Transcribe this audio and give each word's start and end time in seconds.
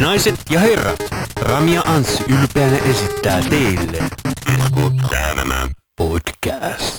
Naiset 0.00 0.40
ja 0.50 0.60
herrat, 0.60 0.98
Rami 1.40 1.74
ja 1.74 1.82
Anssi 1.82 2.24
ylpeänä 2.28 2.78
esittää 2.78 3.42
teille 3.50 3.98
podcast. 5.98 6.97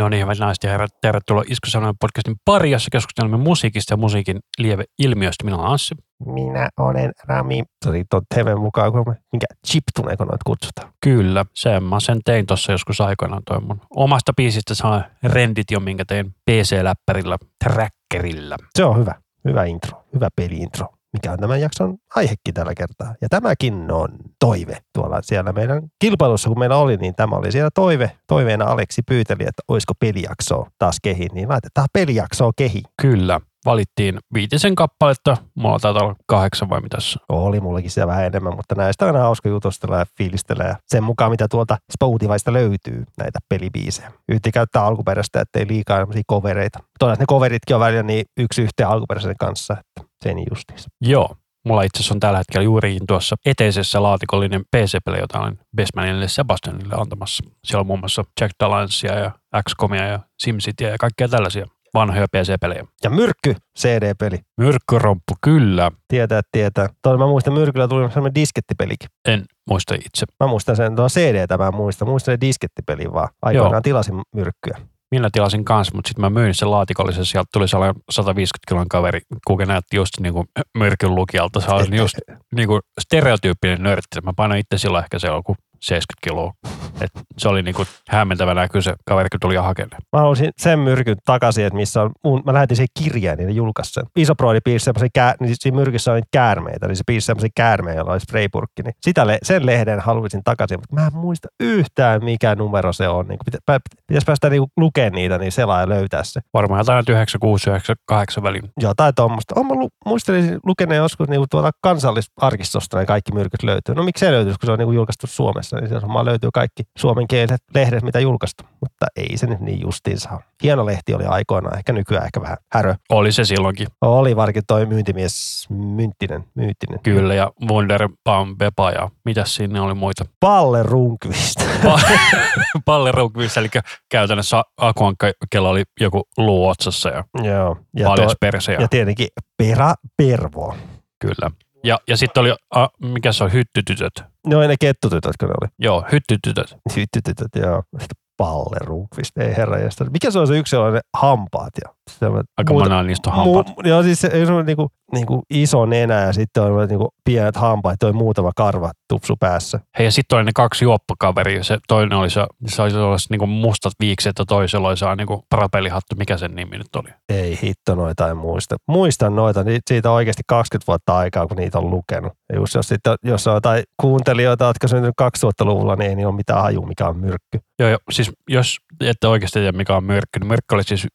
No 0.00 0.08
niin, 0.08 0.22
hyvät 0.22 0.38
naiset 0.38 0.64
ja 0.64 0.70
herrat, 0.70 0.90
tervetuloa 1.00 1.44
Iskusanojen 1.48 1.94
podcastin 2.00 2.36
pari, 2.44 2.70
jossa 2.70 2.88
keskustelemme 2.92 3.36
musiikista 3.36 3.92
ja 3.92 3.96
musiikin 3.96 4.38
lieve 4.58 4.84
ilmiöistä. 4.98 5.44
Minä 5.44 5.56
olen 5.56 5.70
Anssi. 5.70 5.94
Minä 6.26 6.68
olen 6.76 7.12
Rami. 7.28 7.62
Oli 7.86 8.04
tuon 8.10 8.22
TV 8.34 8.56
mukaan, 8.58 8.92
kun 8.92 9.16
mikä 9.32 9.46
chiptuneeko 9.66 10.24
noita 10.24 10.42
kutsutaan. 10.46 10.92
Kyllä, 11.04 11.44
sen 11.54 11.84
mä 11.84 12.00
sen 12.00 12.18
tein 12.24 12.46
tuossa 12.46 12.72
joskus 12.72 13.00
aikoinaan 13.00 13.42
toi 13.46 13.60
mun 13.60 13.80
omasta 13.96 14.32
biisistä 14.36 14.74
saa 14.74 15.02
rendit 15.22 15.70
jo, 15.70 15.80
minkä 15.80 16.04
tein 16.04 16.34
PC-läppärillä, 16.50 17.36
trackerilla. 17.64 18.56
Se 18.74 18.84
on 18.84 18.98
hyvä. 18.98 19.14
Hyvä 19.48 19.64
intro. 19.64 20.04
Hyvä 20.14 20.28
peliintro. 20.36 20.86
Mikä 21.12 21.32
on 21.32 21.38
tämän 21.38 21.60
jakson 21.60 21.96
aihekin 22.16 22.54
tällä 22.54 22.74
kertaa. 22.74 23.14
Ja 23.20 23.28
tämäkin 23.28 23.92
on 23.92 24.08
toive 24.38 24.76
tuolla 24.94 25.22
siellä 25.22 25.52
meidän 25.52 25.82
kilpailussa, 25.98 26.48
kun 26.48 26.58
meillä 26.58 26.76
oli, 26.76 26.96
niin 26.96 27.14
tämä 27.14 27.36
oli 27.36 27.52
siellä 27.52 27.70
toive. 27.74 28.10
Toiveena 28.26 28.64
Aleksi 28.64 29.02
pyyteli, 29.02 29.42
että 29.42 29.62
olisiko 29.68 29.92
pelijaksoa 30.00 30.70
taas 30.78 30.96
kehi, 31.02 31.26
niin 31.32 31.48
laitetaan 31.48 31.88
pelijaksoa 31.92 32.50
kehi. 32.56 32.82
Kyllä, 33.02 33.40
valittiin 33.64 34.18
viitisen 34.34 34.74
kappaletta, 34.74 35.36
mulla 35.54 35.78
taitaa 35.78 36.02
olla 36.02 36.16
kahdeksan 36.26 36.70
vai 36.70 36.80
mitäs. 36.80 37.18
Oli 37.28 37.60
mullakin 37.60 37.90
siellä 37.90 38.10
vähän 38.10 38.26
enemmän, 38.26 38.56
mutta 38.56 38.74
näistä 38.74 39.04
on 39.04 39.08
aina 39.08 39.24
hauska 39.24 39.48
jutustella 39.48 39.98
ja 39.98 40.06
fiilistellä. 40.18 40.64
Ja 40.64 40.76
sen 40.86 41.04
mukaan, 41.04 41.30
mitä 41.30 41.46
tuolta 41.50 41.76
Spotifysta 41.92 42.52
löytyy 42.52 43.04
näitä 43.18 43.38
pelibiisejä. 43.48 44.12
Yritti 44.28 44.52
käyttää 44.52 44.84
alkuperäistä, 44.84 45.40
ettei 45.40 45.68
liikaa 45.68 45.98
sellaisia 45.98 46.22
covereita. 46.30 46.78
Toisaalta 46.98 47.22
ne 47.22 47.26
coveritkin 47.26 47.76
on 47.76 47.80
välillä 47.80 48.02
niin 48.02 48.24
yksi 48.36 48.62
yhteen 48.62 48.88
alkuperäisen 48.88 49.36
kanssa, 49.40 49.76
että 49.80 50.09
sen 50.24 50.36
justiinsa. 50.50 50.88
Joo, 51.00 51.36
Mulla 51.66 51.82
itse 51.82 51.98
asiassa 51.98 52.14
on 52.14 52.20
tällä 52.20 52.38
hetkellä 52.38 52.64
juurikin 52.64 53.06
tuossa 53.08 53.36
eteisessä 53.46 54.02
laatikollinen 54.02 54.62
PC-peli, 54.76 55.18
jota 55.18 55.40
olen 55.40 55.58
Bestmanille 55.76 56.28
Sebastianille 56.28 56.94
antamassa. 56.98 57.44
Siellä 57.64 57.80
on 57.80 57.86
muun 57.86 57.98
muassa 57.98 58.24
Jack 58.40 58.54
Dalancea 58.60 59.18
ja 59.18 59.30
XCOMia 59.68 60.06
ja 60.06 60.20
SimCityä 60.42 60.88
ja 60.88 60.96
kaikkea 61.00 61.28
tällaisia 61.28 61.66
vanhoja 61.94 62.26
PC-pelejä. 62.36 62.86
Ja 63.04 63.10
Myrkky 63.10 63.56
CD-peli. 63.78 64.38
Myrkkyromppu, 64.60 65.34
kyllä. 65.42 65.90
Tietää, 66.08 66.40
tietää. 66.52 66.88
Tuolla 67.02 67.18
mä 67.18 67.26
muistan 67.26 67.54
Myrkyllä 67.54 67.88
tuli 67.88 68.08
sellainen 68.08 68.34
diskettipelikin. 68.34 69.08
En 69.28 69.44
muista 69.70 69.94
itse. 69.94 70.26
Mä 70.40 70.46
muistan 70.46 70.76
sen 70.76 70.96
tuon 70.96 71.08
CD-tä 71.08 71.58
mä 71.58 71.70
muistan. 71.70 72.08
Muistan 72.08 72.32
sen 72.32 72.40
diskettipelin 72.40 73.12
vaan. 73.12 73.28
Aikoinaan 73.42 73.72
Joo. 73.72 73.80
tilasin 73.80 74.14
Myrkkyä. 74.34 74.78
Millä 75.10 75.28
tilasin 75.32 75.64
kanssa, 75.64 75.94
mutta 75.94 76.08
sitten 76.08 76.20
mä 76.20 76.40
myin 76.40 76.54
sen 76.54 76.70
laatikollisen. 76.70 77.24
Sieltä 77.24 77.48
tuli 77.52 77.68
sellainen 77.68 78.02
150 78.10 78.68
kilon 78.68 78.88
kaveri, 78.88 79.20
kuka 79.46 79.66
näytti 79.66 79.96
just 79.96 80.20
niin 80.20 80.32
kuin 80.32 80.46
myrkyn 80.78 81.14
lukijalta. 81.14 81.60
Se 81.60 81.70
oli 81.70 81.96
just 81.96 82.14
niin 82.54 82.68
kuin 82.68 82.80
stereotyyppinen 83.00 83.82
nörtti. 83.82 84.20
Mä 84.24 84.32
painoin 84.36 84.60
itse 84.60 84.78
silloin 84.78 85.04
ehkä 85.04 85.18
se 85.18 85.28
joku 85.28 85.56
70 85.80 86.28
kiloa. 86.28 86.52
Et 87.00 87.10
se 87.38 87.48
oli 87.48 87.62
niin 87.62 87.74
kuin 87.74 87.88
hämmentävä 88.08 88.54
näky 88.54 88.82
se 88.82 88.94
kaveri, 89.04 89.28
kun 89.28 89.40
tuli 89.40 89.56
hakemaan. 89.56 90.02
Mä 90.12 90.18
haluaisin 90.18 90.50
sen 90.58 90.78
myrkyn 90.78 91.16
takaisin, 91.24 91.66
että 91.66 91.76
missä 91.76 92.02
on, 92.02 92.10
mun, 92.24 92.42
mä 92.46 92.52
lähetin 92.52 92.76
sen 92.76 92.86
kirjeen, 93.02 93.38
niin 93.38 93.46
ne 93.46 93.52
julkaisi 93.52 93.92
sen. 93.92 94.04
Isoproidi 94.16 94.60
piirsi 94.64 94.84
semmoisia, 94.84 95.08
kää, 95.14 95.34
niin 95.40 95.54
siinä 95.58 95.76
myrkyssä 95.76 96.12
on 96.12 96.16
niitä 96.16 96.28
käärmeitä, 96.32 96.86
niin 96.86 96.96
se 96.96 97.02
piirsi 97.06 97.26
semmoisia 97.26 97.50
käärmeitä, 97.54 98.00
jolla 98.00 98.12
oli 98.12 98.20
spraypurkki. 98.20 98.82
Niin 98.82 98.94
sitä 99.00 99.26
le, 99.26 99.38
sen 99.42 99.66
lehden 99.66 100.00
haluaisin 100.00 100.44
takaisin, 100.44 100.78
mutta 100.80 100.94
mä 100.94 101.06
en 101.06 101.16
muista 101.16 101.48
yhtään 101.60 102.24
mikä 102.24 102.54
numero 102.54 102.92
se 102.92 103.08
on. 103.08 103.28
Niin 103.28 103.38
pitä, 103.44 103.58
pitä, 103.66 103.80
pitäisi 104.06 104.24
päästä 104.24 104.50
niin 104.50 104.66
lukemaan 104.76 105.12
niitä, 105.12 105.38
niin 105.38 105.52
selaa 105.52 105.80
ja 105.80 105.88
löytää 105.88 106.24
se. 106.24 106.40
Varmaan 106.54 106.80
jotain 106.80 107.04
96, 107.08 107.70
98 107.70 108.42
välin. 108.42 108.62
Jotain 108.80 109.14
tuommoista. 109.14 109.64
Mä 109.64 109.74
lu, 109.74 109.88
muistelin 110.06 110.58
lukeneen 110.66 110.98
joskus 110.98 111.28
niin 111.28 111.46
tuolta 111.50 111.70
kansallisarkistosta 111.80 112.98
ne 112.98 113.06
kaikki 113.06 113.32
myrkyt 113.32 113.62
löytyy. 113.62 113.94
No 113.94 114.02
miksi 114.02 114.20
se 114.20 114.32
löytyisi, 114.32 114.58
kun 114.58 114.66
se 114.66 114.72
on 114.72 114.78
niin 114.78 114.94
julkaistu 114.94 115.26
Suomessa, 115.26 115.69
niin 115.76 115.88
se 115.88 115.94
varmaan 115.94 116.24
löytyy 116.24 116.50
kaikki 116.54 116.82
suomenkieliset 116.98 117.60
lehdet, 117.74 118.02
mitä 118.02 118.20
julkaistu. 118.20 118.64
Mutta 118.80 119.06
ei 119.16 119.36
se 119.36 119.46
nyt 119.46 119.60
niin 119.60 119.80
justiinsa. 119.80 120.40
Hieno 120.62 120.86
lehti 120.86 121.14
oli 121.14 121.24
aikoinaan, 121.24 121.78
ehkä 121.78 121.92
nykyään 121.92 122.24
ehkä 122.24 122.40
vähän 122.40 122.56
härö. 122.72 122.94
Oli 123.10 123.32
se 123.32 123.44
silloinkin. 123.44 123.86
Oli 124.00 124.36
varsinkin 124.36 124.62
toi 124.66 124.86
myyntimies 124.86 125.66
Mynttinen. 125.70 126.44
Myyttinen. 126.54 127.00
Kyllä, 127.02 127.34
ja 127.34 127.50
Wunderbaum 127.68 128.58
Bepa 128.58 128.90
ja 128.90 129.08
mitäs 129.24 129.54
siinä 129.54 129.82
oli 129.82 129.94
muita. 129.94 130.24
Palle 130.40 130.82
Runkvist. 130.82 131.64
Pallerukvissä, 132.84 133.60
eli 133.60 133.68
käytännössä 134.10 134.62
Akuankka, 134.76 135.32
kello 135.50 135.70
oli 135.70 135.82
joku 136.00 136.22
luu 136.36 136.68
otsassa 136.68 137.08
ja, 137.08 137.24
Joo. 137.42 137.76
Ja, 137.96 138.06
paljas 138.06 138.26
toi- 138.26 138.36
perse. 138.40 138.72
Ja, 138.72 138.80
ja 138.80 138.88
tietenkin 138.88 139.28
Pera 139.58 139.94
Pervo. 140.16 140.74
kyllä. 141.20 141.50
Ja, 141.84 141.98
ja 142.08 142.16
sitten 142.16 142.40
oli, 142.40 142.54
a, 142.74 142.88
mikä 143.02 143.32
se 143.32 143.44
on, 143.44 143.52
hyttytytöt. 143.52 144.12
No 144.46 144.60
ne 144.60 144.76
kettutytöt, 144.80 145.36
kun 145.40 145.48
ne 145.48 145.54
oli. 145.60 145.70
Joo, 145.78 146.04
hyttytytöt. 146.12 146.76
Hyttytytöt, 146.96 147.48
joo. 147.56 147.82
Sitten 147.92 148.16
Palle 148.36 148.76
Runkvist, 148.80 149.38
ei 149.38 149.56
herra 149.56 149.78
jästä. 149.78 150.04
Mikä 150.04 150.30
se 150.30 150.38
on 150.38 150.46
se 150.46 150.58
yksi 150.58 150.70
sellainen 150.70 151.00
hampaat? 151.16 151.72
Ja 151.84 151.94
semmoinen- 152.18 152.44
Aika 152.58 152.72
muuta- 152.72 152.84
monella 152.84 153.02
niistä 153.02 153.30
on 153.30 153.36
hampaat. 153.36 153.68
Mu- 153.68 153.88
joo, 153.88 154.02
siis 154.02 154.20
se, 154.20 154.46
se 154.46 154.52
on 154.52 154.66
niinku, 154.66 154.88
niinku 155.12 155.42
iso 155.54 155.86
nenä 155.86 156.14
ja 156.20 156.32
sitten 156.32 156.62
on 156.62 156.88
niinku 156.88 157.08
pienet 157.24 157.56
hampaat, 157.56 157.96
toi 158.00 158.12
muutama 158.12 158.50
karva 158.56 158.90
tupsu 159.08 159.36
päässä. 159.40 159.80
Hei, 159.98 160.06
ja 160.06 160.10
sitten 160.12 160.36
oli 160.36 160.44
ne 160.44 160.50
kaksi 160.54 160.84
juoppakaveria. 160.84 161.64
Se 161.64 161.78
toinen 161.88 162.18
oli 162.18 162.30
se, 162.30 162.46
se 162.66 162.82
oli 162.82 162.90
sellaiset 162.90 163.30
niinku 163.30 163.46
mustat 163.46 163.92
viikset 164.00 164.32
ja 164.38 164.44
toisella 164.44 164.88
oli 164.88 164.96
se 164.96 165.06
niinku 165.16 165.42
propellihattu. 165.54 166.14
Mikä 166.18 166.36
sen 166.36 166.54
nimi 166.54 166.78
nyt 166.78 166.96
oli? 166.96 167.08
Ei 167.28 167.58
hitto 167.62 167.94
noita 167.94 168.28
en 168.28 168.36
muista. 168.36 168.76
Muistan 168.88 169.36
noita, 169.36 169.64
niin 169.64 169.80
siitä 169.90 170.10
on 170.10 170.16
oikeasti 170.16 170.42
20 170.46 170.86
vuotta 170.86 171.16
aikaa, 171.16 171.46
kun 171.46 171.56
niitä 171.56 171.78
on 171.78 171.90
lukenut. 171.90 172.32
Ja 172.52 172.58
just 172.58 172.74
jos, 172.74 172.88
sitten, 172.88 173.14
jos 173.24 173.46
on 173.46 173.54
jotain 173.54 173.82
kuuntelijoita, 174.00 174.64
jotka 174.64 174.88
syntynyt 174.88 175.14
2000-luvulla, 175.22 175.96
niin 175.96 176.08
ei 176.10 176.16
niillä 176.16 176.28
ole 176.30 176.36
mitään 176.36 176.62
haju, 176.62 176.82
mikä 176.82 177.06
on 177.08 177.16
myrkky. 177.16 177.58
Joo, 177.78 177.88
joo, 177.88 177.98
siis 178.10 178.32
jos 178.48 178.76
ette 179.00 179.28
oikeasti 179.28 179.58
tiedä, 179.58 179.76
mikä 179.76 179.96
on 179.96 180.04
myrkky, 180.04 180.38
niin 180.40 180.48
myrkky 180.48 180.74
oli 180.74 180.82
siis 180.82 181.06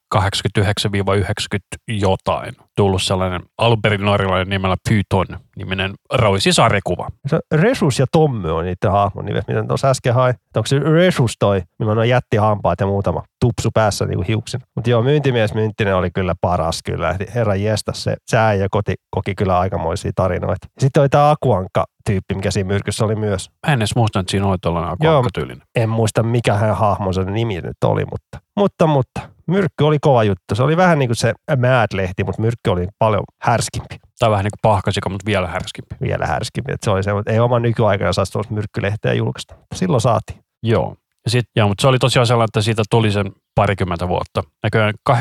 89-90 0.90 2.00
jotain. 2.00 2.65
Tullut 2.76 3.02
sellainen 3.02 3.42
perin 3.82 4.04
norjalainen 4.04 4.48
nimellä 4.48 4.76
Python 4.88 5.40
niminen 5.56 5.94
roisi 6.12 6.52
sarjakuva. 6.52 7.08
Se 7.26 7.38
Resus 7.54 7.98
ja 7.98 8.06
Tommy 8.12 8.56
on 8.56 8.64
niiden 8.64 8.92
hahmon 8.92 9.24
nimet, 9.24 9.48
mitä 9.48 9.64
tuossa 9.68 9.88
äsken 9.88 10.14
hain. 10.14 10.34
Onko 10.56 10.66
se 10.66 10.78
Resus 10.78 11.36
toi, 11.38 11.62
millä 11.78 11.92
on 11.92 12.08
jättihampaat 12.08 12.80
ja 12.80 12.86
muutama 12.86 13.22
tupsu 13.40 13.70
päässä 13.74 14.06
niin 14.06 14.16
kuin 14.16 14.26
hiuksin. 14.26 14.60
Mutta 14.74 14.90
joo, 14.90 15.02
myyntimies 15.02 15.54
Mynttinen 15.54 15.96
oli 15.96 16.10
kyllä 16.10 16.34
paras 16.40 16.80
kyllä. 16.84 17.16
Herra 17.34 17.54
jestä, 17.54 17.92
se, 17.94 18.16
se 18.26 18.38
äijä 18.38 18.66
koti, 18.70 18.94
koki 19.10 19.34
kyllä 19.34 19.58
aikamoisia 19.58 20.10
tarinoita. 20.14 20.66
Sitten 20.78 21.00
oli 21.00 21.08
tämä 21.08 21.30
Akuankka 21.30 21.84
tyyppi, 22.06 22.34
mikä 22.34 22.50
siinä 22.50 22.66
myrkyssä 22.66 23.04
oli 23.04 23.16
myös. 23.16 23.50
Mä 23.66 23.72
en 23.72 23.78
edes 23.78 23.96
muista, 23.96 24.20
että 24.20 24.30
siinä 24.30 24.46
oli 24.46 24.56
tuollainen 24.62 24.92
akuankkatyylinen. 24.92 25.66
En 25.76 25.88
muista 25.88 26.22
mikä 26.22 26.54
hän 26.54 26.76
hahmonsa 26.76 27.24
nimi 27.24 27.54
nyt 27.54 27.76
oli, 27.84 28.04
mutta, 28.04 28.38
mutta, 28.56 28.86
mutta 28.86 29.36
Myrkky 29.46 29.84
oli 29.84 29.98
kova 30.00 30.24
juttu. 30.24 30.54
Se 30.54 30.62
oli 30.62 30.76
vähän 30.76 30.98
niin 30.98 31.08
kuin 31.08 31.16
se 31.16 31.34
Mad-lehti, 31.56 32.24
mutta 32.24 32.42
Myrkky 32.42 32.65
oli 32.70 32.88
paljon 32.98 33.22
härskimpi. 33.42 33.96
Tai 34.18 34.30
vähän 34.30 34.44
niin 34.44 34.50
kuin 34.62 34.72
pahkasika, 34.72 35.08
mutta 35.10 35.26
vielä 35.26 35.46
härskimpi. 35.46 35.94
Vielä 36.00 36.26
härskimpi. 36.26 36.72
Et 36.72 36.82
se 36.82 36.90
oli 36.90 37.02
se, 37.02 37.10
että 37.18 37.32
ei 37.32 37.38
oma 37.40 37.58
nykyaikana 37.58 38.12
saisi 38.12 38.32
tuossa 38.32 38.54
myrkkylehteä 38.54 39.12
julkaista. 39.12 39.54
Silloin 39.74 40.00
saatiin. 40.00 40.40
Joo. 40.62 40.96
Ja 41.24 41.30
sit, 41.30 41.44
ja, 41.56 41.66
mutta 41.66 41.82
se 41.82 41.88
oli 41.88 41.98
tosiaan 41.98 42.26
sellainen, 42.26 42.48
että 42.48 42.60
siitä 42.60 42.82
tuli 42.90 43.10
sen 43.10 43.32
parikymmentä 43.54 44.08
vuotta. 44.08 44.42
Näköjään 44.62 44.94
86-96 45.10 45.14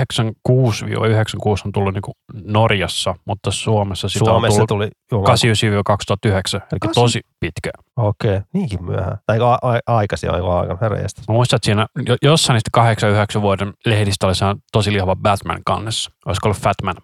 on 1.66 1.72
tullut 1.72 1.94
niin 1.94 2.01
kuin 2.01 2.16
Norjassa, 2.33 3.16
mutta 3.25 3.51
Suomessa 3.51 4.09
sitä 4.09 4.25
Suomessa 4.25 4.62
on 4.62 4.67
tullut 4.67 4.89
tuli... 5.09 5.23
89-2009, 5.23 6.62
eli 6.72 6.79
Kasi- 6.79 6.94
tosi 6.94 7.22
pitkä. 7.39 7.69
Okei, 7.95 8.41
niinkin 8.53 8.83
myöhään. 8.86 9.18
Tai 9.25 9.39
a- 9.41 9.59
a- 9.62 9.95
aikaisin 9.95 10.31
aivan 10.31 10.57
aikaan, 10.57 10.77
herra. 10.81 10.98
Mä 10.98 11.33
muistan, 11.33 11.57
että 11.57 11.65
siinä 11.65 11.88
jo- 12.07 12.15
jossain 12.21 12.56
niistä 12.56 12.69
89 12.74 13.41
vuoden 13.41 13.74
lehdistä 13.86 14.27
oli 14.27 14.33
tosi 14.71 14.94
lihava 14.94 15.15
Batman 15.15 15.62
kannessa. 15.65 16.12
Olisiko 16.25 16.48
ollut 16.48 16.62
Fatman? 16.62 16.95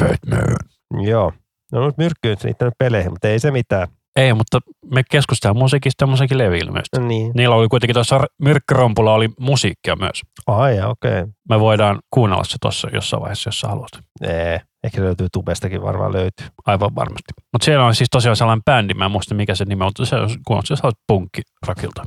Fatman. 0.00 0.56
Joo. 1.06 1.32
No 1.72 1.86
nyt 1.86 1.98
myrkkyyn 1.98 2.36
niitä 2.44 2.70
peleihin, 2.78 3.12
mutta 3.12 3.28
ei 3.28 3.38
se 3.38 3.50
mitään. 3.50 3.88
Ei, 4.16 4.34
mutta 4.34 4.58
me 4.90 5.02
keskustellaan 5.10 5.58
musiikista 5.58 6.02
ja 6.02 6.06
musiikin 6.06 6.38
leviilmiöistä. 6.38 7.00
No 7.00 7.06
niin. 7.06 7.32
Niillä 7.34 7.54
oli 7.54 7.68
kuitenkin 7.68 7.94
tuossa 7.94 8.20
Myrkkärompulla 8.42 9.14
oli 9.14 9.28
musiikkia 9.40 9.96
myös. 9.96 10.22
Ai, 10.46 10.72
okei. 10.72 11.20
Okay. 11.20 11.32
Me 11.48 11.60
voidaan 11.60 11.98
kuunnella 12.10 12.44
se 12.44 12.56
tuossa 12.60 12.88
jossain 12.92 13.20
vaiheessa, 13.20 13.48
jos 13.48 13.60
sä 13.60 13.68
haluat. 13.68 13.90
Nee. 14.20 14.60
Ehkä 14.84 15.02
löytyy 15.02 15.26
tubestakin 15.32 15.82
varmaan 15.82 16.12
löytyy. 16.12 16.46
Aivan 16.66 16.94
varmasti. 16.94 17.32
Mutta 17.52 17.64
siellä 17.64 17.86
on 17.86 17.94
siis 17.94 18.10
tosiaan 18.10 18.36
sellainen 18.36 18.64
bändi, 18.64 18.94
mä 18.94 19.04
en 19.04 19.10
muista 19.10 19.34
mikä 19.34 19.54
se 19.54 19.64
nimi 19.64 19.82
on, 19.82 19.86
mutta 19.86 20.06
se 20.06 20.16
on 20.16 20.30
kuulostaa 20.46 20.76
se 20.76 20.86
on 20.86 20.92
punkkirakilta. 21.06 22.02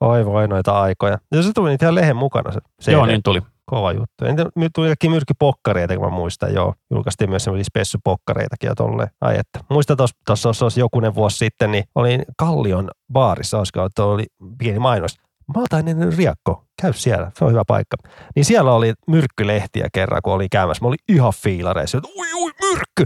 Oi 0.00 0.26
voi 0.26 0.48
noita 0.48 0.80
aikoja. 0.80 1.18
Ja 1.34 1.42
se 1.42 1.50
tuli 1.54 1.70
niitä 1.70 1.84
ihan 1.84 1.94
lehen 1.94 2.16
mukana 2.16 2.52
se 2.52 2.60
CD. 2.82 2.92
Joo, 2.92 3.06
niin 3.06 3.22
tuli. 3.22 3.42
Kova 3.66 3.92
juttu. 3.92 4.24
Entä 4.24 4.46
my- 4.56 4.70
tuli 4.74 4.86
kaikki 4.86 5.08
myrkkypokkareita, 5.08 5.96
kun 5.96 6.04
mä 6.04 6.10
muistan, 6.10 6.54
joo. 6.54 6.74
Julkaistiin 6.90 7.30
myös 7.30 7.44
semmoisia 7.44 7.64
spessupokkareitakin 7.64 8.68
ja 8.68 8.74
tolleen. 8.74 9.08
Ai 9.20 9.38
että. 9.38 9.60
Muista 9.70 9.96
tuossa 10.26 10.64
olisi 10.64 10.80
jokunen 10.80 11.14
vuosi 11.14 11.36
sitten, 11.36 11.72
niin 11.72 11.84
olin 11.94 12.22
Kallion 12.38 12.90
baarissa, 13.12 13.58
olisiko, 13.58 13.84
että 13.84 14.04
oli 14.04 14.26
pieni 14.58 14.78
mainos. 14.78 15.16
Maltainen 15.56 16.12
riakko, 16.16 16.64
käy 16.82 16.92
siellä, 16.92 17.30
se 17.38 17.44
on 17.44 17.50
hyvä 17.50 17.62
paikka. 17.66 17.96
Niin 18.36 18.44
siellä 18.44 18.72
oli 18.72 18.94
myrkkylehtiä 19.06 19.88
kerran, 19.92 20.20
kun 20.24 20.32
oli 20.32 20.48
käymässä. 20.48 20.84
Mä 20.84 20.88
olin 20.88 20.98
ihan 21.08 21.32
fiilareissa, 21.36 21.98
että 21.98 22.08
ui, 22.18 22.42
ui, 22.42 22.52
myrkky! 22.60 23.04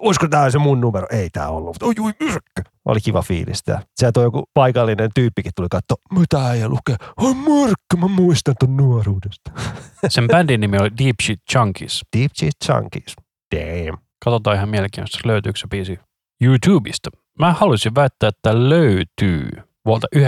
Olisiko 0.00 0.28
tämä 0.28 0.50
se 0.50 0.58
mun 0.58 0.80
numero? 0.80 1.06
Ei 1.10 1.30
tämä 1.30 1.48
ollut, 1.48 1.82
ui, 1.82 1.94
ui, 2.00 2.12
myrkky! 2.20 2.62
Oli 2.84 3.00
kiva 3.00 3.22
fiilis 3.22 3.62
tää. 3.62 3.82
Sieltä 3.96 4.20
joku 4.20 4.44
paikallinen 4.54 5.10
tyyppikin 5.14 5.52
tuli 5.56 5.66
katsoa, 5.70 5.96
mitä 6.18 6.52
ei 6.52 6.68
lukee. 6.68 6.96
Oi 7.16 7.34
myrkky, 7.34 7.96
mä 7.98 8.08
muistan 8.08 8.54
ton 8.60 8.76
nuoruudesta. 8.76 9.50
Sen 10.08 10.26
bändin 10.26 10.60
nimi 10.60 10.78
oli 10.78 10.90
Deep 10.98 11.16
Shit 11.22 11.40
Junkies. 11.54 12.02
Deep 12.16 12.32
Cheese 12.32 12.58
Chunkies. 12.64 13.16
Damn. 13.54 13.98
Katsotaan 14.24 14.56
ihan 14.56 14.68
mielenkiintoista, 14.68 15.28
löytyykö 15.28 15.58
se 15.58 15.68
biisi 15.68 15.98
YouTubesta. 16.40 17.10
Mä 17.38 17.52
haluaisin 17.52 17.94
väittää, 17.94 18.28
että 18.28 18.68
löytyy 18.68 19.48
vuolta 19.84 20.06
94-95. 20.16 20.20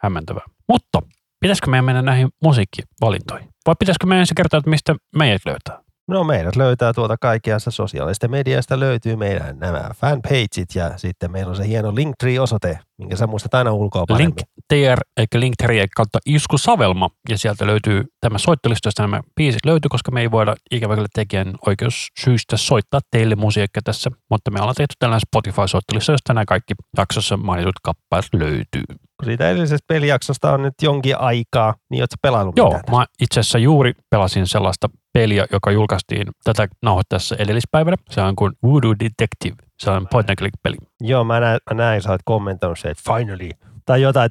Hämmentävää. 0.00 0.44
Mutta 0.68 1.02
pitäisikö 1.40 1.70
meidän 1.70 1.84
mennä 1.84 2.02
näihin 2.02 2.28
musiikkivalintoihin? 2.42 3.48
Vai 3.66 3.74
pitäisikö 3.78 4.06
meidän 4.06 4.20
ensin 4.20 4.34
kertoa, 4.34 4.58
että 4.58 4.70
mistä 4.70 4.96
meidät 5.16 5.42
löytää? 5.46 5.87
No 6.08 6.24
meidät 6.24 6.56
löytää 6.56 6.92
tuolta 6.92 7.16
kaikkiasta 7.16 7.70
sosiaalista 7.70 8.28
mediasta 8.28 8.80
löytyy 8.80 9.16
meidän 9.16 9.58
nämä 9.58 9.90
fanpageit 9.94 10.74
ja 10.74 10.98
sitten 10.98 11.32
meillä 11.32 11.50
on 11.50 11.56
se 11.56 11.68
hieno 11.68 11.94
Linktree-osoite, 11.94 12.78
minkä 12.98 13.16
sä 13.16 13.26
muistat 13.26 13.54
aina 13.54 13.72
ulkoa 13.72 14.04
paremmin. 14.08 14.34
Link.tr, 14.72 15.00
eli 15.16 15.26
Linktree 15.34 15.86
kautta 15.96 16.18
Isku 16.26 16.58
Savelma, 16.58 17.10
ja 17.28 17.38
sieltä 17.38 17.66
löytyy 17.66 18.04
tämä 18.20 18.38
soittolista, 18.38 18.86
josta 18.86 19.02
nämä 19.02 19.20
biisit 19.36 19.64
löytyy, 19.64 19.88
koska 19.88 20.10
me 20.10 20.20
ei 20.20 20.30
voida 20.30 20.54
ikävä 20.70 20.94
kyllä 20.94 21.08
tekijän 21.14 21.54
oikeussyistä 21.66 22.56
soittaa 22.56 23.00
teille 23.10 23.34
musiikkia 23.34 23.82
tässä, 23.84 24.10
mutta 24.30 24.50
me 24.50 24.60
ollaan 24.60 24.74
tehty 24.74 24.94
tällainen 24.98 25.20
Spotify-soittolista, 25.20 26.12
josta 26.12 26.34
nämä 26.34 26.44
kaikki 26.44 26.74
jaksossa 26.96 27.36
mainitut 27.36 27.76
kappaleet 27.82 28.34
löytyy. 28.34 28.84
Kun 28.88 29.24
siitä 29.24 29.50
edellisestä 29.50 29.84
pelijaksosta 29.88 30.52
on 30.52 30.62
nyt 30.62 30.74
jonkin 30.82 31.18
aikaa, 31.18 31.74
niin 31.90 32.02
ootko 32.02 32.16
pelannut 32.22 32.56
Joo, 32.56 32.68
mitään? 32.68 32.96
mä 32.96 33.06
itse 33.20 33.40
asiassa 33.40 33.58
juuri 33.58 33.92
pelasin 34.10 34.46
sellaista 34.46 34.88
peliä, 35.18 35.46
joka 35.52 35.70
julkaistiin 35.70 36.28
tätä 36.44 36.68
nauhoittaessa 36.82 37.36
edellispäivänä. 37.38 37.96
Se 38.10 38.20
on 38.20 38.36
kuin 38.36 38.52
Voodoo 38.62 38.94
Detective. 39.00 39.56
Se 39.78 39.90
on 39.90 40.06
point 40.10 40.30
and 40.30 40.36
click 40.36 40.54
peli. 40.62 40.76
Joo, 41.00 41.24
mä 41.24 41.40
näin, 41.40 41.58
mä 41.70 41.74
näin 41.82 42.02
sä 42.02 42.10
oot 42.10 42.20
kommentoinut 42.24 42.78
se, 42.78 42.88
että 42.88 43.12
finally. 43.12 43.50
Tai 43.86 44.02
jotain 44.02 44.30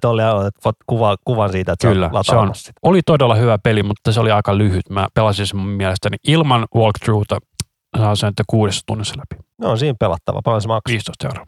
fot- 0.68 0.84
kuva, 0.88 1.16
kuvan 1.26 1.52
siitä, 1.52 1.72
että 1.72 1.88
Kyllä, 1.88 2.10
se 2.22 2.36
on. 2.36 2.56
sitä. 2.56 2.72
Oli 2.84 3.02
todella 3.06 3.36
hyvä 3.36 3.58
peli, 3.58 3.84
mutta 3.84 4.12
se 4.12 4.20
oli 4.20 4.32
aika 4.32 4.58
lyhyt. 4.58 4.90
Mä 4.90 5.08
pelasin 5.14 5.48
sen 5.48 5.58
mun 5.60 5.70
mielestäni 5.70 6.18
ilman 6.28 6.66
walkthroughta. 6.76 7.38
Saa 7.98 8.16
sen, 8.16 8.30
että 8.30 8.44
kuudessa 8.48 8.82
tunnissa 8.86 9.16
läpi. 9.18 9.44
No 9.62 9.70
on 9.70 9.78
siinä 9.78 9.96
pelattava, 10.00 10.42
paljon 10.44 10.62
se 10.62 10.68
maksaa. 10.68 10.92
15 10.92 11.28
euroa. 11.28 11.46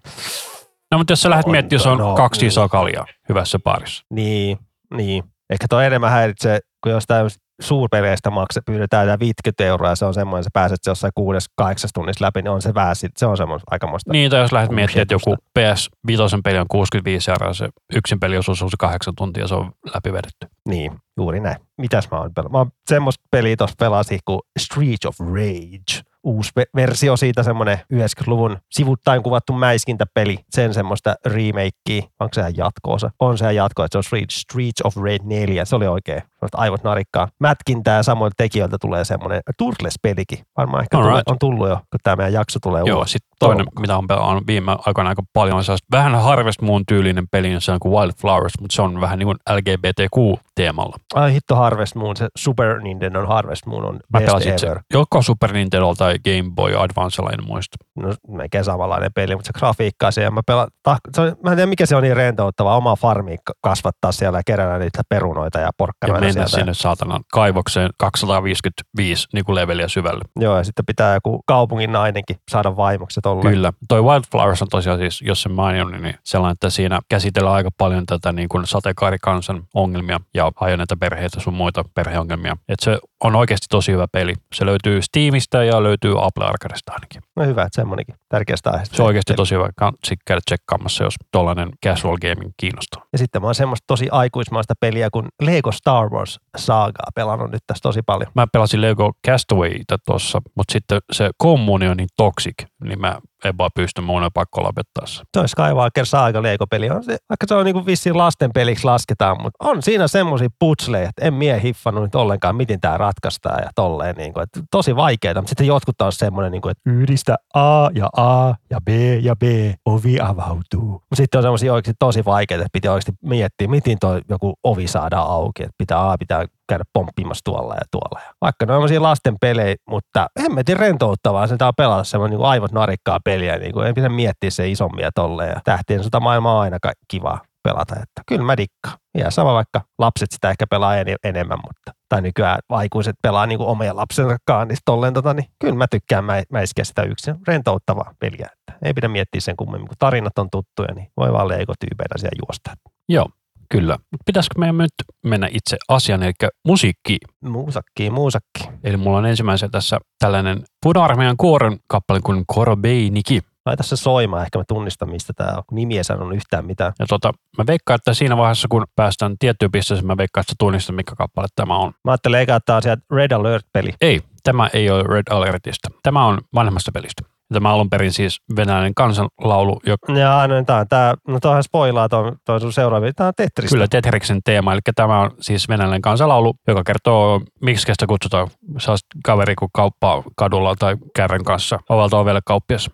No 0.91 0.97
mutta 0.97 1.13
jos 1.13 1.21
sä 1.21 1.29
lähdet 1.29 1.47
miettimään, 1.47 1.83
se 1.83 1.89
on 1.89 1.97
no, 1.97 2.15
kaksi 2.15 2.41
niin. 2.41 2.47
isoa 2.47 2.69
kaljaa 2.69 3.05
hyvässä 3.29 3.59
paarissa. 3.63 4.03
Niin, 4.13 4.57
niin. 4.93 5.23
Ehkä 5.49 5.65
toi 5.69 5.85
enemmän 5.85 6.11
häiritsee, 6.11 6.59
kun 6.83 6.91
jostain 6.91 7.25
suurpeleistä 7.59 8.29
maksa, 8.29 8.61
pyydetään 8.65 9.07
jotain 9.07 9.19
50 9.19 9.65
euroa 9.65 9.89
ja 9.89 9.95
se 9.95 10.05
on 10.05 10.13
semmoinen, 10.13 10.43
sä 10.43 10.49
pääset 10.53 10.79
se 10.83 10.91
jossain 10.91 11.13
kuudes, 11.15 11.45
kahdeksas 11.55 11.91
tunnissa 11.93 12.25
läpi, 12.25 12.41
niin 12.41 12.51
on 12.51 12.61
se 12.61 12.73
vähän, 12.73 12.95
se 13.17 13.25
on 13.25 13.37
semmoinen 13.37 13.63
aikamoista. 13.71 14.11
Niin, 14.11 14.31
tai 14.31 14.39
jos 14.39 14.51
lähdet 14.51 14.71
miettimään, 14.71 15.01
että 15.01 15.13
joku 15.13 15.35
Bullshitusta. 15.55 16.37
PS5 16.37 16.41
peli 16.43 16.57
on 16.59 16.65
65 16.69 17.31
euroa, 17.31 17.53
se 17.53 17.69
yksin 17.95 18.19
peli 18.19 18.37
osuus 18.37 18.61
on 18.61 18.69
se 18.69 18.75
kahdeksan 18.79 19.13
tuntia, 19.17 19.47
se 19.47 19.55
on 19.55 19.71
läpi 19.93 20.13
vedetty. 20.13 20.47
Niin, 20.69 20.91
juuri 21.17 21.39
näin. 21.39 21.57
Mitäs 21.77 22.11
mä 22.11 22.17
oon 22.17 22.33
pelannut? 22.33 22.51
Mä 22.51 22.57
oon 22.57 22.71
semmoista 22.89 23.23
peliä 23.31 23.55
tuossa 23.55 23.75
pelasin 23.79 24.19
kuin 24.25 24.39
Street 24.59 25.05
of 25.05 25.19
Rage. 25.19 26.09
Uusi 26.23 26.51
ve- 26.59 26.69
versio 26.75 27.17
siitä, 27.17 27.43
semmoinen 27.43 27.79
90-luvun 27.93 28.57
sivuttain 28.71 29.23
kuvattu 29.23 29.53
mäiskintäpeli. 29.53 30.37
Sen 30.49 30.73
semmoista 30.73 31.15
remakea. 31.25 32.09
Onko 32.19 32.33
se 32.33 32.41
ihan 32.41 32.57
jatko-osa? 32.57 33.11
On 33.19 33.37
se 33.37 33.45
ihan 33.45 33.55
jatko, 33.55 33.83
että 33.83 33.93
se 33.93 33.97
on 33.97 34.03
Street, 34.03 34.29
Street 34.29 34.75
of 34.83 34.97
Rage 34.97 35.23
4. 35.23 35.65
Se 35.65 35.75
oli 35.75 35.87
oikein. 35.87 36.21
Aivot 36.53 36.83
narikkaa. 36.83 37.27
Mätkintää 37.39 38.03
samoilta 38.03 38.33
tekijöiltä 38.37 38.77
tulee 38.81 39.05
semmoinen 39.05 39.41
Turtles-pelikin. 39.57 40.43
Varmaan 40.57 40.81
ehkä 40.83 40.97
Alright. 40.97 41.29
on 41.29 41.39
tullut 41.39 41.69
jo, 41.69 41.75
kun 41.75 41.99
tämä 42.03 42.15
meidän 42.15 42.33
jakso 42.33 42.59
tulee 42.63 42.83
Joo, 42.85 42.97
ulos. 42.97 43.11
sitten 43.11 43.29
toinen, 43.39 43.57
Toukokuussa. 43.57 43.81
mitä 43.81 43.97
on 43.97 44.07
pelannut 44.07 44.47
viime 44.47 44.77
aikoina 44.85 45.09
aika 45.09 45.21
paljon, 45.33 45.57
on 45.57 45.63
vähän 45.91 46.15
Harvest 46.21 46.61
Moon 46.61 46.83
tyylinen 46.87 47.25
peli, 47.31 47.53
jossa 47.53 47.73
on 47.73 47.79
kuin 47.79 47.91
Wildflowers, 48.01 48.53
mutta 48.61 48.75
se 48.75 48.81
on 48.81 49.01
vähän 49.01 49.19
niin 49.19 49.27
kuin 49.27 49.37
LGBTQ-teemalla. 49.49 50.95
Ai 51.15 51.33
hitto 51.33 51.55
Harvest 51.55 51.95
Moon, 51.95 52.15
se 52.17 52.27
Super 52.37 52.81
Nintendo 52.81 53.25
Harvest 53.25 53.65
Moon 53.65 53.85
on 53.85 53.99
Mä 54.13 54.19
best 54.19 54.45
ever. 54.45 54.59
se 54.59 54.75
joko 54.93 55.21
Super 55.21 55.53
Nintendo 55.53 55.95
tai 55.95 56.15
Game 56.19 56.51
Boy 56.55 56.75
Advancella, 56.83 57.29
en 57.29 57.43
muista. 57.45 57.77
no 57.99 58.13
melkein 58.27 58.63
samanlainen 58.65 59.11
peli, 59.15 59.35
mutta 59.35 59.47
se 59.53 59.59
grafiikka 59.59 60.11
se, 60.11 60.21
ja 60.23 60.31
mä, 60.31 60.41
pela, 60.45 60.67
ta, 60.83 60.97
se 61.15 61.21
on, 61.21 61.35
mä 61.43 61.49
en 61.51 61.57
tiedä 61.57 61.69
mikä 61.69 61.85
se 61.85 61.95
on 61.95 62.03
niin 62.03 62.17
rentouttava, 62.17 62.75
oma 62.77 62.95
farmi 62.95 63.35
ka- 63.45 63.53
kasvattaa 63.63 64.11
siellä 64.11 64.39
ja 64.39 64.43
kerätä 64.45 64.79
niitä 64.79 65.01
perunoita 65.09 65.59
ja 65.59 65.69
Ja 65.69 65.73
porkkanoita 65.77 66.25
mennä 66.35 66.47
sieltä. 66.47 66.61
sinne 66.61 66.73
saatanan 66.73 67.23
kaivokseen 67.33 67.89
255 67.97 69.27
niin 69.33 69.45
kuin 69.45 69.55
leveliä 69.55 69.87
syvälle. 69.87 70.21
Joo, 70.39 70.57
ja 70.57 70.63
sitten 70.63 70.85
pitää 70.85 71.13
joku 71.13 71.43
kaupungin 71.45 71.91
nainenkin 71.91 72.35
saada 72.51 72.77
vaimoksi 72.77 73.21
tolleen. 73.21 73.53
Kyllä. 73.53 73.73
Toi 73.87 74.03
Wildflowers 74.03 74.61
on 74.61 74.67
tosiaan 74.67 74.99
siis, 74.99 75.21
jos 75.21 75.41
se 75.41 75.49
mainion, 75.49 75.91
niin 75.91 76.15
sellainen, 76.23 76.53
että 76.53 76.69
siinä 76.69 76.99
käsitellään 77.09 77.55
aika 77.55 77.69
paljon 77.77 78.05
tätä 78.05 78.31
niin 78.31 78.49
kuin 78.49 78.67
sateenkaarikansan 78.67 79.63
ongelmia 79.73 80.19
ja 80.33 80.51
hajonneita 80.55 80.97
perheitä 80.97 81.39
sun 81.39 81.53
muita 81.53 81.83
perheongelmia. 81.95 82.57
Et 82.69 82.79
se 82.79 82.99
on 83.23 83.35
oikeasti 83.35 83.65
tosi 83.69 83.91
hyvä 83.91 84.07
peli. 84.11 84.33
Se 84.55 84.65
löytyy 84.65 85.01
Steamista 85.01 85.63
ja 85.63 85.83
löytyy 85.83 86.25
Apple 86.25 86.45
Arcadesta 86.45 86.91
ainakin. 86.93 87.21
No 87.35 87.45
hyvä, 87.45 87.63
että 87.63 87.75
semmonenkin 87.75 88.15
tärkeästä 88.29 88.69
aiheesta. 88.69 88.95
Se 88.95 89.01
on 89.01 89.07
oikeasti 89.07 89.33
tosi 89.33 89.55
hyvä. 89.55 89.69
Kannattaa 89.75 90.15
käydä 90.25 90.41
tsekkaamassa, 90.45 91.03
jos 91.03 91.15
tollainen 91.31 91.69
casual 91.85 92.17
gaming 92.17 92.51
kiinnostaa. 92.57 93.03
Ja 93.11 93.17
sitten 93.17 93.41
mä 93.41 93.47
oon 93.47 93.55
semmoista 93.55 93.83
tosi 93.87 94.07
aikuismaista 94.11 94.73
peliä 94.79 95.09
kuin 95.09 95.27
Lego 95.41 95.71
Star 95.71 96.09
Wars 96.09 96.39
Sagaa 96.57 97.09
pelannut 97.15 97.51
nyt 97.51 97.63
tässä 97.67 97.81
tosi 97.81 98.01
paljon. 98.01 98.31
Mä 98.35 98.47
pelasin 98.47 98.81
Lego 98.81 99.11
Castawayta 99.27 99.97
tuossa, 100.05 100.41
mutta 100.55 100.71
sitten 100.71 100.99
se 101.11 101.29
kommuni 101.37 101.87
on 101.87 101.97
niin 101.97 102.09
toxic, 102.17 102.55
niin 102.83 103.01
mä 103.01 103.19
vaan 103.57 103.71
pysty, 103.75 104.01
mun 104.01 104.23
on 104.23 104.31
pakko 104.33 104.63
lopettaa 104.63 105.05
se. 105.05 105.23
Toi 105.31 105.47
Skywalker 105.47 106.05
Saga 106.05 106.43
Lego-peli 106.43 106.89
on 106.89 107.03
se, 107.03 107.17
vaikka 107.29 107.45
se 107.47 107.55
on 107.55 107.65
niinku 107.65 107.85
vissiin 107.85 108.17
lasten 108.17 108.51
peliksi 108.53 108.85
lasketaan, 108.85 109.41
mutta 109.41 109.65
on 109.67 109.81
siinä 109.81 110.07
semmoisia 110.07 110.49
putsleja, 110.59 111.09
että 111.09 111.25
en 111.25 111.33
mie 111.33 111.61
hiffannut 111.63 112.03
nyt 112.03 112.15
ollenkaan, 112.15 112.55
miten 112.55 112.79
tämä 112.79 112.97
ratkaistaan 112.97 113.63
ja 113.63 113.69
tolleen. 113.75 114.15
Niinku, 114.15 114.39
että 114.39 114.59
tosi 114.71 114.95
vaikeaa, 114.95 115.33
mutta 115.35 115.49
sitten 115.49 115.67
jotkut 115.67 115.97
taas 115.97 116.17
semmoinen, 116.17 116.51
niinku, 116.51 116.69
että 116.69 116.89
yhdistä 116.89 117.35
A 117.53 117.89
ja 117.95 118.09
A 118.17 118.53
ja 118.69 118.81
B 118.81 118.89
ja 119.21 119.35
B, 119.35 119.43
ovi 119.85 120.19
avautuu. 120.19 120.91
Mutta 120.91 121.15
sitten 121.15 121.37
on 121.39 121.43
semmoisia 121.43 121.73
oikeasti 121.73 121.97
tosi 121.99 122.25
vaikeita, 122.25 122.61
että 122.61 122.73
pitää 122.73 122.91
oikeasti 122.91 123.11
miettiä, 123.23 123.67
miten 123.67 123.97
toi 123.99 124.21
joku 124.29 124.53
ovi 124.63 124.87
saadaan 124.87 125.27
auki, 125.27 125.63
että 125.63 125.75
pitää 125.77 126.11
A 126.11 126.17
pitää 126.17 126.45
käydä 126.69 126.83
pomppimassa 126.93 127.43
tuolla 127.43 127.73
ja 127.73 127.81
tuolla. 127.91 128.19
Vaikka 128.41 128.65
ne 128.65 128.73
on 128.73 129.03
lasten 129.03 129.35
pelejä, 129.41 129.75
mutta 129.89 130.27
hemmetin 130.41 130.77
rentouttavaa, 130.77 131.47
se 131.47 131.57
tää 131.57 131.73
pelata 131.73 132.03
semmoinen 132.03 132.39
niin 132.39 132.47
aivat 132.47 132.71
narikkaa 132.71 133.19
peliä, 133.29 133.57
niin 133.57 133.73
kuin 133.73 133.87
ei 133.87 133.93
pidä 133.93 134.09
miettiä 134.09 134.49
se 134.49 134.69
isommia 134.69 135.09
tolleen. 135.15 135.49
Ja 135.49 135.61
tähtien 135.63 136.03
sota 136.03 136.19
maailma 136.19 136.53
on 136.53 136.61
aina 136.61 136.77
ka- 136.81 136.91
kiva 137.07 137.39
pelata, 137.63 137.95
että 137.95 138.21
kyllä 138.27 138.43
mä 138.43 138.57
dikkaan. 138.57 138.97
Ja 139.17 139.31
sama 139.31 139.53
vaikka 139.53 139.81
lapset 139.97 140.31
sitä 140.31 140.49
ehkä 140.49 140.67
pelaa 140.69 140.97
en, 140.97 141.07
enemmän, 141.23 141.59
mutta 141.67 141.91
tai 142.09 142.21
nykyään 142.21 142.59
aikuiset 142.69 143.15
pelaa 143.21 143.45
niin 143.45 143.57
kuin 143.57 143.67
omia 143.67 143.95
lapsensakaan, 143.95 144.67
niin 144.67 144.77
tolleen 144.85 145.13
tota, 145.13 145.33
niin 145.33 145.45
kyllä 145.59 145.75
mä 145.75 145.87
tykkään 145.91 146.25
mä, 146.25 146.43
mäiskeä 146.51 146.85
sitä 146.85 147.03
yksin. 147.03 147.35
Rentouttavaa 147.47 148.13
peliä, 148.19 148.47
että 148.53 148.79
ei 148.87 148.93
pidä 148.93 149.07
miettiä 149.07 149.41
sen 149.41 149.57
kummemmin, 149.57 149.87
kun 149.87 149.97
tarinat 149.99 150.37
on 150.37 150.49
tuttuja, 150.51 150.93
niin 150.93 151.07
voi 151.17 151.33
vaan 151.33 151.47
leikotyypeillä 151.47 152.17
siellä 152.17 152.39
juosta. 152.47 152.71
Joo, 153.09 153.27
kyllä. 153.71 153.97
Pitäisikö 154.25 154.59
meidän 154.59 154.77
nyt 154.77 154.91
mennä 155.25 155.47
itse 155.51 155.77
asiaan, 155.87 156.23
eli 156.23 156.33
musiikki. 156.67 157.17
Muusakki, 157.43 158.09
muusakki. 158.09 158.69
Eli 158.83 158.97
mulla 158.97 159.17
on 159.17 159.25
ensimmäisenä 159.25 159.69
tässä 159.69 159.97
tällainen 160.19 160.63
puna-armeijan 160.83 161.37
kuoren 161.37 161.77
kappale 161.87 162.19
kuin 162.23 162.43
Korobeiniki. 162.47 163.41
Laita 163.65 163.83
se 163.83 163.95
soimaan, 163.95 164.43
ehkä 164.43 164.57
mä 164.57 164.63
tunnistan, 164.67 165.09
mistä 165.09 165.33
tämä 165.35 165.57
on. 165.57 165.63
Nimi 165.71 165.97
ei 165.97 166.03
sanonut 166.03 166.35
yhtään 166.35 166.65
mitään. 166.65 166.93
Ja 166.99 167.05
tota, 167.09 167.31
mä 167.57 167.63
veikkaan, 167.67 167.95
että 167.95 168.13
siinä 168.13 168.37
vaiheessa, 168.37 168.67
kun 168.67 168.85
päästään 168.95 169.35
tiettyyn 169.39 169.71
pisteeseen, 169.71 170.07
mä 170.07 170.17
veikkaan, 170.17 170.41
että 170.41 170.51
sä 170.51 170.55
tunnistat, 170.59 170.95
mikä 170.95 171.15
kappale 171.15 171.47
tämä 171.55 171.77
on. 171.77 171.91
Mä 172.05 172.11
ajattelin 172.11 172.39
eka, 172.39 172.55
että 172.55 172.65
tää 172.65 172.75
on 172.75 172.81
sieltä 172.81 173.01
Red 173.11 173.31
Alert-peli. 173.31 173.93
Ei, 174.01 174.21
tämä 174.43 174.69
ei 174.73 174.89
ole 174.89 175.03
Red 175.03 175.23
Alertista. 175.29 175.89
Tämä 176.03 176.25
on 176.25 176.37
vanhemmasta 176.55 176.91
pelistä. 176.91 177.38
Tämä 177.53 177.73
alun 177.73 177.89
perin 177.89 178.13
siis 178.13 178.41
venäläinen 178.55 178.95
kansanlaulu, 178.95 179.79
joka 179.85 180.13
Ja 180.13 180.47
no, 180.47 180.63
tää, 180.63 180.79
on 180.79 180.87
tää, 180.87 181.15
no 181.27 181.39
toihan 181.39 181.63
spoilaa 181.63 182.09
tuon 182.09 182.37
toi 182.45 182.59
sun 182.59 182.73
seuraava. 182.73 183.13
Tää 183.15 183.27
on 183.27 183.33
Tetris. 183.37 183.71
kyllä 183.71 183.87
Tetheriksen 183.87 184.39
teema, 184.45 184.73
eli 184.73 184.79
tämä 184.95 185.19
on 185.19 185.31
siis 185.39 185.69
venäläinen 185.69 186.01
kansanlaulu, 186.01 186.53
joka 186.67 186.83
kertoo, 186.83 187.41
miksi 187.61 187.81
sitä 187.81 188.07
kutsutaan 188.07 188.47
sellaista 188.77 189.07
kaveri, 189.23 189.55
kun 189.55 189.69
kauppaa 189.73 190.23
kadulla 190.35 190.75
tai 190.75 190.95
kärren 191.15 191.43
kanssa 191.43 191.79
ovalta 191.89 192.19
ovelle 192.19 192.41
kauppias. 192.45 192.89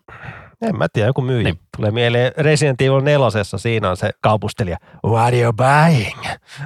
En 0.61 0.77
mä 0.77 0.87
tiedä, 0.93 1.09
joku 1.09 1.21
myyjä. 1.21 1.43
Niin. 1.43 1.59
Tulee 1.75 1.91
mieleen 1.91 2.31
Resident 2.37 2.81
Evil 2.81 3.01
4. 3.01 3.27
Siinä 3.57 3.89
on 3.89 3.97
se 3.97 4.09
kaupustelija. 4.21 4.77
What 5.07 5.27
are 5.27 5.39
you 5.39 5.53
buying? 5.53 6.19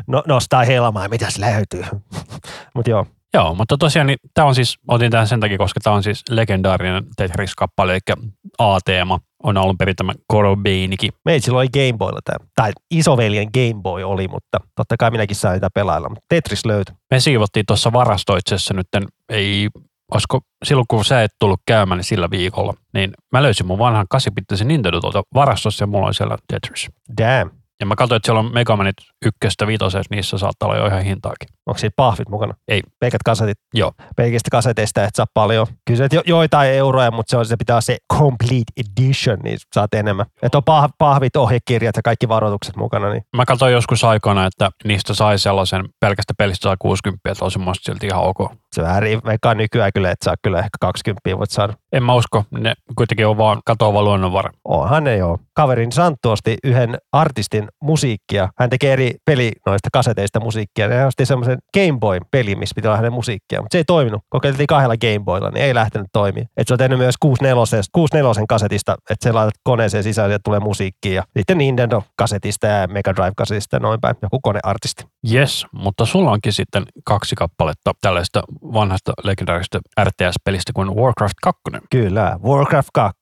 No, 0.08 0.24
nostaa 0.27 0.63
helmaa, 0.63 1.08
mitäs 1.08 1.38
löytyy? 1.38 1.84
Mutta 2.75 2.89
joo, 2.89 3.05
Joo, 3.33 3.55
mutta 3.55 3.77
tosiaan 3.77 4.07
niin 4.07 4.17
tämä 4.33 4.48
on 4.48 4.55
siis, 4.55 4.77
otin 4.88 5.12
tämän 5.12 5.27
sen 5.27 5.39
takia, 5.39 5.57
koska 5.57 5.79
tämä 5.83 5.95
on 5.95 6.03
siis 6.03 6.24
legendaarinen 6.29 7.03
Tetris-kappale, 7.17 7.91
eli 7.91 8.17
A-teema 8.57 9.19
on 9.43 9.57
alun 9.57 9.77
perin 9.77 9.95
tämä 9.95 10.13
Korobeinikin. 10.27 11.12
meitsillä 11.25 11.59
oli 11.59 11.67
Game 11.69 11.98
Boylla 11.98 12.19
tämä. 12.25 12.50
Tai 12.55 12.71
isoveljen 12.91 13.48
Game 13.53 13.81
Boy 13.81 14.03
oli, 14.03 14.27
mutta 14.27 14.57
totta 14.75 14.95
kai 15.00 15.12
minäkin 15.12 15.36
sain 15.36 15.55
sitä 15.55 15.69
pelailla. 15.74 16.09
Mutta 16.09 16.25
Tetris 16.29 16.65
löytyi. 16.65 16.95
Me 17.12 17.19
siivottiin 17.19 17.65
tuossa 17.65 17.93
varastoitsessa 17.93 18.74
nyt, 18.74 18.88
ei, 19.29 19.67
olisiko 20.12 20.41
silloin 20.65 20.86
kun 20.88 21.05
sä 21.05 21.24
et 21.24 21.31
tullut 21.39 21.62
käymään 21.65 21.98
niin 21.98 22.03
sillä 22.03 22.29
viikolla, 22.29 22.74
niin 22.93 23.12
mä 23.31 23.43
löysin 23.43 23.67
mun 23.67 23.79
vanhan 23.79 24.05
8 24.09 24.33
Nintendo 24.63 25.01
tuolta 25.01 25.24
varastossa 25.33 25.83
ja 25.83 25.88
mulla 25.88 26.05
oli 26.05 26.13
siellä 26.13 26.38
Tetris. 26.53 26.89
Damn. 27.21 27.51
Ja 27.79 27.86
mä 27.86 27.95
katsoin, 27.95 28.17
että 28.17 28.27
siellä 28.27 28.39
on 28.39 28.53
Megamanit 28.53 28.95
ykköstä 29.25 29.67
viitosesta, 29.67 30.15
niissä 30.15 30.38
saattaa 30.38 30.69
olla 30.69 30.79
jo 30.79 30.86
ihan 30.86 31.03
hintaakin. 31.03 31.50
Onko 31.70 31.78
siinä 31.78 31.94
pahvit 31.96 32.30
mukana? 32.30 32.54
Ei. 32.68 32.82
Pelkät 33.00 33.24
kasetit. 33.26 33.58
Joo. 33.74 33.92
Pelkistä 34.16 34.50
kaseteista 34.52 35.04
et 35.04 35.16
saa 35.16 35.26
paljon. 35.34 35.68
Kyllä 35.86 36.08
jo, 36.12 36.22
joitain 36.26 36.72
euroja, 36.72 37.12
mutta 37.12 37.32
se, 37.32 37.38
on, 37.38 37.46
se 37.46 37.58
pitää 37.58 37.74
olla 37.74 37.82
se 37.82 37.98
complete 38.14 38.74
edition, 38.78 39.40
niin 39.44 39.58
saat 39.76 39.94
enemmän. 39.94 40.26
Että 40.42 40.58
on 40.58 40.64
pah, 40.64 40.90
pahvit, 40.98 41.36
ohjekirjat 41.36 41.96
ja 41.96 42.02
kaikki 42.02 42.30
varoitukset 42.30 42.76
mukana. 42.76 43.10
Niin. 43.10 43.24
Mä 43.36 43.46
katsoin 43.46 43.74
joskus 43.74 44.04
aikana, 44.04 44.46
että 44.46 44.70
niistä 44.84 45.14
sai 45.14 45.40
sellaisen 45.40 45.86
pelkästä 46.00 46.34
pelistä 46.38 46.64
saa 46.64 46.76
60, 46.80 47.32
että 47.32 47.46
olisi 47.46 47.60
silti 47.82 48.08
ihan 48.08 48.24
ok. 48.24 48.52
Se 48.76 48.82
vähän 48.82 49.04
veikkaa 49.04 49.54
nykyään 49.54 49.92
kyllä, 49.94 50.12
että 50.12 50.26
saa 50.26 50.36
kyllä 50.42 50.60
ehkä 50.60 50.78
20 50.80 51.38
voit 51.38 51.50
saada. 51.50 51.74
En 51.94 52.04
mä 52.04 52.14
usko, 52.14 52.44
ne 52.52 52.74
kuitenkin 52.96 53.28
on 53.28 53.38
vaan 53.38 53.62
katoava 53.66 54.04
luonnonvara. 54.04 54.50
Onhan 54.66 55.04
ne 55.04 55.18
joo. 55.18 55.40
Kaverin 55.54 55.92
Santtu 55.92 56.32
osti 56.32 56.58
yhden 56.64 56.98
artistin 57.12 57.68
musiikkia. 57.84 58.50
Hän 58.60 58.70
tekee 58.70 58.94
eri 58.94 59.16
peli 59.26 59.52
noista 59.66 59.90
kaseteista 59.94 60.40
musiikkia. 60.40 60.90
Hän 60.90 61.08
osti 61.08 61.26
semmoisen 61.26 61.59
Game 61.74 62.00
Boy 62.00 62.20
peli, 62.32 62.56
missä 62.56 62.75
pitää 62.75 62.92
olla 62.92 62.98
hänen 62.98 63.13
musiikkia. 63.13 63.62
Mutta 63.62 63.74
se 63.74 63.78
ei 63.78 63.84
toiminut. 63.84 64.22
Kokeiltiin 64.30 64.68
kahdella 64.68 64.98
Game 64.98 65.20
Boylla, 65.20 65.50
niin 65.50 65.66
ei 65.66 65.75
lähtenyt 65.75 66.08
toimia. 66.13 66.46
Et 66.58 66.68
se 66.68 66.74
on 66.74 66.78
tehnyt 66.78 66.98
myös 66.98 67.16
64, 67.20 67.56
64 67.92 68.46
kasetista, 68.50 68.96
että 69.10 69.24
se 69.24 69.32
laitat 69.32 69.54
koneeseen 69.63 70.04
sisään 70.04 70.32
ja 70.32 70.39
tulee 70.39 70.60
musiikkia. 70.60 71.13
Ja 71.13 71.24
sitten 71.38 71.58
Nintendo 71.58 72.04
kasetista 72.16 72.68
ja 72.68 72.88
Mega 72.88 73.16
Drive 73.16 73.32
kasetista 73.38 73.75
ja 73.75 73.80
noin 73.80 74.01
päin. 74.01 74.16
Joku 74.22 74.39
koneartisti. 74.39 75.04
Yes, 75.34 75.66
mutta 75.72 76.06
sulla 76.06 76.32
onkin 76.32 76.54
sitten 76.54 76.84
kaksi 77.04 77.36
kappaletta 77.36 77.92
tällaista 78.01 78.44
vanhasta 78.74 79.13
legendaarista 79.24 79.80
RTS-pelistä 80.04 80.72
kuin 80.75 80.96
Warcraft 80.96 81.36
2. 81.44 81.62
Kyllä. 81.89 82.39
Warcraft 82.44 82.89
2, 82.94 83.18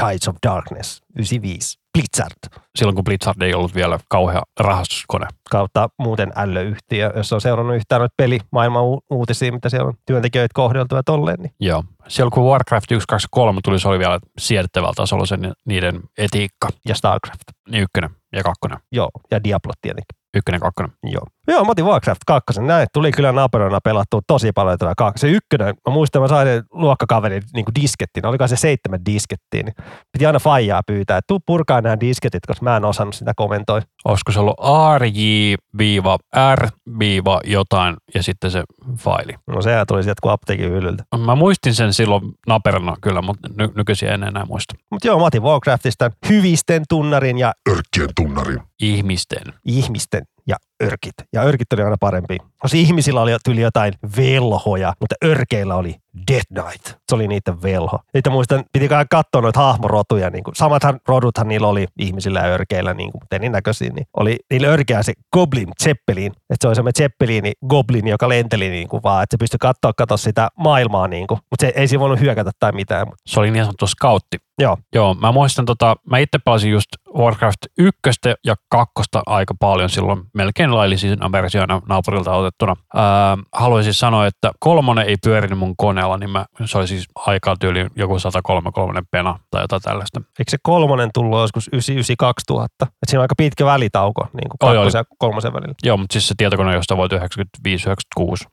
Tides 0.00 0.28
of 0.28 0.36
Darkness, 0.46 1.02
95. 1.14 1.78
Blizzard 1.96 2.60
Silloin 2.76 2.94
kun 2.94 3.04
Blizzard 3.04 3.42
ei 3.42 3.54
ollut 3.54 3.74
vielä 3.74 3.98
kauhea 4.08 4.42
rahastuskone. 4.60 5.26
kautta 5.50 5.88
muuten 5.98 6.32
ällöyhtiö, 6.36 7.12
jos 7.16 7.32
on 7.32 7.40
seurannut 7.40 7.76
yhtään 7.76 8.00
noita 8.00 8.14
pelimaailman 8.16 8.84
u- 8.84 9.00
uutisia, 9.10 9.52
mitä 9.52 9.68
siellä 9.68 9.88
on 9.88 9.94
työntekijöitä 10.06 10.52
kohdeltu 10.54 10.96
ja 10.96 11.02
tolleen, 11.02 11.40
niin 11.40 11.52
Joo. 11.60 11.84
Silloin 12.08 12.30
kun 12.32 12.44
Warcraft 12.44 12.92
1, 12.92 13.06
2, 13.08 13.28
3 13.30 13.60
tuli, 13.64 13.78
se 13.78 13.88
oli 13.88 13.98
vielä 13.98 14.18
siedettävällä 14.38 14.92
tasolla 14.96 15.26
sen 15.26 15.52
niiden 15.66 16.00
etiikka. 16.18 16.68
ja 16.88 16.94
Starcraft. 16.94 17.42
Niin 17.70 17.82
ykkönen 17.82 18.10
ja 18.32 18.42
kakkonen. 18.42 18.78
Joo, 18.92 19.10
ja 19.30 19.44
Diablo 19.44 19.72
tietenkin. 19.82 20.16
Ykkönen, 20.36 20.60
kakkonen. 20.60 20.92
Joo. 21.02 21.22
Joo, 21.48 21.64
mä 21.64 21.70
otin 21.70 21.84
Warcraft 21.84 22.20
2. 22.26 22.60
Näin 22.60 22.86
tuli 22.92 23.12
kyllä 23.12 23.32
naperona 23.32 23.78
pelattua 23.84 24.20
tosi 24.26 24.52
paljon 24.52 24.78
tällä 24.78 24.94
kaksi. 24.96 25.20
Se 25.20 25.28
ykkönen, 25.28 25.74
mä 25.88 25.92
muistan, 25.92 26.22
mä 26.22 26.28
sain 26.28 26.62
luokkakaverin 26.70 27.42
niin 27.54 27.64
diskettiin. 27.80 28.26
Oliko 28.26 28.48
se 28.48 28.56
seitsemän 28.56 29.00
diskettiin. 29.06 29.66
Niin 29.66 29.74
piti 30.12 30.26
aina 30.26 30.38
faijaa 30.38 30.82
pyytää, 30.86 31.18
että 31.18 31.26
tuu 31.28 31.40
purkaa 31.46 31.80
nämä 31.80 32.00
disketit, 32.00 32.46
koska 32.46 32.64
mä 32.64 32.76
en 32.76 32.84
osannut 32.84 33.14
sitä 33.14 33.32
kommentoi. 33.36 33.80
Olisiko 34.04 34.32
se 34.32 34.40
ollut 34.40 34.56
RJ-R- 34.98 36.70
jotain 37.44 37.96
ja 38.14 38.22
sitten 38.22 38.50
se 38.50 38.62
faili. 38.98 39.34
No 39.46 39.62
sehän 39.62 39.86
tuli 39.86 40.02
sieltä 40.02 40.18
kuin 40.22 40.32
apteekin 40.32 40.70
hyllyltä. 40.70 41.04
Mä 41.18 41.34
muistin 41.34 41.74
sen 41.74 41.92
silloin 41.92 42.22
naperana 42.46 42.96
kyllä, 43.00 43.22
mutta 43.22 43.48
ny- 43.58 43.72
nykyisin 43.76 44.08
en 44.08 44.22
enää 44.24 44.44
muista. 44.44 44.74
Mutta 44.90 45.08
joo, 45.08 45.18
mä 45.18 45.24
otin 45.24 45.42
Warcraftista 45.42 46.10
hyvisten 46.28 46.82
tunnarin 46.88 47.38
ja 47.38 47.52
Örkkien 47.70 48.08
tunnari. 48.16 48.56
Ihmisten. 48.78 49.54
ihmisten 49.62 50.24
ja 50.46 50.56
örkit. 50.82 51.14
Ja 51.32 51.42
örkit 51.42 51.72
oli 51.72 51.82
aina 51.82 51.96
parempi. 52.00 52.38
Koska 52.58 52.78
ihmisillä 52.78 53.20
oli 53.20 53.36
tuli 53.44 53.60
jotain 53.60 53.92
velhoja, 54.16 54.92
mutta 55.00 55.14
örkeillä 55.24 55.74
oli 55.74 55.94
Death 56.30 56.46
Knight. 56.46 56.98
Se 57.08 57.14
oli 57.14 57.28
niiden 57.28 57.62
velho. 57.62 58.00
Sitten 58.16 58.32
muistan, 58.32 58.64
piti 58.72 58.88
kai 58.88 59.04
katsoa 59.10 59.40
noita 59.40 59.60
hahmorotuja. 59.60 60.30
Niin 60.30 60.44
kuin, 60.44 60.54
samathan 60.54 61.00
roduthan 61.08 61.48
niillä 61.48 61.68
oli 61.68 61.86
ihmisillä 61.98 62.40
ja 62.40 62.46
örkeillä, 62.46 62.94
niin 62.94 63.12
kuin, 63.12 63.22
mutta 63.22 63.36
erinäköisiä. 63.36 63.90
Niin 63.94 64.06
oli 64.16 64.36
niillä 64.50 64.68
örkeä 64.68 65.02
se 65.02 65.12
Goblin 65.32 65.68
Zeppelin. 65.82 66.32
Että 66.32 66.56
se 66.60 66.68
oli 66.68 66.74
semmoinen 66.74 66.96
Zeppelini 66.98 67.52
Goblin, 67.68 68.08
joka 68.08 68.28
lenteli 68.28 68.68
niin 68.68 68.88
kuin, 68.88 69.02
vaan, 69.02 69.22
että 69.22 69.34
se 69.34 69.38
pystyi 69.38 69.58
katsoa, 69.60 69.92
katsoa 69.92 70.16
sitä 70.16 70.48
maailmaa. 70.58 71.08
Niin 71.08 71.26
kuin, 71.26 71.40
mutta 71.50 71.66
se 71.66 71.72
ei 71.76 71.88
siinä 71.88 72.00
voinut 72.00 72.20
hyökätä 72.20 72.50
tai 72.60 72.72
mitään. 72.72 73.06
Se 73.26 73.40
oli 73.40 73.50
niin 73.50 73.64
sanottu 73.64 73.86
scoutti. 73.86 74.38
Joo, 74.58 74.78
Joo, 74.94 75.14
mä 75.14 75.32
muistan 75.32 75.64
tota, 75.64 75.96
mä 76.10 76.18
itse 76.18 76.38
pelasin 76.38 76.70
just 76.70 76.88
Warcraft 77.18 77.58
1 77.78 78.00
ja 78.44 78.54
2 78.68 78.92
aika 79.26 79.54
paljon 79.60 79.90
silloin, 79.90 80.22
melkein 80.34 80.65
laillisina 80.74 81.32
versioina 81.32 81.82
naapurilta 81.88 82.32
otettuna. 82.32 82.76
Ää, 82.94 83.38
haluaisin 83.52 83.94
sanoa, 83.94 84.26
että 84.26 84.50
kolmonen 84.60 85.06
ei 85.06 85.16
pyörinyt 85.24 85.58
mun 85.58 85.74
koneella, 85.76 86.16
niin 86.16 86.30
mä, 86.30 86.44
se 86.64 86.78
oli 86.78 86.88
siis 86.88 87.04
aikaa 87.14 87.56
tyyli 87.60 87.86
joku 87.96 88.18
133 88.18 89.02
pena 89.10 89.38
tai 89.50 89.62
jotain 89.62 89.82
tällaista. 89.82 90.20
eikö 90.20 90.50
se 90.50 90.56
kolmonen 90.62 91.10
tullut 91.14 91.40
joskus 91.40 91.70
99-2000? 91.70 91.78
Että 92.64 92.86
siinä 93.06 93.20
on 93.20 93.22
aika 93.22 93.34
pitkä 93.36 93.64
välitauko 93.64 94.28
niin 94.32 94.48
kuin 94.48 94.58
kakkosen 94.60 94.98
ja 94.98 95.04
kolmosen 95.18 95.52
välillä. 95.52 95.74
Joo, 95.84 95.96
mutta 95.96 96.12
siis 96.12 96.28
se 96.28 96.34
tietokone, 96.36 96.74
josta 96.74 96.96
voit 96.96 97.12
95-96. 97.12 97.18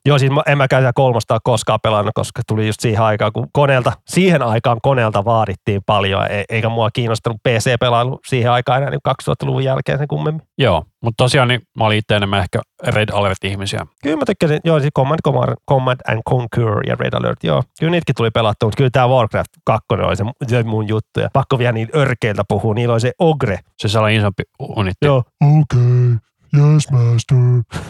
Joo, 0.05 0.20
siis 0.20 0.32
mä, 0.32 0.41
en 0.48 0.58
mä 0.58 0.67
käytä 0.67 0.91
kolmosta 0.96 1.39
koskaan 1.43 1.79
pelannut, 1.84 2.12
koska 2.15 2.41
tuli 2.48 2.67
just 2.67 2.79
siihen 2.79 3.01
aikaan, 3.01 3.32
kun 3.34 3.48
koneelta, 3.51 3.91
siihen 4.08 4.41
aikaan 4.41 4.77
koneelta 4.82 5.25
vaadittiin 5.25 5.82
paljon, 5.86 6.32
e- 6.32 6.43
eikä 6.50 6.70
mua 6.70 6.91
kiinnostanut 6.91 7.41
PC-pelailu 7.48 8.20
siihen 8.27 8.51
aikaan 8.51 8.77
enää 8.77 8.89
niin 8.89 9.00
2000-luvun 9.10 9.63
jälkeen 9.63 9.98
sen 9.98 10.08
kummemmin. 10.08 10.41
Joo, 10.58 10.84
mutta 11.03 11.24
tosiaan 11.24 11.48
niin 11.48 11.62
mä 11.77 11.86
olin 11.86 12.01
itse 12.03 12.15
enemmän 12.15 12.39
ehkä 12.39 12.60
Red 12.88 13.10
Alert-ihmisiä. 13.10 13.86
Kyllä 14.03 14.17
mä 14.17 14.24
tykkäsin, 14.25 14.60
joo, 14.63 14.79
siis 14.79 14.91
Command, 14.95 15.19
Command, 15.25 15.53
Command 15.69 16.00
and 16.07 16.22
Conquer 16.29 16.88
ja 16.88 16.95
Red 17.00 17.13
Alert, 17.13 17.43
joo. 17.43 17.63
Kyllä 17.79 17.91
niitäkin 17.91 18.15
tuli 18.15 18.31
pelattua, 18.31 18.67
mutta 18.67 18.77
kyllä 18.77 18.89
tämä 18.89 19.07
Warcraft 19.07 19.51
2 19.65 19.86
oli 19.89 20.15
se, 20.15 20.24
se 20.48 20.63
mun 20.63 20.88
juttu. 20.88 21.19
Ja 21.19 21.29
pakko 21.33 21.60
vielä 21.60 21.72
niin 21.72 21.89
örkeiltä 21.95 22.43
puhua, 22.48 22.74
niillä 22.74 22.93
oli 22.93 23.01
se 23.01 23.12
Ogre. 23.19 23.60
Se 23.77 23.88
sellainen 23.88 24.19
isompi 24.19 24.43
unitti. 24.60 25.05
Joo, 25.05 25.24
Okei, 25.41 26.17
yes 26.57 26.91
master. 26.91 27.38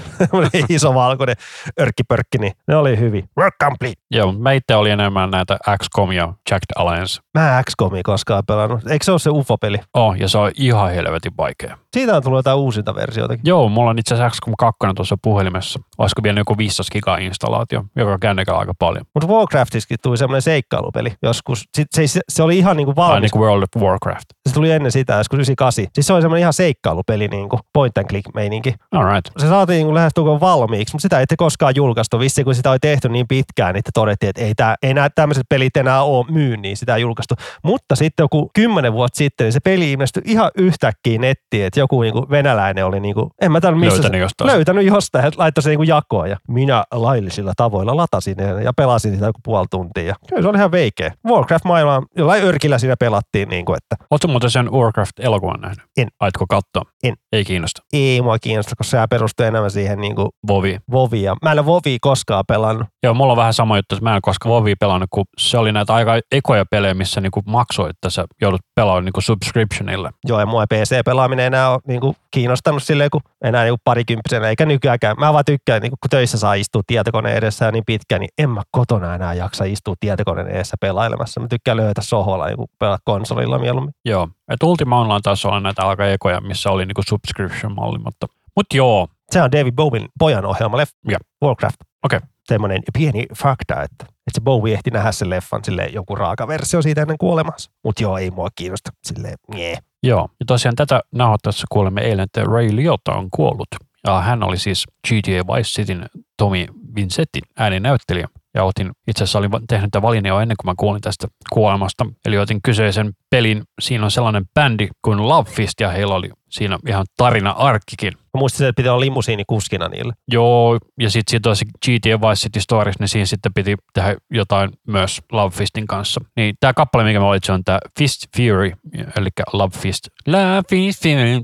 iso 0.70 0.94
valkoinen 0.94 1.36
örkkipörkki, 1.80 2.38
niin 2.38 2.54
ne 2.68 2.76
oli 2.76 3.00
hyvin. 3.00 3.30
Work 3.38 3.56
complete. 3.64 4.02
Joo, 4.12 4.28
mutta 4.28 4.44
mä 4.44 4.52
itse 4.52 4.76
olin 4.76 4.92
enemmän 4.92 5.32
näitä 5.32 5.58
XCOM 5.84 6.12
ja 6.12 6.34
Jacked 6.52 6.72
Alliance. 6.76 7.22
Mä 7.34 7.58
en 7.58 7.64
XCOMia 7.64 8.02
koskaan 8.04 8.44
pelannut. 8.48 8.88
Eikö 8.88 9.06
se 9.06 9.12
ole 9.12 9.20
se 9.20 9.30
UFO-peli? 9.30 9.80
Oh, 9.94 10.16
ja 10.16 10.28
se 10.28 10.38
on 10.38 10.52
ihan 10.56 10.92
helvetin 10.92 11.32
vaikea. 11.38 11.78
Siitä 11.94 12.16
on 12.16 12.24
tullut 12.24 12.40
jotain 12.40 12.58
uusinta 12.58 12.96
versioitakin. 12.96 13.44
Joo, 13.46 13.70
mulla 13.70 13.90
on 13.90 14.00
itse 14.00 14.16
asiassa 14.16 14.30
XCOM 14.30 14.54
2 14.58 14.80
tuossa 14.96 15.18
puhelimessa. 15.22 15.80
Olisiko 15.98 16.24
vielä 16.24 16.40
joku 16.40 16.58
15 16.58 16.92
giga 16.92 17.18
installaatio, 17.18 17.84
joka 17.96 18.18
kännykällä 18.18 18.60
aika 18.60 18.74
paljon. 18.80 19.06
Mutta 19.14 19.28
Warcraftissakin 19.28 19.98
tuli 20.04 20.18
semmoinen 20.18 20.42
seikkailupeli 20.42 21.14
joskus. 21.24 21.66
Se, 21.78 21.86
se, 21.96 22.20
se, 22.30 22.44
oli 22.44 22.58
ihan 22.58 22.78
niinku 22.78 22.96
valmis. 22.96 23.22
niin 23.22 23.32
kuin 23.32 23.42
World 23.42 23.64
of 23.76 23.82
Warcraft. 23.84 24.26
Se 24.50 24.54
tuli 24.54 24.72
ennen 24.72 24.92
sitä, 24.92 25.14
joskus 25.14 25.38
98. 25.38 25.86
Siis 25.94 26.08
se 26.08 26.14
oli 26.14 26.22
semmoinen 26.22 26.42
ihan 26.42 26.54
seikkailupeli, 26.54 27.28
niinku 27.28 27.60
point 27.74 27.98
and 27.98 28.08
click 28.08 28.36
meininki. 28.54 28.76
All 28.92 29.14
right. 29.14 29.32
Se 29.38 29.48
saatiin 29.48 29.78
niinku 29.78 29.94
lähestulkoon 29.94 30.40
valmiiksi, 30.40 30.94
mutta 30.94 31.02
sitä 31.02 31.20
ei 31.20 31.26
koskaan 31.38 31.74
julkaistu. 31.76 32.20
Vissi 32.20 32.44
kun 32.44 32.56
sitä 32.56 32.72
oli 32.72 32.80
tehty 32.80 33.10
niin 33.10 33.28
pitkään, 33.28 33.76
että 33.76 33.92
todettiin, 33.94 34.30
että 34.30 34.42
ei, 34.42 34.56
tää, 34.56 34.76
ei 34.84 34.94
nämä 34.94 35.10
tämmöiset 35.10 35.44
pelit 35.50 35.78
enää 35.78 36.04
ole 36.04 36.26
myy, 36.30 36.58
niin 36.58 36.78
sitä 36.78 36.96
ei 36.96 37.02
julkaistu. 37.02 37.36
Mutta 37.64 37.96
sitten 37.96 38.24
joku 38.24 38.50
kymmenen 38.54 38.94
vuotta 38.94 39.18
sitten, 39.18 39.46
niin 39.46 39.54
se 39.54 39.60
peli 39.60 39.92
ilmestyi 39.92 40.24
ihan 40.26 40.52
yhtäkkiä 40.58 41.20
nettiin, 41.20 41.66
että 41.66 41.80
joku 41.80 42.02
niinku 42.02 42.28
venäläinen 42.30 42.86
oli, 42.86 43.00
niinku, 43.00 43.32
en 43.42 43.52
mä 43.52 43.62
tiedä 43.62 43.76
missä 43.76 43.94
Löytänyt 43.94 44.20
se, 44.20 44.22
jostain. 44.22 44.48
löytänyt 44.48 44.86
jostain, 44.86 45.26
että 45.26 45.40
laittoi 45.40 45.64
se 45.64 45.70
niinku 45.70 45.84
jakoon. 45.84 46.30
Ja 46.30 46.38
minä 46.48 46.84
laillisilla 46.92 47.54
tavoilla 47.58 47.98
latasin 47.98 48.38
ne 48.38 48.64
ja 48.64 48.74
pelasin 48.74 49.14
sitä 49.14 49.26
joku 49.26 49.40
puoli 49.44 49.68
tuntia. 49.72 50.04
Ja 50.04 50.16
kyllä 50.30 50.42
se 50.42 50.48
oli 50.48 50.58
ihan 50.58 50.72
veikeä. 50.72 51.12
Warcraft-maailmaa 51.28 52.04
jollain 52.18 52.44
örkillä 52.44 52.78
siinä 52.78 52.96
pelattiin, 53.00 53.50
niinku, 53.50 53.74
että 53.74 53.96
Oletko 54.12 54.28
muuten 54.28 54.50
sen 54.50 54.72
Warcraft-elokuvan 54.72 55.62
nähnyt? 55.62 55.80
En. 55.98 56.08
Aitko 56.20 56.46
katsoa? 56.50 56.92
En. 57.04 57.16
Ei 57.32 57.46
kiinnosta. 57.46 57.82
Ei 57.94 58.22
mua 58.22 58.40
kiinnosta, 58.44 58.76
koska 58.78 58.98
se 58.98 59.08
perustuu 59.10 59.46
enemmän 59.46 59.72
siihen 59.72 60.02
niin 60.02 60.16
kuin 60.16 60.30
Vovi. 60.48 60.78
Vovia. 60.92 61.36
Mä 61.44 61.52
en 61.52 61.60
ole 61.60 61.66
Vovia 61.66 61.98
koskaan 62.02 62.44
pelannut. 62.48 62.88
Joo, 63.04 63.14
mulla 63.14 63.34
on 63.34 63.38
vähän 63.38 63.54
sama 63.54 63.78
juttu, 63.78 63.96
että 63.96 64.04
mä 64.10 64.16
en 64.16 64.22
koska 64.22 64.50
Vovi 64.50 64.76
pelannut, 64.76 65.10
kun 65.14 65.26
se 65.38 65.58
oli 65.58 65.72
näitä 65.72 65.94
aika 65.94 66.12
ekoja 66.32 66.66
pelejä, 66.72 66.94
missä 66.94 67.22
niinku 67.22 67.42
maksoi, 67.46 67.90
että 67.90 68.10
sä 68.10 68.26
joudut 68.42 68.62
pelaamaan 68.76 69.06
niinku 69.06 69.22
subscriptionille. 69.22 70.10
Joo, 70.28 70.40
ja 70.40 70.46
mua 70.46 70.66
PC-pelaaminen 70.74 71.46
enää 71.46 71.70
ole 71.70 71.80
niin 71.88 72.02
kuin, 72.02 72.16
kiinnostanut 72.32 72.84
silleen, 72.84 73.10
kun 73.10 73.22
enää 73.44 73.64
niin 73.64 73.72
kuin 73.72 73.82
parikymppisenä, 73.84 74.48
eikä 74.48 74.66
nykyäänkään. 74.66 75.16
Mä 75.20 75.34
vaan 75.34 75.46
tykkään, 75.46 75.82
niin 75.82 75.92
kuin, 75.92 76.00
kun 76.02 76.10
töissä 76.10 76.38
saa 76.38 76.54
istua 76.54 76.82
tietokoneen 76.88 77.38
edessä 77.38 77.72
niin 77.72 77.84
pitkään, 77.86 78.20
niin 78.20 78.30
en 78.38 78.50
mä 78.50 78.62
kotona 78.72 79.16
enää 79.16 79.34
jaksa 79.34 79.64
istua 79.64 79.94
tietokoneen 80.00 80.48
edessä 80.48 80.78
pelailemassa. 80.82 81.40
Mä 81.40 81.48
tykkään 81.48 81.78
löytää 81.78 82.04
sohvalla, 82.04 82.48
niin 82.48 82.58
pelaa 82.80 82.98
konsolilla 83.04 83.60
mieluummin. 83.60 83.94
Joo. 84.06 84.28
Et 84.52 84.64
Ultima 84.64 85.00
Online 85.00 85.20
taas 85.24 85.46
olla 85.46 85.60
näitä 85.60 85.88
aika 85.88 86.06
ekoja, 86.06 86.42
missä 86.42 86.70
oli 86.70 86.86
niinku 86.86 87.02
subscription-malli, 87.10 87.98
mutta, 87.98 88.28
mutta 88.56 88.78
joo. 88.78 89.08
Se 89.32 89.42
on 89.42 89.52
David 89.52 89.74
Bowen 89.76 90.08
pojan 90.20 90.46
ohjelma, 90.46 90.78
leffa, 90.78 90.96
Joo. 91.08 91.20
Warcraft. 91.44 91.76
Okei. 92.04 92.20
Semmoinen 92.48 92.82
pieni 92.98 93.26
fakta, 93.36 93.74
että, 93.74 94.04
että 94.04 94.34
se 94.34 94.42
Bowie 94.42 94.74
ehti 94.74 94.92
nähdä 94.92 95.12
sen 95.12 95.30
leffan 95.30 95.64
silleen, 95.64 95.94
joku 95.94 96.16
raaka 96.16 96.48
versio 96.48 96.82
siitä 96.82 97.02
ennen 97.02 97.18
kuolemansa. 97.18 97.72
Mutta 97.84 98.04
joo, 98.04 98.18
ei 98.18 98.32
mua 98.32 98.48
kiinnosta 98.56 98.92
silleen, 99.04 99.36
nie. 99.54 99.78
Joo. 100.04 100.30
Ja 100.40 100.46
tosiaan 100.46 100.76
tätä 100.76 101.02
nauhoittaessa 101.12 101.68
kuulemme 101.70 102.02
eilen, 102.02 102.24
että 102.24 102.44
Ray 102.44 102.76
Liotta 102.76 103.14
on 103.14 103.28
kuollut. 103.32 103.68
Ja 104.08 104.22
hän 104.22 104.44
oli 104.44 104.58
siis 104.58 104.86
GTA 105.08 105.54
Vice 105.54 105.70
Cityn 105.70 106.06
Tommy 106.38 106.66
Vincentin 106.96 107.44
ääninäyttelijä. 107.58 108.28
Ja 108.54 108.64
otin, 108.64 108.92
itse 109.08 109.24
asiassa 109.24 109.40
olin 109.40 109.52
tehnyt 109.70 109.92
tämän 109.92 110.08
valinnan 110.08 110.30
jo 110.30 110.40
ennen 110.40 110.58
kuin 110.58 110.72
mä 110.72 110.74
kuulin 110.78 111.02
tästä 111.02 111.28
kuolemasta. 111.54 112.06
Eli 112.26 112.38
otin 112.38 112.62
kyseisen 112.62 113.14
pelin, 113.34 113.64
siinä 113.82 114.06
on 114.06 114.12
sellainen 114.12 114.44
bändi 114.54 114.88
kuin 115.02 115.30
Love 115.30 115.50
Fist 115.50 115.80
ja 115.80 115.90
heillä 115.90 116.16
oli 116.16 116.30
siinä 116.50 116.80
ihan 116.88 117.06
tarina-arkkikin. 117.18 118.14
Mä 118.16 118.40
muistin, 118.40 118.68
että 118.68 118.80
pitää 118.80 118.94
olla 118.94 119.00
limusiini 119.00 119.44
kuskina 119.48 119.88
niille. 119.88 120.14
Joo, 120.32 120.78
ja 121.00 121.10
sitten 121.10 121.32
siinä 121.32 121.42
tosi 121.44 121.66
GTA 121.66 122.30
Vice 122.30 122.42
City 122.42 122.60
Stories, 122.60 123.00
niin 123.00 123.08
siinä 123.08 123.26
sitten 123.26 123.54
piti 123.54 123.76
tehdä 123.94 124.16
jotain 124.32 124.70
myös 124.88 125.22
Love 125.32 125.56
Fistin 125.56 125.88
kanssa. 125.88 126.22
Niin 126.36 126.56
tämä 126.60 126.74
kappale, 126.74 127.04
mikä 127.04 127.20
mä 127.20 127.26
valitsin, 127.26 127.54
on 127.54 127.64
tämä 127.64 127.80
Fist 128.00 128.24
Fury, 128.38 128.72
eli 129.18 129.30
Love 129.54 129.78
Fist. 129.78 130.08
Love 130.28 130.62
Fist 130.70 131.04
Fury. 131.04 131.42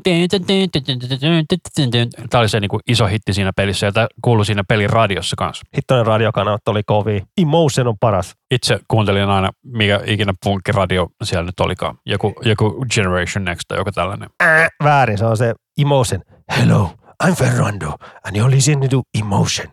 Tämä 2.30 2.40
oli 2.40 2.50
se 2.50 2.60
niinku 2.60 2.80
iso 2.88 3.08
hitti 3.08 3.34
siinä 3.34 3.52
pelissä, 3.56 3.86
ja 3.86 3.92
tämä 3.92 4.08
kuului 4.22 4.46
siinä 4.46 4.64
pelin 4.68 4.90
radiossa 4.90 5.36
kanssa. 5.36 5.66
Hittoinen 5.78 6.06
radiokanavat 6.06 6.68
oli 6.68 6.82
kovia. 6.86 7.26
Emotion 7.42 7.88
on 7.88 7.96
paras. 8.00 8.36
Itse 8.52 8.80
kuuntelin 8.88 9.30
aina, 9.30 9.52
mikä 9.66 10.02
ikinä 10.06 10.34
punkkiradio 10.44 11.08
siellä 11.24 11.46
nyt 11.46 11.60
olikaan. 11.60 11.98
Joku, 12.06 12.34
joku 12.46 12.86
Generation 12.94 13.46
Next 13.46 13.62
tai 13.68 13.78
joku 13.78 13.92
tällainen. 13.92 14.30
Äh, 14.44 14.68
väärin, 14.84 15.18
se 15.18 15.26
on 15.26 15.38
se 15.38 15.54
Emotion. 15.82 16.22
Hello, 16.58 16.92
I'm 17.24 17.36
Fernando, 17.36 17.88
and 18.26 18.36
you're 18.36 18.52
listening 18.52 18.90
to 18.92 19.02
Emotion. 19.20 19.68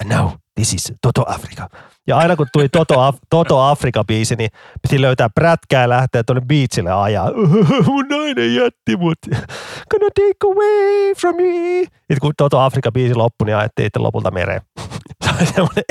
And 0.00 0.12
now, 0.14 0.30
this 0.58 0.74
is 0.74 0.92
Toto 1.02 1.24
Africa. 1.28 1.68
Ja 2.06 2.16
aina 2.16 2.36
kun 2.36 2.46
tuli 2.52 2.68
Toto, 2.68 2.94
Af- 3.00 3.18
Toto 3.30 3.60
Afrika-biisi, 3.60 4.36
niin 4.36 4.50
piti 4.82 5.00
löytää 5.00 5.28
prätkää 5.34 5.82
ja 5.82 5.88
lähteä 5.88 6.22
tuonne 6.22 6.42
biitsille 6.46 6.92
ajaa. 6.92 7.30
Mun 7.86 8.04
nainen 8.08 8.54
jätti 8.54 8.96
mut. 8.96 9.18
Gonna 9.90 10.08
take 10.14 10.38
away 10.44 11.14
from 11.20 11.36
me. 11.36 11.80
Sitten 11.82 12.20
kun 12.20 12.32
Toto 12.36 12.60
Afrika-biisi 12.60 13.14
loppui, 13.14 13.46
niin 13.46 13.56
ajettiin 13.56 13.86
itse 13.86 13.98
lopulta 13.98 14.30
mereen. 14.30 14.60
Se 15.24 15.30
oli, 15.40 15.46
semmoinen, 15.46 15.84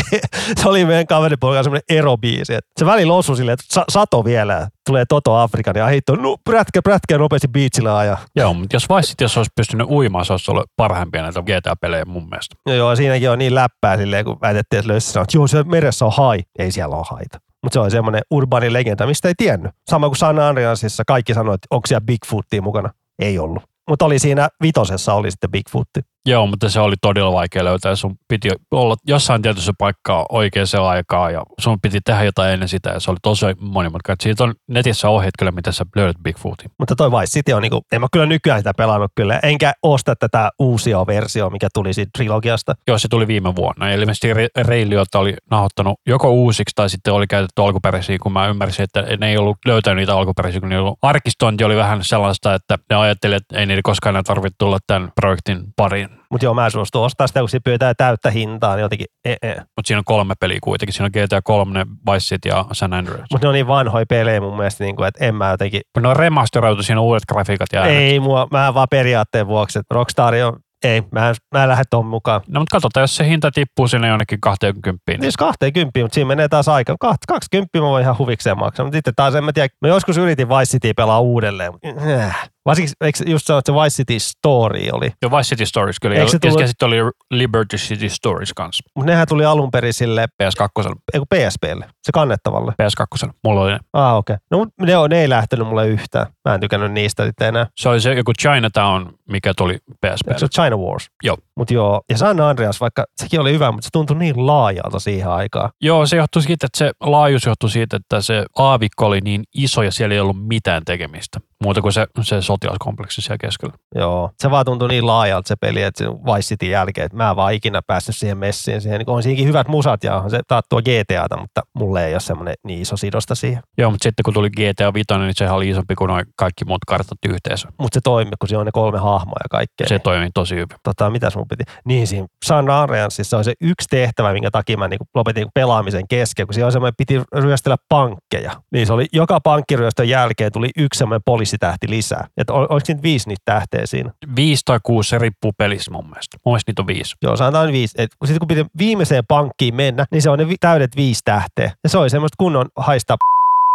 se 0.58 0.68
oli 0.70 0.86
meidän 0.86 1.08
kaveripoika 1.08 1.64
semmoinen 1.64 1.84
erobiisi. 1.90 2.54
Se 2.80 2.86
välillä 2.86 3.14
osui 3.14 3.38
silleen, 3.38 3.54
että 3.54 3.66
sa- 3.70 3.86
sato 3.90 4.26
vielä. 4.26 4.68
Tulee 4.88 5.06
Toto 5.10 5.36
Afrika, 5.36 5.72
ja 5.76 5.86
heitto, 5.86 6.16
no 6.16 6.38
prätkä, 6.44 6.82
prätkä 6.82 7.18
nopeasti 7.18 7.48
biitsille 7.48 7.92
ajaa. 7.92 8.18
Joo, 8.36 8.54
mutta 8.54 8.76
jos 8.76 8.88
City, 9.02 9.24
jos 9.24 9.38
olisi 9.38 9.52
pystynyt 9.56 9.88
uimaan, 9.90 10.26
se 10.26 10.34
olisi 10.34 10.52
ollut 10.52 10.64
parhaimpia 10.76 11.22
näitä 11.22 11.42
GTA-pelejä 11.42 12.06
mun 12.06 12.30
mielestä. 12.30 12.56
No 12.66 12.74
joo, 12.74 12.96
siinäkin 12.96 13.30
on 13.30 13.40
niin 13.40 13.56
läppää 13.56 13.98
silleen, 13.98 14.26
kun 14.26 14.38
väitettiin, 14.58 14.80
että 14.80 14.92
löysi 14.92 15.20
että 15.20 15.38
joo, 15.38 15.48
se 15.48 15.64
meressä 15.64 16.06
on 16.06 16.12
hai. 16.18 16.40
Ei 16.60 16.72
siellä 16.72 16.96
ole 16.96 17.06
haita. 17.10 17.40
Mutta 17.64 17.74
se 17.74 17.80
on 17.80 17.92
semmoinen 17.92 18.22
urbaani 18.32 18.74
legenda, 18.74 19.08
mistä 19.08 19.28
ei 19.28 19.34
tiennyt. 19.38 19.72
Sama 19.90 20.08
kuin 20.08 20.18
San 20.18 20.40
Andreasissa 20.40 21.04
kaikki 21.08 21.34
sanoivat, 21.34 21.58
että 21.58 21.68
onko 21.72 21.88
siellä 21.88 22.06
Bigfootia 22.06 22.62
mukana. 22.62 22.90
Ei 23.20 23.40
ollut. 23.40 23.64
Mutta 23.90 24.06
oli 24.06 24.20
siinä 24.20 24.50
vitosessa 24.64 25.14
oli 25.14 25.32
sitten 25.32 25.52
Bigfootti. 25.52 26.02
Joo, 26.28 26.48
mutta 26.48 26.70
se 26.70 26.80
oli 26.80 26.96
todella 27.02 27.34
vaikea 27.34 27.64
löytää. 27.64 27.96
Sun 27.96 28.16
piti 28.28 28.50
olla 28.72 28.96
jossain 29.08 29.42
tietyssä 29.42 29.72
paikkaa 29.78 30.26
oikeaan 30.30 30.68
aikaan 30.90 31.34
ja 31.34 31.44
sun 31.60 31.82
piti 31.82 32.00
tehdä 32.06 32.24
jotain 32.24 32.54
ennen 32.54 32.70
sitä 32.70 32.90
ja 32.90 33.00
se 33.00 33.12
oli 33.12 33.18
tosi 33.22 33.46
monimutkainen. 33.60 34.18
Siitä 34.24 34.44
on 34.44 34.54
netissä 34.68 35.10
ohjeet 35.10 35.34
kyllä, 35.40 35.52
miten 35.52 35.74
sä 35.74 35.86
löydät 35.96 36.18
Bigfootin. 36.24 36.72
Mutta 36.80 36.96
toi 36.96 37.12
Vice 37.12 37.32
City 37.32 37.54
on 37.54 37.62
niinku, 37.62 37.82
en 37.92 38.02
mä 38.02 38.08
kyllä 38.12 38.26
nykyään 38.26 38.60
sitä 38.60 38.74
pelannut 38.78 39.12
kyllä. 39.16 39.40
Enkä 39.44 39.74
osta 39.84 40.16
tätä 40.16 40.50
uusia 40.60 41.08
versiota, 41.08 41.50
mikä 41.50 41.68
tuli 41.74 41.94
siitä 41.94 42.10
trilogiasta. 42.18 42.74
Joo, 42.88 42.98
se 42.98 43.08
tuli 43.08 43.28
viime 43.28 43.56
vuonna. 43.56 43.90
Ja 43.90 43.96
ilmeisesti 43.96 44.34
Re- 44.34 44.64
Reiliota 44.64 45.20
oli 45.20 45.36
nahoittanut 45.52 46.00
joko 46.08 46.32
uusiksi 46.32 46.76
tai 46.76 46.90
sitten 46.90 47.14
oli 47.14 47.28
käytetty 47.28 47.62
alkuperäisiä, 47.62 48.18
kun 48.22 48.34
mä 48.34 48.48
ymmärsin, 48.48 48.84
että 48.84 49.18
ne 49.20 49.30
ei 49.30 49.38
ollut 49.38 49.58
löytänyt 49.66 49.98
niitä 49.98 50.16
alkuperäisiä, 50.16 50.60
kun 50.60 50.70
niillä 50.70 50.94
arkistointi 51.02 51.64
oli 51.64 51.76
vähän 51.76 52.04
sellaista, 52.04 52.54
että 52.54 52.78
ne 52.90 52.96
ajattelivat, 52.96 53.42
että 53.42 53.60
ei 53.60 53.66
niitä 53.66 53.82
koskaan 53.84 54.12
enää 54.12 54.24
tarvitse 54.24 54.56
tulla 54.58 54.78
tämän 54.88 55.12
projektin 55.16 55.64
pariin. 55.76 56.17
Mutta 56.32 56.46
joo, 56.46 56.54
mä 56.54 56.70
suostun 56.70 57.04
ostaa 57.04 57.28
sitä, 57.28 57.40
kun 57.40 57.50
se 57.50 57.60
pyytää 57.60 57.94
täyttä 57.94 58.32
hintaa, 58.32 58.76
niin 58.76 58.82
jotenkin, 58.82 59.08
e, 59.26 59.34
e. 59.42 59.50
Mutta 59.56 59.88
siinä 59.88 60.00
on 60.00 60.04
kolme 60.06 60.34
peliä 60.40 60.60
kuitenkin. 60.64 60.94
Siinä 60.94 61.06
on 61.06 61.12
GTA 61.26 61.42
3, 61.42 61.86
Vice 62.12 62.20
City 62.20 62.50
ja 62.50 62.66
San 62.72 62.94
Andreas. 62.94 63.26
Mutta 63.32 63.46
ne 63.46 63.50
on 63.50 63.54
niin 63.54 63.68
vanhoja 63.68 64.06
pelejä 64.10 64.42
mun 64.42 64.58
mielestä, 64.58 64.84
niin 64.84 64.96
kuin, 64.96 65.08
että 65.08 65.26
en 65.26 65.36
mä 65.36 65.50
jotenkin, 65.52 65.82
Ne 66.00 66.08
on 66.08 66.16
remasteroitu, 66.16 66.84
siinä 66.84 67.02
on 67.02 67.08
uudet 67.08 67.24
grafiikat 67.30 67.68
ja 67.74 67.82
äänet. 67.82 67.96
ei 67.98 68.20
mua, 68.20 68.48
mä 68.52 68.74
vaan 68.74 68.88
periaatteen 68.92 69.48
vuoksi, 69.48 69.80
että 69.80 69.96
Rockstar 69.96 70.34
on, 70.36 70.60
ei, 70.84 71.04
mä 71.12 71.30
en, 71.30 71.36
mä 71.54 71.64
en 71.64 71.70
lähde 71.70 71.84
tuon 71.90 72.06
mukaan. 72.06 72.42
No 72.48 72.60
mutta 72.60 72.76
katsotaan, 72.76 73.02
jos 73.04 73.16
se 73.16 73.28
hinta 73.28 73.52
tippuu 73.52 73.88
sinne 73.88 74.08
jonnekin 74.08 74.42
20. 74.42 75.04
Niin 75.08 75.22
Siis 75.22 75.38
20, 75.38 76.00
mutta 76.02 76.14
siinä 76.16 76.28
menee 76.28 76.48
taas 76.48 76.68
aika. 76.68 76.96
Kaht- 77.06 77.28
20 77.28 77.80
mä 77.80 77.82
voin 77.86 78.02
ihan 78.04 78.18
huvikseen 78.18 78.60
maksaa, 78.60 78.86
mutta 78.86 78.98
sitten 78.98 79.14
taas 79.16 79.36
en 79.36 79.44
mä 79.44 79.54
tiedä. 79.54 79.70
Mä 79.82 79.88
joskus 79.88 80.18
yritin 80.18 80.50
Vice 80.50 80.72
City 80.72 80.94
pelaa 80.94 81.20
uudelleen. 81.20 81.72
mutta, 81.72 81.88
äh. 82.14 82.50
Varsinkin, 82.68 82.94
eikö 83.02 83.20
just 83.26 83.46
sanoa, 83.46 83.60
että 83.60 83.72
se 83.72 83.76
Vice 83.76 83.96
City 83.96 84.20
Story 84.20 84.90
oli. 84.92 85.12
Joo, 85.22 85.32
Vice 85.32 85.50
City 85.50 85.66
Stories 85.66 86.00
kyllä. 86.00 86.16
Eikö 86.16 86.32
se 86.32 86.36
ja, 86.36 86.40
tullut- 86.40 86.62
ja 86.62 86.68
sitten 86.68 86.88
oli 86.88 86.98
Liberty 87.32 87.78
City 87.78 88.10
Stories 88.10 88.54
kanssa. 88.54 88.84
Mutta 88.96 89.12
nehän 89.12 89.28
tuli 89.28 89.46
alun 89.46 89.72
perin 89.72 89.94
sille, 89.94 90.28
PS2. 90.44 90.96
ei 91.14 91.20
kun 91.20 91.28
PSPlle, 91.36 91.86
se 92.04 92.12
kannettavalle. 92.14 92.72
PS2. 92.72 93.30
Mulla 93.44 93.62
oli 93.62 93.72
ne. 93.72 93.80
Ah, 93.94 94.16
okei. 94.18 94.34
Okay. 94.34 94.46
No 94.52 94.86
ne, 94.86 94.98
on, 94.98 95.10
ne 95.10 95.22
ei 95.22 95.30
lähtenyt 95.30 95.68
mulle 95.68 95.88
yhtään. 95.88 96.28
Mä 96.50 96.54
en 96.54 96.60
tykännyt 96.62 96.92
niistä 96.92 97.26
sitten 97.26 97.48
enää. 97.48 97.68
Se 97.78 97.90
oli 97.90 98.02
se 98.02 98.14
joku 98.14 98.34
Chinatown, 98.42 99.10
mikä 99.32 99.54
tuli 99.58 99.74
Eikö 99.74 100.18
se 100.18 100.34
PSP. 100.34 100.44
ole 100.44 100.50
China 100.50 100.78
Wars? 100.78 101.10
Joo. 101.24 101.38
Mut 101.58 101.72
joo, 101.72 102.02
ja 102.10 102.18
San 102.18 102.42
Andreas, 102.42 102.82
vaikka 102.82 103.06
sekin 103.22 103.40
oli 103.40 103.54
hyvä, 103.54 103.72
mutta 103.72 103.86
se 103.86 103.90
tuntui 103.94 104.18
niin 104.18 104.48
laajalta 104.48 105.00
siihen 105.00 105.30
aikaan. 105.30 105.70
Joo, 105.82 106.06
se 106.06 106.18
johtui 106.18 106.42
siitä, 106.42 106.66
että 106.66 106.78
se 106.78 106.92
laajuus 107.02 107.46
johtui 107.46 107.70
siitä, 107.70 107.96
että 107.98 108.22
se 108.22 108.46
aavikko 108.58 109.06
oli 109.06 109.22
niin 109.22 109.44
iso 109.56 109.84
ja 109.84 109.92
siellä 109.92 110.14
ei 110.14 110.20
ollut 110.20 110.48
mitään 110.48 110.82
tekemistä. 110.86 111.40
Muuta 111.64 111.82
kuin 111.82 111.94
se, 111.94 112.08
se 112.22 112.42
sotilaskompleksi 112.58 113.22
siellä 113.22 113.38
keskellä. 113.38 113.74
Joo, 113.96 114.32
se 114.40 114.52
vaan 114.52 114.66
tuntui 114.66 114.88
niin 114.88 115.08
laajalta 115.08 115.48
se 115.48 115.56
peli, 115.56 115.82
että 115.82 116.04
se 116.04 116.10
Vice 116.10 116.48
Cityn 116.48 116.70
jälkeen, 116.70 117.06
että 117.06 117.18
mä 117.18 117.30
en 117.30 117.36
vaan 117.36 117.54
ikinä 117.54 117.82
päässyt 117.88 118.16
siihen 118.16 118.38
messiin. 118.38 118.82
Siihen. 118.82 119.00
Niin 119.00 119.10
on 119.10 119.24
siinäkin 119.24 119.48
hyvät 119.48 119.68
musat 119.68 120.04
ja 120.04 120.24
se 120.28 120.40
taattua 120.48 120.82
GTAta, 120.82 121.38
mutta 121.38 121.62
mulle 121.74 122.06
ei 122.06 122.14
ole 122.14 122.20
semmoinen 122.20 122.56
niin 122.64 122.82
iso 122.82 122.98
sidosta 122.98 123.36
siihen. 123.36 123.64
Joo, 123.78 123.92
mutta 123.92 124.04
sitten 124.04 124.24
kun 124.24 124.34
tuli 124.34 124.50
GTA 124.50 124.94
5, 124.94 125.06
niin 125.18 125.34
sehän 125.36 125.56
oli 125.56 125.70
isompi 125.70 125.96
kuin 125.96 126.08
noin 126.08 126.26
kaikki 126.36 126.66
muut 126.66 126.86
kartat 126.88 127.18
yhteensä. 127.26 127.68
Mutta 127.80 127.96
se 127.96 128.02
toimi, 128.04 128.32
kun 128.40 128.50
siinä 128.50 128.60
on 128.60 128.66
ne 128.66 128.72
kolme 128.72 128.98
hahmoa 128.98 129.38
ja 129.44 129.50
kaikkea. 129.52 129.88
Se 129.88 130.00
toimi 130.00 130.30
tosi 130.34 130.56
hyvin. 130.56 130.68
tota, 130.84 131.10
mitäs 131.10 131.36
mun 131.36 131.48
piti? 131.48 131.64
Niin 131.86 132.08
siinä 132.08 132.28
San 132.46 132.70
Andreasissa 132.70 133.38
on 133.38 133.44
se 133.44 133.54
yksi 133.62 133.88
tehtävä, 133.90 134.34
minkä 134.34 134.52
takia 134.52 134.78
mä 134.78 134.88
niinku 134.88 135.06
lopetin 135.16 135.42
niinku 135.42 135.52
pelaamisen 135.54 136.08
kesken, 136.08 136.48
kun 136.48 136.54
siinä 136.54 136.66
on 136.66 136.72
semmoinen, 136.72 136.96
piti 136.98 137.22
ryöstellä 137.36 137.78
pankkeja. 137.90 138.52
Niin 138.72 138.88
se 138.88 138.94
oli, 138.94 139.06
joka 139.14 139.40
pankkiryöstön 139.40 140.10
jälkeen 140.10 140.52
tuli 140.52 140.70
yksi 140.78 140.98
semmoinen 140.98 141.22
poliisitähti 141.26 141.90
lisää. 141.90 142.28
Että 142.48 142.54
ol, 142.54 142.68
oliko 142.70 142.86
siinä 142.86 143.02
viisi 143.02 143.30
niitä 143.30 143.42
tähteä 143.46 143.86
siinä? 143.86 144.12
Viisi 144.36 144.62
tai 144.66 144.80
kuusi, 144.84 145.10
se 145.10 145.18
riippuu 145.18 145.52
pelistä 145.58 145.92
mun 145.92 146.06
mielestä. 146.10 146.38
Mun 146.46 146.52
mielestä 146.54 146.70
niitä 146.72 146.82
on 146.82 146.88
viisi. 146.88 147.16
Joo, 147.22 147.36
sanotaan 147.38 147.72
viisi. 147.72 147.96
Et, 147.98 148.10
kun 148.20 148.28
sitten 148.28 148.40
kun 148.40 148.48
piti 148.48 148.66
viimeiseen 148.78 149.24
pankkiin 149.28 149.76
mennä, 149.76 150.06
niin 150.12 150.22
se 150.22 150.30
on 150.30 150.40
ne 150.40 150.48
vi- 150.48 150.56
täydet 150.60 150.96
viisi 150.96 151.22
tähteä. 151.26 151.72
Ja 151.84 151.90
se 151.90 151.98
oli 151.98 152.10
semmoista 152.10 152.36
kunnon 152.38 152.66
haista 152.76 153.16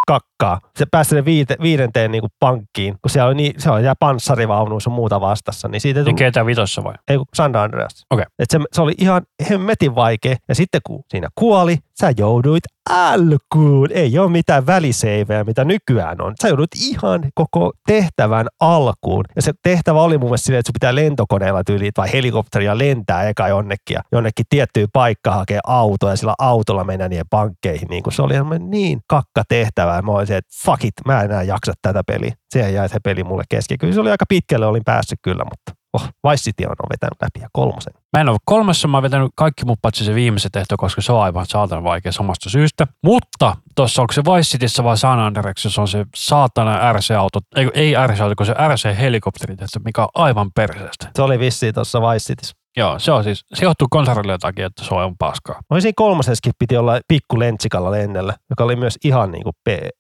kakkaa. 0.06 0.60
Se 0.76 0.86
pääsi 0.90 1.08
sinne 1.08 1.24
viite, 1.24 1.56
viidenteen 1.62 2.10
niin 2.10 2.20
kuin 2.22 2.30
pankkiin, 2.40 2.94
kun 3.02 3.10
siellä 3.10 3.26
oli 3.28 3.34
niin, 3.34 3.54
se 3.58 3.70
on 3.70 3.84
jää 3.84 3.94
panssarivaunuja 4.00 4.80
sun 4.80 4.92
muuta 4.92 5.20
vastassa. 5.20 5.68
Niin 5.68 5.80
siitä 5.80 6.00
Niin 6.02 6.16
tullut, 6.16 6.32
GTA 6.32 6.46
5 6.46 6.84
vai? 6.84 6.94
ei 7.08 7.16
kun 7.16 7.26
San 7.34 7.56
Andreas. 7.56 8.06
Okei. 8.10 8.24
Et 8.38 8.50
se, 8.50 8.58
se, 8.72 8.82
oli 8.82 8.94
ihan 8.98 9.22
hemmetin 9.50 9.94
vaikea. 9.94 10.36
Ja 10.48 10.54
sitten 10.54 10.80
kun 10.86 11.02
siinä 11.08 11.28
kuoli, 11.34 11.78
sä 12.02 12.12
jouduit 12.16 12.64
alkuun. 12.90 13.88
Ei 13.90 14.18
ole 14.18 14.30
mitään 14.30 14.66
väliseivejä, 14.66 15.44
mitä 15.44 15.64
nykyään 15.64 16.20
on. 16.20 16.34
Sä 16.42 16.48
joudut 16.48 16.70
ihan 16.80 17.20
koko 17.34 17.72
tehtävän 17.86 18.46
alkuun. 18.60 19.24
Ja 19.36 19.42
se 19.42 19.52
tehtävä 19.62 20.02
oli 20.02 20.18
mun 20.18 20.28
mielestä 20.28 20.44
silleen, 20.44 20.60
että 20.60 20.68
sun 20.68 20.72
pitää 20.72 20.94
lentokoneella 20.94 21.64
tyyliin 21.64 21.92
vai 21.96 22.12
helikopteria 22.12 22.78
lentää 22.78 23.28
eka 23.28 23.48
jonnekin 23.48 23.94
ja 23.94 24.00
jonnekin 24.12 24.46
tiettyyn 24.48 24.88
paikkaan 24.92 25.36
hakea 25.36 25.60
auto 25.66 26.08
ja 26.08 26.16
sillä 26.16 26.34
autolla 26.38 26.84
mennä 26.84 27.08
niihin 27.08 27.26
pankkeihin. 27.30 27.88
Niin 27.88 28.02
kun 28.02 28.12
se 28.12 28.22
oli 28.22 28.34
niin 28.58 29.00
kakka 29.06 29.42
tehtävä. 29.48 30.02
Mä 30.02 30.12
olisin, 30.12 30.36
että 30.36 30.52
fuck 30.64 30.84
it, 30.84 30.94
mä 31.06 31.20
en 31.20 31.30
enää 31.30 31.42
jaksa 31.42 31.72
tätä 31.82 32.02
peliä. 32.06 32.34
Siihen 32.50 32.74
jäi 32.74 32.88
se 32.88 32.98
peli 33.04 33.24
mulle 33.24 33.44
kesken. 33.48 33.78
Kyllä 33.78 33.94
se 33.94 34.00
oli 34.00 34.10
aika 34.10 34.24
pitkälle, 34.28 34.66
olin 34.66 34.84
päässyt 34.84 35.18
kyllä, 35.22 35.44
mutta 35.44 35.81
oh, 35.92 36.08
Vice 36.28 36.42
City 36.42 36.64
on 36.64 36.76
vetänyt 36.90 37.22
läpi 37.22 37.40
ja 37.40 37.48
kolmosen. 37.52 37.92
Mä 38.16 38.20
en 38.20 38.28
ole 38.28 38.38
kolmessa, 38.44 38.88
mä 38.88 38.96
oon 38.96 39.02
vetänyt 39.02 39.32
kaikki 39.34 39.64
mun 39.64 39.76
paitsi 39.82 40.04
se 40.04 40.14
viimeisen 40.14 40.50
tehtävä, 40.50 40.76
koska 40.76 41.02
se 41.02 41.12
on 41.12 41.22
aivan 41.22 41.46
saatana 41.46 41.84
vaikea 41.84 42.12
samasta 42.12 42.50
syystä. 42.50 42.86
Mutta 43.02 43.56
tuossa 43.74 44.02
onko 44.02 44.12
se 44.12 44.22
Vice 44.24 44.50
Cityssä 44.50 44.84
vai 44.84 44.96
San 44.96 45.20
Andreasissa 45.20 45.80
on 45.80 45.88
se 45.88 46.06
saatana 46.14 46.92
RC-auto, 46.92 47.40
ei, 47.56 47.70
ei 47.74 47.94
RC-auto, 48.06 48.34
kun 48.36 48.46
se 48.46 48.52
RC-helikopteri, 48.52 49.56
mikä 49.84 50.02
on 50.02 50.08
aivan 50.14 50.50
perseestä. 50.54 51.10
Se 51.16 51.22
oli 51.22 51.38
vissiin 51.38 51.74
tuossa 51.74 52.00
Vice 52.00 52.26
Cityssä. 52.26 52.56
Joo, 52.76 52.98
se 52.98 53.12
on 53.12 53.24
siis, 53.24 53.44
se 53.54 53.64
johtuu 53.64 53.86
konserille 53.90 54.38
takia, 54.38 54.66
että 54.66 54.84
se 54.84 54.94
on 54.94 55.16
paskaa. 55.18 55.60
No 55.70 55.80
siinä 55.80 55.92
kolmosessakin 55.96 56.52
piti 56.58 56.76
olla 56.76 57.00
pikku 57.08 57.38
lentsikalla 57.38 57.90
lennellä, 57.90 58.34
joka 58.50 58.64
oli 58.64 58.76
myös 58.76 58.98
ihan 59.04 59.32
niin 59.32 59.42
kuin 59.42 59.56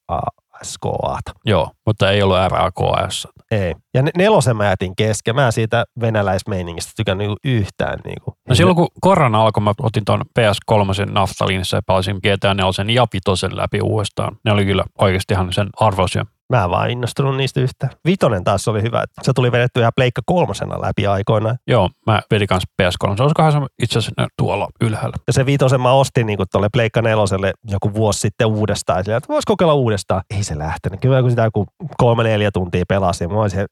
PASKAta. 0.06 1.32
Joo, 1.44 1.70
mutta 1.86 2.10
ei 2.10 2.22
ollut 2.22 2.36
RAKS. 2.48 3.28
Ei. 3.52 3.74
Ja 3.94 4.02
ne- 4.02 4.10
nelosen 4.16 4.56
mä 4.56 4.64
jätin 4.64 4.96
kesken. 4.96 5.34
Mä 5.34 5.50
siitä 5.50 5.84
venäläismeiningistä 6.00 6.92
tykännyt 6.96 7.24
niinku 7.24 7.40
yhtään. 7.44 7.98
Niinku. 8.04 8.34
No 8.48 8.54
silloin 8.54 8.76
kun 8.76 8.88
korona 9.00 9.42
alkoi, 9.42 9.62
mä 9.62 9.72
otin 9.82 10.04
tuon 10.04 10.20
PS3 10.38 11.12
naftalinissa 11.12 11.76
ja 11.76 11.82
palasin 11.86 12.16
GTA 12.16 12.54
4 12.54 12.94
ja 12.94 13.06
5 13.12 13.56
läpi 13.56 13.80
uudestaan. 13.80 14.36
Ne 14.44 14.52
oli 14.52 14.64
kyllä 14.64 14.84
oikeasti 14.98 15.34
ihan 15.34 15.52
sen 15.52 15.68
arvoisia. 15.80 16.26
Mä 16.52 16.64
en 16.64 16.70
vaan 16.70 16.90
innostunut 16.90 17.36
niistä 17.36 17.60
yhtään. 17.60 17.92
Vitonen 18.06 18.44
taas 18.44 18.68
oli 18.68 18.82
hyvä. 18.82 19.02
että 19.02 19.20
Se 19.22 19.32
tuli 19.32 19.52
vedetty 19.52 19.80
ihan 19.80 19.92
pleikka 19.96 20.22
kolmosena 20.26 20.80
läpi 20.80 21.06
aikoinaan. 21.06 21.56
Joo, 21.66 21.90
mä 22.06 22.22
vedin 22.30 22.48
kanssa 22.48 22.68
PS3. 22.82 23.16
Se 23.16 23.22
olisikohan 23.22 23.52
se 23.52 23.58
itse 23.82 23.98
asiassa 23.98 24.26
tuolla 24.38 24.68
ylhäällä. 24.80 25.16
Ja 25.26 25.32
se 25.32 25.46
vitosen 25.46 25.80
mä 25.80 25.92
ostin 25.92 26.26
niin 26.26 26.38
tuolle 26.52 26.68
pleikka 26.72 27.02
neloselle 27.02 27.52
joku 27.64 27.94
vuosi 27.94 28.20
sitten 28.20 28.46
uudestaan. 28.46 29.04
Sillä, 29.04 29.16
että 29.16 29.28
vois 29.28 29.44
kokeilla 29.44 29.74
uudestaan. 29.74 30.22
Ei 30.36 30.44
se 30.44 30.58
lähtenyt. 30.58 31.00
Kyllä 31.00 31.20
kun 31.20 31.30
sitä 31.30 31.42
joku 31.42 31.66
kolme 31.96 32.22
neljä 32.22 32.50
tuntia 32.50 32.84
pelasin. 32.88 33.32
Mä 33.32 33.40
olisin, 33.40 33.64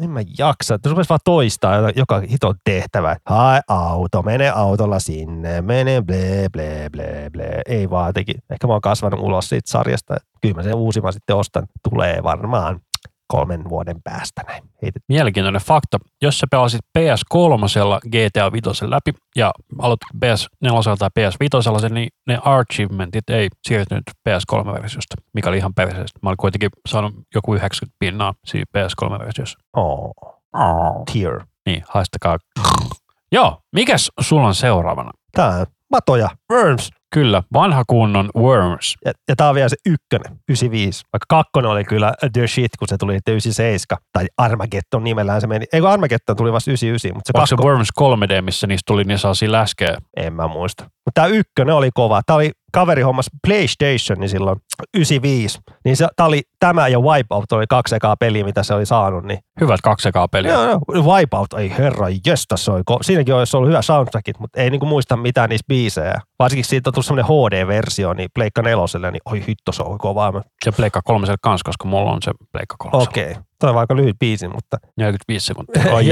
en 0.00 0.10
mä 0.10 0.20
jaksa. 0.38 0.74
Että 0.74 0.90
rupesi 0.90 1.08
vaan 1.08 1.20
toistaa 1.24 1.90
joka- 1.96 2.22
hiton 2.30 2.54
tehtävä. 2.64 3.16
Hae 3.26 3.60
auto, 3.68 4.22
mene 4.22 4.50
autolla 4.50 4.98
sinne, 4.98 5.62
mene 5.62 6.02
ble 6.02 6.46
ble 6.52 6.88
ble 6.92 7.30
ble. 7.32 7.62
Ei 7.66 7.90
vaan 7.90 8.14
teki. 8.14 8.34
Ehkä 8.50 8.66
mä 8.66 8.72
oon 8.72 8.80
kasvanut 8.80 9.20
ulos 9.20 9.48
siitä 9.48 9.70
sarjasta. 9.70 10.16
Kyllä 10.40 10.54
mä 10.54 10.62
sen 10.62 10.74
uusimman 10.74 11.12
sitten 11.12 11.36
ostan. 11.36 11.66
Tulee 11.90 12.22
varmaan 12.22 12.80
kolmen 13.26 13.68
vuoden 13.68 14.02
päästä 14.04 14.42
näin. 14.46 14.62
Heitet. 14.82 15.02
Mielenkiintoinen 15.08 15.62
fakta. 15.62 15.98
Jos 16.22 16.38
sä 16.38 16.46
pelasit 16.50 16.80
PS3 16.98 18.08
GTA 18.08 18.52
5 18.52 18.90
läpi 18.90 19.12
ja 19.36 19.52
aloitit 19.78 20.08
PS4 20.24 20.96
tai 20.98 21.10
PS5, 21.18 21.92
niin 21.94 22.08
ne 22.26 22.38
achievementit 22.44 23.30
ei 23.30 23.48
siirtynyt 23.68 24.04
PS3-versiosta, 24.28 25.22
mikä 25.34 25.48
oli 25.48 25.56
ihan 25.56 25.74
perseestä. 25.74 26.18
Mä 26.22 26.30
olin 26.30 26.36
kuitenkin 26.36 26.70
saanut 26.88 27.14
joku 27.34 27.54
90 27.54 27.96
pinnaa 27.98 28.34
siinä 28.46 28.64
PS3-versiossa. 28.78 29.58
Oh, 29.76 30.14
tear. 31.12 31.40
Niin, 31.66 31.84
haistakaa. 31.88 32.38
Joo, 33.32 33.58
mikäs 33.72 34.10
sulla 34.20 34.46
on 34.46 34.54
seuraavana? 34.54 35.10
Tää 35.32 35.48
on 35.48 35.66
matoja. 35.90 36.28
Worms. 36.52 36.90
Kyllä, 37.14 37.42
vanha 37.52 37.84
kunnon 37.86 38.30
Worms. 38.36 38.94
Ja, 39.04 39.12
ja 39.28 39.36
tää 39.36 39.48
on 39.48 39.54
vielä 39.54 39.68
se 39.68 39.76
ykkönen, 39.86 40.38
95. 40.48 41.04
Vaikka 41.12 41.26
kakkonen 41.28 41.70
oli 41.70 41.84
kyllä 41.84 42.12
the 42.32 42.46
shit, 42.46 42.76
kun 42.78 42.88
se 42.88 42.96
tuli 42.96 43.14
sitten 43.14 43.32
97. 43.32 44.02
Tai 44.12 44.26
Armageddon 44.36 45.04
nimellään 45.04 45.40
se 45.40 45.46
meni. 45.46 45.66
Ei 45.72 45.80
kun 45.80 45.90
Armageddon 45.90 46.36
tuli 46.36 46.52
vasta 46.52 46.70
99, 46.70 47.16
mutta 47.16 47.32
se 47.32 47.38
Onko 47.38 47.46
se 47.46 47.56
kakko, 47.56 47.68
Worms 47.68 47.88
3D, 48.00 48.42
missä 48.42 48.66
niistä 48.66 48.86
tuli 48.86 49.04
niin 49.04 49.18
sellaisia 49.18 49.52
läskejä? 49.52 49.98
en 50.16 50.32
mä 50.32 50.48
muista. 50.48 50.90
Mutta 51.08 51.20
tää 51.20 51.26
ykkönen 51.28 51.74
oli 51.74 51.90
kova. 51.94 52.20
Tää 52.26 52.36
oli 52.36 52.50
kaveri 52.72 53.02
hommas 53.02 53.26
PlayStation 53.46 54.18
niin 54.20 54.28
silloin 54.28 54.58
95. 54.96 55.58
Niin 55.84 55.96
se, 55.96 56.06
tää 56.16 56.26
oli, 56.26 56.42
tämä 56.58 56.88
ja 56.88 57.00
Wipeout 57.00 57.52
oli 57.52 57.66
kaksi 57.68 57.94
ekaa 57.96 58.16
peliä, 58.16 58.44
mitä 58.44 58.62
se 58.62 58.74
oli 58.74 58.86
saanut. 58.86 59.24
Niin, 59.24 59.38
Hyvät 59.60 59.80
kaksi 59.80 60.08
ekaa 60.08 60.28
peliä. 60.28 60.52
joo, 60.52 60.64
joo, 60.64 60.80
Wipeout, 61.04 61.52
ei 61.52 61.74
herra, 61.78 62.06
jöstä 62.26 62.56
se 62.56 62.70
oli. 62.70 62.82
ko- 62.90 62.98
Siinäkin 63.02 63.34
olisi 63.34 63.56
ollut 63.56 63.68
hyvä 63.68 63.82
soundtrackit, 63.82 64.38
mutta 64.38 64.60
ei 64.60 64.70
niinku 64.70 64.86
muista 64.86 65.16
mitään 65.16 65.48
niistä 65.50 65.68
biisejä. 65.68 66.14
Varsinkin 66.38 66.64
siitä 66.64 66.90
on 66.90 66.94
tullut 66.94 67.06
semmoinen 67.06 67.26
HD-versio, 67.26 68.12
niin 68.14 68.28
Pleikka 68.34 68.62
neloselle, 68.62 69.10
niin 69.10 69.22
oi 69.24 69.44
hitto, 69.48 69.72
se 69.72 69.82
oli 69.82 69.98
kovaa. 69.98 70.42
Se 70.64 70.72
Pleikka 70.72 71.00
3 71.04 71.26
kanssa, 71.42 71.64
koska 71.64 71.84
mulla 71.88 72.10
on 72.12 72.18
se 72.22 72.30
Pleikka 72.52 72.76
3. 72.78 73.02
Okei. 73.02 73.30
Okay. 73.30 73.42
Toi 73.60 73.70
on 73.70 73.78
aika 73.78 73.96
lyhyt 73.96 74.18
biisi, 74.18 74.48
mutta 74.48 74.76
45 74.96 75.46
sekuntia. 75.46 75.82
Ai. 75.94 76.06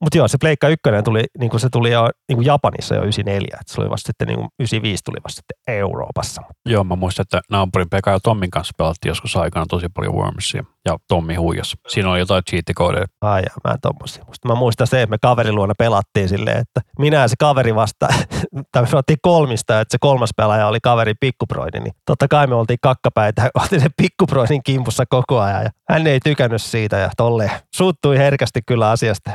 Mutta 0.00 0.18
joo, 0.18 0.28
se 0.28 0.38
Pleikka 0.40 0.68
1 0.68 0.82
tuli, 1.04 1.24
niin 1.38 1.50
kuin 1.50 1.60
se 1.60 1.68
tuli 1.68 1.92
jo 1.92 2.10
niin 2.28 2.36
kuin 2.36 2.46
Japanissa 2.46 2.94
jo 2.94 3.00
94, 3.00 3.58
että 3.60 3.72
se 3.72 3.80
oli 3.80 3.90
vasta 3.90 4.06
sitten 4.06 4.28
niin 4.28 4.38
kuin 4.38 4.48
95 4.60 5.04
tuli 5.04 5.16
vasta 5.24 5.36
sitten 5.36 5.74
Euroopassa. 5.74 6.42
Joo, 6.66 6.84
mä 6.84 6.96
muistan, 6.96 7.22
että 7.22 7.40
naapurin 7.50 7.90
Pekka 7.90 8.10
ja 8.10 8.20
Tommin 8.20 8.50
kanssa 8.50 8.74
pelattiin 8.78 9.10
joskus 9.10 9.36
aikana 9.36 9.66
tosi 9.68 9.86
paljon 9.94 10.14
Wormsia. 10.14 10.64
Ja 10.84 10.96
Tommi 11.08 11.34
huijas. 11.34 11.76
Siinä 11.88 12.10
oli 12.10 12.18
jotain 12.18 12.42
cheat-koodeja. 12.50 13.06
Ai 13.20 13.42
ja 13.42 13.50
mä 13.64 13.72
en 13.72 13.80
tommosia 13.80 14.24
muista. 14.24 14.48
Mä 14.48 14.54
muistan 14.54 14.86
se, 14.86 15.02
että 15.02 15.10
me 15.10 15.18
kaverin 15.22 15.54
luona 15.54 15.74
pelattiin 15.78 16.28
silleen, 16.28 16.58
että 16.58 16.80
minä 16.98 17.16
ja 17.16 17.28
se 17.28 17.34
kaveri 17.38 17.74
vasta, 17.74 18.08
tai 18.72 18.82
me 18.82 18.88
pelattiin 18.90 19.18
kolmista, 19.22 19.80
että 19.80 19.92
se 19.92 19.98
kolmas 20.00 20.30
pelaaja 20.36 20.66
oli 20.66 20.78
kaveri 20.82 21.14
pikkuproidi, 21.20 21.80
niin 21.80 21.92
totta 22.06 22.28
kai 22.28 22.46
me 22.46 22.54
oltiin 22.54 22.78
kakkapäitä, 22.82 23.50
oltiin 23.62 23.80
se 23.80 23.88
pikkuproidin 24.28 24.62
kimpussa 24.62 25.04
koko 25.08 25.40
ajan 25.40 25.62
ja 25.64 25.70
hän 25.88 26.06
ei 26.06 26.20
tykännyt 26.20 26.62
siitä 26.62 26.96
ja 26.96 27.10
tolle 27.16 27.50
suuttui 27.74 28.18
herkästi 28.18 28.60
kyllä 28.66 28.90
asiasta. 28.90 29.30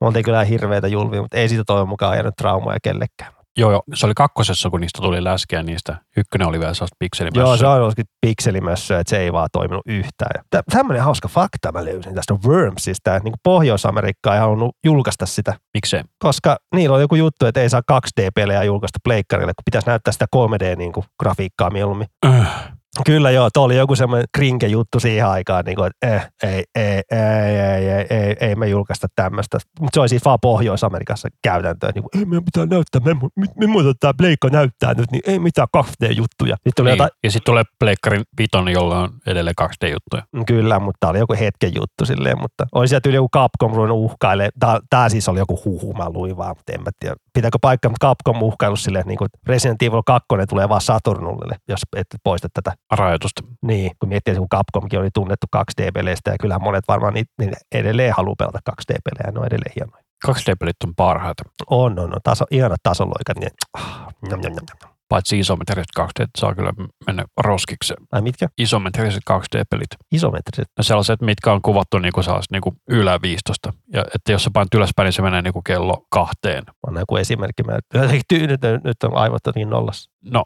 Me 0.00 0.06
oltiin 0.06 0.24
kyllä 0.24 0.44
hirveitä 0.44 0.88
julvia, 0.88 1.22
mutta 1.22 1.36
ei 1.36 1.48
siitä 1.48 1.64
toivon 1.66 1.88
mukaan 1.88 2.16
jäänyt 2.16 2.34
traumoja 2.36 2.78
kellekään. 2.82 3.32
Joo, 3.58 3.70
joo, 3.70 3.82
se 3.94 4.06
oli 4.06 4.14
kakkosessa, 4.14 4.70
kun 4.70 4.80
niistä 4.80 5.02
tuli 5.02 5.24
läskeä 5.24 5.62
niistä. 5.62 5.96
Ykkönen 6.16 6.48
oli 6.48 6.60
vielä 6.60 6.74
sellaista 6.74 6.96
pikselimössöä. 6.98 7.42
Joo, 7.44 7.56
se 7.56 7.66
on 7.66 7.82
olisikin 7.82 8.04
pikselimössö, 8.26 8.98
että 8.98 9.10
se 9.10 9.18
ei 9.18 9.32
vaan 9.32 9.48
toiminut 9.52 9.82
yhtään. 9.86 10.44
Tä- 10.50 10.62
Tämmöinen 10.70 11.04
hauska 11.04 11.28
fakta 11.28 11.72
mä 11.72 11.84
löysin 11.84 12.14
tästä 12.14 12.34
Wormsista, 12.46 13.16
että 13.16 13.24
niin 13.24 13.34
Pohjois-Amerikka 13.42 14.34
ei 14.34 14.40
halunnut 14.40 14.76
julkaista 14.84 15.26
sitä, 15.26 15.54
Miksei? 15.74 16.02
koska 16.18 16.56
niillä 16.74 16.94
on 16.94 17.00
joku 17.00 17.14
juttu, 17.14 17.46
että 17.46 17.60
ei 17.60 17.68
saa 17.70 17.82
2D-pelejä 17.92 18.64
julkaista 18.64 18.98
pleikkarille, 19.04 19.52
kun 19.56 19.62
pitäisi 19.64 19.86
näyttää 19.86 20.12
sitä 20.12 20.26
3D-grafiikkaa 20.36 21.70
mieluummin. 21.70 22.06
Öh. 22.26 22.75
Kyllä 23.04 23.30
joo, 23.30 23.48
tuo 23.54 23.64
oli 23.64 23.76
joku 23.76 23.96
semmoinen 23.96 24.26
krinke 24.36 24.66
juttu 24.66 25.00
siihen 25.00 25.26
aikaan, 25.26 25.64
niin 25.64 25.76
kuin, 25.76 25.86
että 25.86 26.16
eh, 26.16 26.28
ei, 26.42 26.64
ei, 26.74 27.02
ei, 27.10 27.56
ei, 27.58 27.88
ei, 27.88 28.06
ei, 28.10 28.36
ei 28.40 28.54
me 28.54 28.68
julkaista 28.68 29.06
tämmöistä. 29.16 29.58
Mutta 29.80 29.96
se 29.96 30.00
oli 30.00 30.08
siis 30.08 30.24
vaan 30.24 30.38
Pohjois-Amerikassa 30.42 31.28
käytäntö, 31.42 31.88
että 31.88 32.00
niin 32.00 32.02
kuin, 32.12 32.20
ei 32.20 32.24
meidän 32.26 32.44
pitää 32.44 32.66
näyttää, 32.66 33.00
me, 33.04 33.14
me, 33.36 33.46
me 33.56 33.66
muuta 33.66 33.92
tämä 34.00 34.12
pleikka 34.18 34.48
näyttää 34.48 34.94
nyt, 34.94 35.10
niin 35.10 35.22
ei 35.26 35.38
mitään 35.38 35.68
2D-juttuja. 35.76 36.56
Sitten 36.68 36.84
Niin. 36.84 36.92
jotain, 36.92 37.10
Ja 37.24 37.30
sitten 37.30 37.44
tulee 37.46 37.62
Pleikkarin 37.78 38.22
vitonen, 38.40 38.74
jolla 38.74 38.98
on 38.98 39.10
edelleen 39.26 39.54
2D-juttuja. 39.62 40.22
Kyllä, 40.46 40.78
mutta 40.80 40.96
tämä 41.00 41.10
oli 41.10 41.18
joku 41.18 41.34
hetken 41.40 41.74
juttu 41.74 42.04
silleen, 42.04 42.40
mutta 42.40 42.66
oli 42.74 42.88
sieltä 42.88 43.08
yli 43.08 43.16
joku 43.16 43.28
Capcom 43.34 43.72
ruvennut 43.74 43.98
uhkaille. 43.98 44.50
Tämä 44.90 45.08
siis 45.08 45.28
oli 45.28 45.38
joku 45.38 45.60
huhu, 45.64 45.92
mä 45.94 46.10
luin 46.10 46.36
vaan, 46.36 46.54
mutta 46.56 46.72
en 46.72 46.80
mä 46.82 46.90
tiedä. 47.00 47.16
Pitääkö 47.34 47.58
paikka, 47.60 47.88
mutta 47.88 48.06
Capcom 48.06 48.42
uhkailu 48.42 48.76
silleen, 48.76 49.06
niin 49.06 49.18
Resident 49.46 49.82
Evil 49.82 50.02
2 50.06 50.26
tulee 50.48 50.68
vaan 50.68 50.80
Saturnulle, 50.80 51.56
jos 51.68 51.80
et 51.96 52.06
poista 52.24 52.48
tätä. 52.54 52.72
Rajoitusta. 52.90 53.42
Niin, 53.62 53.90
kun 53.98 54.08
miettii, 54.08 54.32
että 54.32 54.38
kun 54.38 54.48
Capcomkin 54.48 54.98
oli 55.00 55.10
tunnettu 55.14 55.46
2D-peleistä 55.56 56.30
ja 56.30 56.36
kyllähän 56.40 56.62
monet 56.62 56.84
varmaan 56.88 57.14
niitä, 57.14 57.32
niin 57.38 57.52
edelleen 57.72 58.14
haluaa 58.16 58.36
pelata 58.38 58.60
2D-pelejä, 58.70 59.32
ne 59.32 59.40
on 59.40 59.46
edelleen 59.46 59.72
hienoja. 59.76 60.02
2D-pelit 60.28 60.76
on 60.84 60.94
parhaita. 60.96 61.42
On, 61.70 61.98
on, 61.98 62.14
on. 62.14 62.20
Taso, 62.22 62.44
ihanat 62.50 62.80
tasoloikat. 62.82 63.38
Niin, 63.38 63.50
ah, 63.74 64.06
njam, 64.26 64.40
njam, 64.40 64.52
njam. 64.52 64.92
Paitsi 65.08 65.38
isometriset 65.38 65.86
2D 66.00 66.26
saa 66.38 66.54
kyllä 66.54 66.72
mennä 67.06 67.24
roskiksi. 67.40 67.94
Ai 68.12 68.22
mitkä? 68.22 68.48
Isometriset 68.58 69.22
2D-pelit. 69.30 69.96
Isometriset. 70.12 70.68
Ja 70.78 70.84
sellaiset, 70.84 71.20
mitkä 71.20 71.52
on 71.52 71.62
kuvattu 71.62 71.98
niin 71.98 72.12
kuin 72.12 72.24
sellaiset 72.24 72.50
niin 72.50 72.62
kuin 72.62 72.76
ylä 72.90 73.18
15. 73.22 73.72
Ja 73.92 74.04
että 74.14 74.32
jos 74.32 74.44
sä 74.44 74.50
painat 74.52 74.74
ylöspäin, 74.74 75.04
niin 75.04 75.12
se 75.12 75.22
menee 75.22 75.42
niin 75.42 75.52
kuin 75.52 75.64
kello 75.64 76.06
kahteen. 76.10 76.64
On 76.86 76.96
joku 76.96 77.16
esimerkki. 77.16 77.62
Mä 77.62 77.78
tyynyt, 78.28 78.60
nyt 78.84 79.02
on 79.02 79.16
aivot 79.16 79.42
niin 79.54 79.70
nollassa. 79.70 80.10
No, 80.30 80.44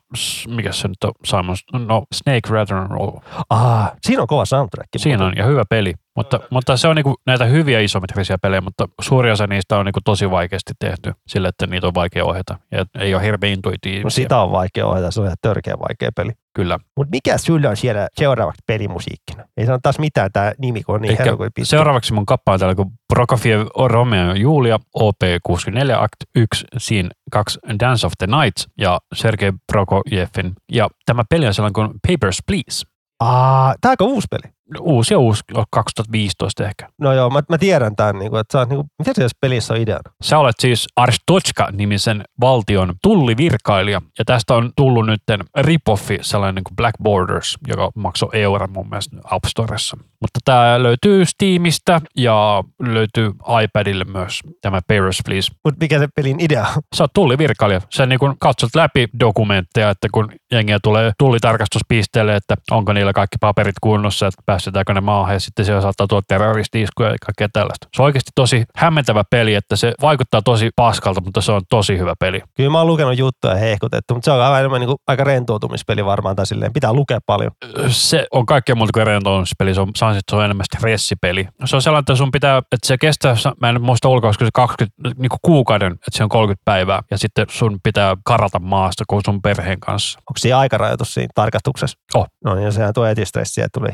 mikä 0.48 0.72
se 0.72 0.88
nyt 0.88 1.04
on, 1.04 1.12
Simon? 1.24 1.86
No, 1.86 2.04
Snake 2.14 2.48
Rattle 2.50 2.86
Roll. 2.90 3.10
Ah, 3.50 3.92
siinä 4.02 4.22
on 4.22 4.28
kova 4.28 4.44
soundtrack. 4.44 4.88
Siinä 4.96 5.24
on, 5.24 5.32
ja 5.36 5.44
hyvä 5.44 5.64
peli. 5.70 5.94
Mutta, 6.16 6.40
mutta 6.50 6.76
se 6.76 6.88
on 6.88 6.96
niinku 6.96 7.14
näitä 7.26 7.44
hyviä 7.44 7.80
isometrisiä 7.80 8.38
pelejä, 8.38 8.60
mutta 8.60 8.88
suuri 9.00 9.30
osa 9.30 9.46
niistä 9.46 9.78
on 9.78 9.84
niinku 9.86 10.00
tosi 10.04 10.30
vaikeasti 10.30 10.72
tehty 10.78 11.12
sille, 11.26 11.48
että 11.48 11.66
niitä 11.66 11.86
on 11.86 11.94
vaikea 11.94 12.24
ohjata. 12.24 12.58
Ja 12.70 12.84
ei 12.98 13.14
ole 13.14 13.22
hirveän 13.22 13.52
intuitiivisia. 13.52 14.04
No 14.04 14.10
sitä 14.10 14.40
on 14.40 14.52
vaikea 14.52 14.86
ohjata, 14.86 15.10
se 15.10 15.20
on 15.20 15.26
ihan 15.26 15.36
törkeä 15.42 15.74
vaikea 15.88 16.10
peli. 16.16 16.32
Kyllä. 16.54 16.78
Mutta 16.96 17.10
mikä 17.10 17.38
sulla 17.38 17.68
on 17.68 17.76
siellä 17.76 18.08
seuraavaksi 18.18 18.62
pelimusiikkina? 18.66 19.44
Ei 19.56 19.66
sano 19.66 19.78
taas 19.82 19.98
mitään 19.98 20.32
tämä 20.32 20.52
nimi, 20.58 20.82
kun 20.82 20.94
on 20.94 21.00
niin 21.00 21.18
helvetin 21.18 21.52
pitkä. 21.54 21.64
seuraavaksi 21.64 22.12
mun 22.12 22.26
kappale 22.26 22.58
täällä 22.58 22.74
kuin 22.74 22.88
Prokofiev, 23.08 23.66
Romeo 23.86 24.28
ja 24.28 24.34
Julia, 24.34 24.78
OP64 24.98 26.02
Act 26.02 26.16
1, 26.34 26.64
Scene 26.78 27.08
2, 27.30 27.58
Dance 27.80 28.06
of 28.06 28.12
the 28.18 28.26
Night 28.26 28.70
ja 28.78 28.98
Sergei 29.14 29.52
Prokofjevin. 29.72 30.52
Ja 30.72 30.88
tämä 31.06 31.24
peli 31.30 31.46
on 31.46 31.54
sellainen 31.54 31.72
kuin 31.72 32.00
Papers, 32.08 32.38
Please. 32.46 32.86
Aa, 33.20 33.74
tämä 33.80 33.94
on 34.00 34.08
uusi 34.08 34.26
peli. 34.30 34.52
Uusi 34.80 35.14
ja 35.14 35.18
uusi, 35.18 35.42
2015 35.70 36.64
ehkä. 36.64 36.88
No 36.98 37.12
joo, 37.12 37.30
mä, 37.30 37.40
mä 37.48 37.58
tiedän 37.58 37.96
tämän, 37.96 38.18
niin 38.18 38.30
kuin, 38.30 38.40
että 38.40 38.52
sä 38.52 38.58
oot, 38.58 38.68
niin 38.68 38.76
kuin, 38.76 38.90
mitä 38.98 39.12
se 39.14 39.28
pelissä 39.40 39.74
on 39.74 39.80
ideana? 39.80 40.12
Sä 40.22 40.38
olet 40.38 40.56
siis 40.58 40.88
Arstochka-nimisen 40.96 42.24
valtion 42.40 42.94
tullivirkailija, 43.02 44.02
ja 44.18 44.24
tästä 44.24 44.54
on 44.54 44.72
tullut 44.76 45.06
nyt 45.06 45.22
ripoffi, 45.56 46.18
sellainen 46.22 46.54
niin 46.54 46.64
kuin 46.64 46.76
Black 46.76 46.94
Borders, 47.02 47.58
joka 47.68 47.90
maksoi 47.94 48.28
euron 48.32 48.70
mun 48.72 48.88
mielestä 48.88 49.16
App 49.24 49.44
Storessa. 49.44 49.96
Mutta 50.20 50.40
tämä 50.44 50.82
löytyy 50.82 51.24
Steamista 51.24 52.00
ja 52.16 52.64
löytyy 52.82 53.32
iPadille 53.64 54.04
myös 54.04 54.40
tämä 54.60 54.80
Papers, 54.88 55.18
Please. 55.26 55.52
Mutta 55.64 55.78
mikä 55.80 55.98
se 55.98 56.08
pelin 56.16 56.40
idea 56.40 56.66
on? 56.76 56.82
Sä 56.96 57.04
oot 57.04 57.12
tullivirkailija. 57.12 57.80
Sä 57.90 58.06
niin 58.06 58.18
kun 58.18 58.36
katsot 58.38 58.70
läpi 58.74 59.08
dokumentteja, 59.20 59.90
että 59.90 60.08
kun 60.12 60.32
jengiä 60.52 60.78
tulee 60.82 61.12
tullitarkastuspisteelle, 61.18 62.36
että 62.36 62.54
onko 62.70 62.92
niillä 62.92 63.12
kaikki 63.12 63.36
paperit 63.40 63.74
kunnossa, 63.80 64.26
että 64.26 64.42
päästetäänkö 64.60 64.94
ne 64.94 65.00
maahan 65.00 65.34
ja 65.34 65.40
sitten 65.40 65.64
siellä 65.64 65.80
saattaa 65.80 66.06
tulla 66.06 66.22
terroristi-iskuja 66.28 67.08
ja 67.08 67.16
kaikkea 67.26 67.48
tällaista. 67.52 67.88
Se 67.96 68.02
on 68.02 68.04
oikeasti 68.04 68.30
tosi 68.34 68.64
hämmentävä 68.76 69.24
peli, 69.30 69.54
että 69.54 69.76
se 69.76 69.92
vaikuttaa 70.02 70.42
tosi 70.42 70.70
paskalta, 70.76 71.20
mutta 71.20 71.40
se 71.40 71.52
on 71.52 71.62
tosi 71.70 71.98
hyvä 71.98 72.14
peli. 72.20 72.42
Kyllä 72.56 72.70
mä 72.70 72.78
oon 72.78 72.86
lukenut 72.86 73.18
juttuja 73.18 73.54
hehkutettu, 73.54 74.14
mutta 74.14 74.24
se 74.24 74.32
on 74.32 74.40
aivan 74.40 74.58
enemmän 74.58 74.80
niin 74.80 74.86
kuin, 74.86 74.96
aika 75.06 75.24
rentoutumispeli 75.24 76.04
varmaan 76.04 76.36
tai 76.36 76.46
silleen. 76.46 76.72
Pitää 76.72 76.92
lukea 76.92 77.18
paljon. 77.26 77.50
Se 77.88 78.26
on 78.30 78.46
kaikkea 78.46 78.74
muuta 78.74 78.90
kuin 78.94 79.06
rentoutumispeli. 79.06 79.74
Se 79.74 79.80
on, 79.80 79.90
sanoisin, 79.96 80.18
että 80.18 80.30
se 80.32 80.36
on 80.36 80.44
enemmän 80.44 80.66
stressipeli. 80.74 81.48
Se 81.64 81.76
on 81.76 81.82
sellainen, 81.82 82.02
että 82.02 82.14
sun 82.14 82.30
pitää, 82.30 82.58
että 82.58 82.86
se 82.86 82.98
kestää, 82.98 83.34
mä 83.60 83.68
en 83.68 83.82
muista 83.82 84.08
ulkoa, 84.08 84.30
koska 84.30 84.44
se 84.44 84.50
20 84.54 84.96
niin 85.02 85.28
kuin 85.28 85.40
kuukauden, 85.42 85.92
että 85.92 86.10
se 86.10 86.22
on 86.22 86.28
30 86.28 86.62
päivää 86.64 87.02
ja 87.10 87.18
sitten 87.18 87.46
sun 87.50 87.78
pitää 87.82 88.16
karata 88.24 88.58
maasta 88.58 89.04
kuin 89.08 89.22
sun 89.24 89.42
perheen 89.42 89.80
kanssa. 89.80 90.18
Onko 90.18 90.38
siinä 90.38 90.58
aikarajoitus 90.58 91.14
siinä 91.14 91.28
tarkastuksessa? 91.34 91.98
Oh. 92.14 92.26
No 92.44 92.54
niin, 92.54 92.72
sehän 92.72 92.94
tuo 92.94 93.04
heti 93.04 93.26
stressiä, 93.26 93.64
että 93.64 93.80
tulee 93.80 93.92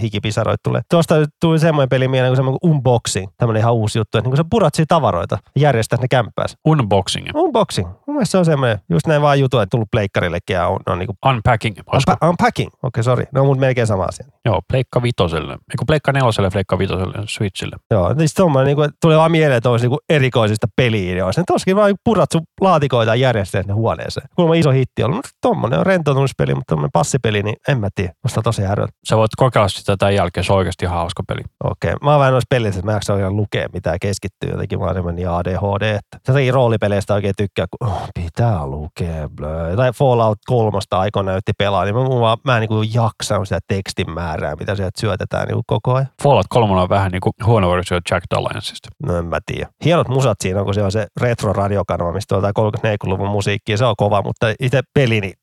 hikipisaroita 0.57 0.63
tulee. 0.63 0.81
Tuosta 0.91 1.15
tuli 1.41 1.59
semmoinen 1.59 1.89
peli 1.89 2.09
mieleen 2.09 2.31
kuin 2.31 2.37
semmoinen 2.37 2.59
kuin 2.61 2.71
unboxing, 2.71 3.29
tämmöinen 3.37 3.61
ihan 3.61 3.75
uusi 3.75 3.99
juttu, 3.99 4.19
että 4.19 4.27
niin 4.27 4.31
kun 4.31 4.37
sä 4.37 4.45
purat 4.51 4.75
siinä 4.75 4.87
tavaroita 4.89 5.39
ja 5.55 5.61
järjestät 5.61 6.01
ne 6.01 6.09
kämppäässä. 6.09 6.59
Unboxing. 6.65 7.27
Unboxing. 7.35 7.89
Mun 8.07 8.17
mielestä 8.17 8.31
se 8.31 8.39
on 8.39 8.45
semmoinen, 8.45 8.79
just 8.91 9.07
näin 9.07 9.23
vaan 9.23 9.41
jutu, 9.41 9.59
että 9.59 9.71
tullut 9.71 9.91
pleikkarillekin 9.91 10.55
ja 10.55 10.69
on, 10.69 10.81
on 10.87 10.99
niin 10.99 11.07
kuin 11.07 11.35
Unpacking. 11.35 11.77
Unpa- 11.79 12.29
unpacking. 12.29 12.69
Okei, 12.69 12.81
okay, 12.83 13.03
sori. 13.03 13.25
No, 13.33 13.45
mutta 13.45 13.61
melkein 13.61 13.87
sama 13.87 14.05
asia. 14.05 14.27
Joo, 14.45 14.61
Pleikka 14.69 15.03
vitoselle. 15.03 15.53
Eiku 15.53 15.85
Pleikka 15.87 16.13
neloselle, 16.13 16.51
Pleikka 16.51 16.79
vitoselle, 16.79 17.15
Switchille. 17.29 17.77
Joo, 17.91 18.15
niin 18.15 18.29
tommoinen, 18.37 18.67
niin 18.67 18.77
kuin, 18.77 18.91
tulee 19.01 19.19
vaan 19.19 19.31
mieleen, 19.31 19.57
että 19.57 19.71
olisi 19.71 19.89
niin 19.89 19.99
erikoisista 20.09 20.67
peli-ideoista. 20.77 21.43
Toskin 21.47 21.77
vaan 21.77 21.95
purat 22.05 22.33
sun 22.33 22.43
laatikoita 22.61 23.11
ja 23.11 23.15
järjestät 23.15 23.67
ne 23.67 23.73
huoneeseen. 23.73 24.29
Kuulemma 24.37 24.55
iso 24.55 24.71
hitti 24.71 25.03
ollut, 25.03 25.17
mutta 25.17 25.31
tommonen 25.43 25.79
on 25.79 25.87
rentoutumispeli, 25.87 26.55
mutta 26.55 26.73
tommonen 26.73 26.91
passipeli, 26.93 27.43
niin 27.43 27.57
en 27.69 27.81
mä 27.81 27.89
tiedä. 27.95 28.13
Musta 28.23 28.43
tosi 28.43 28.63
häröllä. 28.63 28.93
Sä 29.09 29.17
voit 29.17 29.31
kokeilla 29.37 29.69
sitä 29.69 29.97
tämän 29.97 30.15
jälkeen, 30.15 30.45
se 30.47 30.53
on 30.53 30.59
oikeasti 30.59 30.85
ihan 30.85 30.99
hauska 30.99 31.23
peli. 31.29 31.41
Okei. 31.65 31.95
Mä 32.03 32.11
oon 32.11 32.21
vähän 32.21 32.33
noissa 32.33 32.47
pelissä, 32.51 32.79
että 32.79 32.93
mä 32.93 32.99
en 33.09 33.15
oikein 33.15 33.37
lukea 33.37 33.67
mitään 33.73 33.99
keskittyä 34.01 34.51
jotenkin. 34.51 34.79
Mä 34.79 34.85
oon 34.85 34.95
semmoinen 34.95 35.17
niin 35.17 35.31
ADHD, 35.31 35.83
että 35.83 36.19
jotenkin 36.29 36.55
roolipeleistä 36.55 37.15
oikein 37.15 37.35
tykkää, 37.37 37.67
kun 37.71 37.89
oh, 37.89 38.09
pitää 38.15 38.67
lukea. 38.67 39.29
Blö. 39.29 39.77
Tai 39.77 39.93
Fallout 39.93 40.39
3 40.47 40.79
aikoina 40.91 41.31
näytti 41.33 41.53
pelaa, 41.59 41.85
niin 41.85 41.95
mä, 41.95 42.01
mä, 42.03 42.37
mä 42.45 42.59
en 42.59 42.69
niin 42.69 42.95
jaksa 42.95 43.45
sitä 43.45 43.59
tekstin 43.69 44.11
määrää, 44.11 44.57
mitä 44.61 44.75
sieltä 44.75 45.01
syötetään 45.01 45.49
niin 45.49 45.63
koko 45.67 45.95
ajan. 45.95 46.09
Fallout 46.23 46.47
3 46.51 46.81
on 46.81 46.89
vähän 46.89 47.13
niin 47.13 47.21
kuin 47.21 47.33
huono 47.45 47.71
versio 47.71 48.01
Jack 48.11 48.25
Dalliansista. 48.35 48.89
No 49.07 49.17
en 49.17 49.27
mä 49.27 49.39
tiedä. 49.47 49.69
Hienot 49.85 50.09
musat 50.09 50.39
siinä 50.41 50.61
on, 50.61 50.65
kun 50.65 50.75
se 50.75 50.83
on 50.83 50.93
se 50.93 51.07
retro-radiokanava, 51.21 52.13
mistä 52.13 52.37
on 52.37 52.43
tämä 52.43 52.53
34-luvun 52.59 53.31
musiikki, 53.31 53.77
se 53.77 53.85
on 53.85 53.95
kova, 53.97 54.23
mutta 54.23 54.47
itse 54.61 54.83
peli, 54.95 55.21
niin 55.21 55.35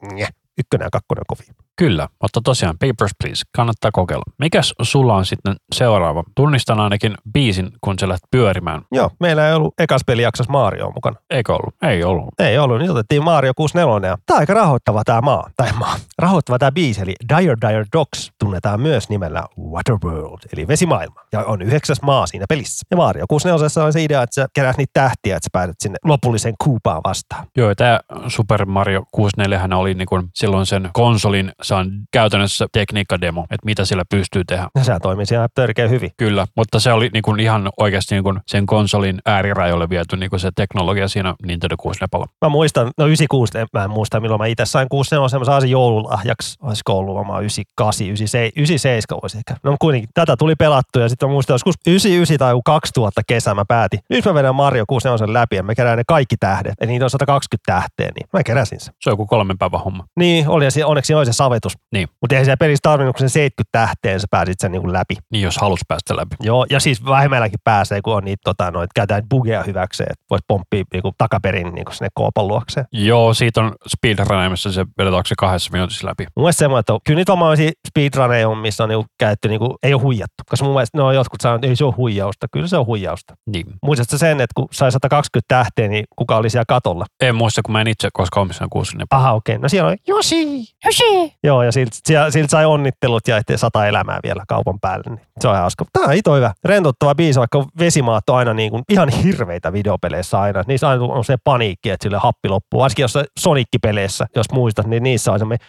ykkönen 0.58 0.86
ja 0.86 0.90
kakkonen 0.92 1.22
on 1.30 1.38
kovia. 1.38 1.54
Kyllä, 1.78 2.08
mutta 2.22 2.42
tosiaan 2.44 2.76
Papers, 2.80 3.12
Please, 3.24 3.42
kannattaa 3.56 3.92
kokeilla. 3.92 4.24
Mikäs 4.40 4.74
sulla 4.82 5.16
on 5.16 5.26
sitten 5.26 5.56
seuraava? 5.74 6.24
Tunnistan 6.36 6.80
ainakin 6.80 7.14
biisin, 7.34 7.70
kun 7.82 8.00
sä 8.00 8.08
lähdet 8.08 8.24
pyörimään. 8.32 8.82
Joo, 8.92 9.10
meillä 9.20 9.48
ei 9.48 9.54
ollut 9.54 9.74
ekas 9.80 10.02
pelijaksossa 10.08 10.52
Mario 10.52 10.92
mukana. 10.92 11.16
Eikö 11.30 11.54
ollut? 11.54 11.76
Ei 11.82 12.04
ollut. 12.04 12.30
Ei 12.40 12.58
ollut, 12.58 12.80
niin 12.80 12.92
otettiin 12.92 13.24
Mario 13.24 13.54
64. 13.56 14.10
Ja 14.10 14.18
tää 14.26 14.36
on 14.36 14.40
aika 14.40 14.54
rahoittava 14.54 15.04
tää 15.04 15.22
maa, 15.22 15.50
tai 15.58 15.72
maa, 15.74 15.96
rahoittava 16.18 16.60
tää 16.60 16.72
biisi, 16.72 17.02
eli 17.02 17.16
Dire 17.38 17.56
Dire 17.68 17.86
Dogs 17.94 18.32
tunnetaan 18.40 18.82
myös 18.82 19.10
nimellä 19.10 19.44
Waterworld, 19.72 20.40
eli 20.54 20.68
vesimaailma. 20.68 21.22
Ja 21.32 21.44
on 21.44 21.62
yhdeksäs 21.62 22.02
maa 22.02 22.28
siinä 22.28 22.46
pelissä. 22.50 22.86
Ja 22.92 22.98
Mario 22.98 23.26
64 23.28 23.86
on 23.86 23.94
se 23.94 24.04
idea, 24.04 24.24
että 24.24 24.34
sä 24.34 24.48
kerät 24.54 24.78
niitä 24.78 24.92
tähtiä, 24.94 25.36
että 25.36 25.46
sä 25.46 25.50
pääset 25.52 25.76
sinne 25.80 25.98
lopulliseen 26.06 26.56
kuupaan 26.64 27.02
vastaan. 27.08 27.48
Joo, 27.58 27.70
ja 27.70 27.76
tämä 27.76 28.00
Super 28.28 28.66
Mario 28.66 29.04
64 29.12 29.60
hän 29.60 29.74
oli 29.74 29.94
niin 29.94 30.06
kuin 30.06 30.30
silloin 30.34 30.66
sen 30.66 30.90
konsolin 30.94 31.52
se 31.64 31.76
on 31.76 31.92
käytännössä 32.12 32.68
tekniikkademo, 32.72 33.42
että 33.42 33.66
mitä 33.66 33.86
sillä 33.86 34.04
pystyy 34.10 34.44
tehdä. 34.48 34.68
Ja 34.76 34.84
se 34.84 35.00
toimi 35.02 35.26
siellä 35.26 35.48
törkeä 35.56 35.88
hyvin. 35.88 36.12
Kyllä, 36.18 36.46
mutta 36.56 36.80
se 36.80 36.94
oli 36.94 37.10
niin 37.14 37.22
kuin 37.24 37.40
ihan 37.40 37.70
oikeasti 37.78 38.16
niin 38.16 38.24
kuin 38.24 38.40
sen 38.48 38.66
konsolin 38.66 39.20
äärirajoille 39.26 39.90
viety 39.90 40.18
niin 40.18 40.30
kuin 40.30 40.40
se 40.40 40.50
teknologia 40.56 41.08
siinä 41.08 41.36
Nintendo 41.46 41.76
64. 41.78 42.28
Mä 42.42 42.50
muistan, 42.50 42.92
no 42.98 43.06
96, 43.06 43.58
en- 43.58 43.68
mä 43.74 43.84
en 43.84 43.90
muista 43.90 44.20
milloin 44.20 44.42
mä 44.42 44.46
itse 44.46 44.66
sain 44.66 44.90
64, 44.90 45.40
mä 45.40 45.46
saan 45.46 45.62
sen 45.62 45.70
joululahjaksi, 45.70 46.58
olisiko 46.62 46.98
ollut 46.98 47.16
varmaan 47.16 47.44
98, 47.44 48.08
97, 48.08 48.52
97 48.56 49.20
voisi 49.22 49.38
ehkä. 49.38 49.56
No 49.64 49.76
kuitenkin, 49.80 50.10
tätä 50.14 50.38
tuli 50.38 50.56
pelattu 50.56 51.00
ja 51.00 51.10
sitten 51.10 51.30
mä 51.30 51.34
muistan, 51.34 51.54
joskus 51.54 51.76
99 51.88 52.38
tai 52.38 52.52
joku 52.52 52.62
2000 52.66 53.22
kesä 53.28 53.54
mä 53.54 53.66
päätin. 53.68 54.00
Nyt 54.10 54.26
mä 54.26 54.34
vedän 54.34 54.56
Mario 54.56 54.84
64 54.88 55.34
läpi 55.34 55.56
ja 55.56 55.64
mä 55.64 55.76
kerään 55.76 55.98
ne 55.98 56.04
kaikki 56.08 56.38
tähdet. 56.38 56.74
Eli 56.82 56.92
niitä 56.92 57.06
on 57.06 57.10
120 57.10 57.72
tähteä, 57.74 58.10
niin 58.16 58.28
mä 58.34 58.44
keräsin 58.44 58.80
sen. 58.80 58.94
Se 59.02 59.10
on 59.10 59.12
joku 59.12 59.26
kolmen 59.26 59.58
päivän 59.58 59.80
homma. 59.80 60.06
Niin, 60.20 60.48
oli 60.50 60.66
ja 60.66 60.88
onneksi 60.88 61.14
oli 61.14 61.26
se 61.26 61.34
savetus. 61.54 61.78
Niin. 61.92 62.08
Mutta 62.22 62.36
ei 62.36 62.46
siellä 62.46 62.58
pelissä 62.58 62.82
tarvinnut 62.82 63.16
kuin 63.16 63.30
sen 63.30 63.30
70 63.30 63.70
tähteen, 63.72 64.20
sä 64.20 64.28
pääsit 64.32 64.60
sen 64.60 64.72
niin 64.72 64.82
kuin 64.82 64.94
läpi. 64.94 65.16
Niin 65.32 65.42
jos 65.42 65.58
halus 65.58 65.80
päästä 65.88 66.16
läpi. 66.16 66.36
Joo, 66.42 66.66
ja 66.70 66.80
siis 66.80 67.06
vähemmälläkin 67.06 67.60
pääsee, 67.64 68.02
kun 68.02 68.16
on 68.16 68.24
niitä, 68.24 68.42
tota, 68.44 68.72
noit, 68.72 68.90
käytetään 68.96 69.30
bugeja 69.30 69.64
hyväkseen, 69.64 70.12
että 70.12 70.26
voisi 70.30 70.46
pomppia 70.48 70.84
niin 70.94 71.02
kuin 71.02 71.16
takaperin 71.18 71.76
niin 71.76 71.86
kuin 71.86 71.96
sinne 71.96 72.10
koopan 72.14 72.48
luokseen. 72.48 72.86
Joo, 72.92 73.34
siitä 73.34 73.62
on 73.62 73.76
speedrunneimissa 73.88 74.72
se 74.72 74.86
vedetäänkö 74.98 75.30
se 75.30 75.36
kahdessa 75.38 75.70
minuutissa 75.74 76.08
läpi. 76.08 76.24
Mun 76.36 76.44
mielestä 76.44 76.60
semmoinen, 76.60 76.80
että 76.80 76.94
kyllä 77.04 77.18
niitä 77.18 77.32
varmaan 77.32 77.58
speedruneja 77.88 78.50
on, 78.50 78.58
missä 78.58 78.84
on 78.84 78.90
niinku 78.90 79.06
käytetty, 79.20 79.48
niinku, 79.48 79.78
ei 79.84 79.94
ole 79.94 80.02
huijattu. 80.02 80.44
Koska 80.50 80.66
mun 80.66 80.74
mielestä 80.74 80.98
no, 80.98 81.12
jotkut 81.12 81.42
sanoo, 81.42 81.56
että 81.56 81.68
ei 81.68 81.76
se 81.76 81.86
ole 81.86 81.94
huijausta. 81.98 82.48
Kyllä 82.52 82.68
se 82.68 82.78
on 82.78 82.86
huijausta. 82.86 83.34
Niin. 83.48 83.66
Muistatko 83.84 84.18
sen, 84.18 84.42
että 84.42 84.54
kun 84.56 84.68
sai 84.72 84.92
120 84.92 85.46
tähteä, 85.48 85.88
niin 85.88 86.06
kuka 86.16 86.38
oli 86.38 86.50
siellä 86.50 86.66
katolla? 86.68 87.06
En 87.22 87.36
muista, 87.36 87.62
kun 87.62 87.72
mä 87.72 87.82
en 87.82 87.88
itse 87.88 88.10
koskaan 88.14 88.42
omissaan 88.42 88.70
kuusi 88.70 88.98
niin 88.98 89.08
Aha, 89.10 89.32
okei. 89.32 89.56
Okay. 89.56 89.62
No 89.62 89.70
siellä 89.70 89.88
oli 89.90 89.98
Josi, 90.08 90.66
Josi. 90.86 91.34
Joo, 91.44 91.64
ja 91.64 91.72
siltä, 91.72 91.96
siltä 92.30 92.52
sai 92.52 92.66
onnittelut 92.66 93.28
ja 93.28 93.38
ettei 93.38 93.58
sata 93.58 93.88
elämää 93.88 94.20
vielä 94.24 94.44
kaupan 94.48 94.80
päälle. 94.80 95.04
Niin 95.10 95.28
se 95.40 95.48
on 95.48 95.56
hauska. 95.56 95.86
Tämä 95.94 96.06
on 96.06 96.14
ito 96.14 96.36
hyvä. 96.36 96.54
Rentouttava 96.64 97.16
biisi, 97.16 97.40
vaikka 97.40 97.66
vesimaat 97.80 98.30
on 98.30 98.38
aina 98.38 98.54
niin 98.54 98.72
kuin, 98.72 98.84
ihan 98.90 99.10
hirveitä 99.10 99.74
videopeleissä 99.74 100.40
aina. 100.40 100.64
Niissä 100.68 100.90
aina 100.90 101.04
on 101.04 101.24
se 101.24 101.38
paniikki, 101.44 101.90
että 101.90 102.04
sille 102.06 102.18
happi 102.18 102.50
loppuu. 102.50 102.80
Varsinkin 102.80 103.04
jossain 103.04 103.26
Sonic-peleissä, 103.40 104.26
jos 104.36 104.52
muistat, 104.52 104.88
niin 104.88 105.04
niissä 105.04 105.32
on 105.32 105.40
semmoinen 105.40 105.68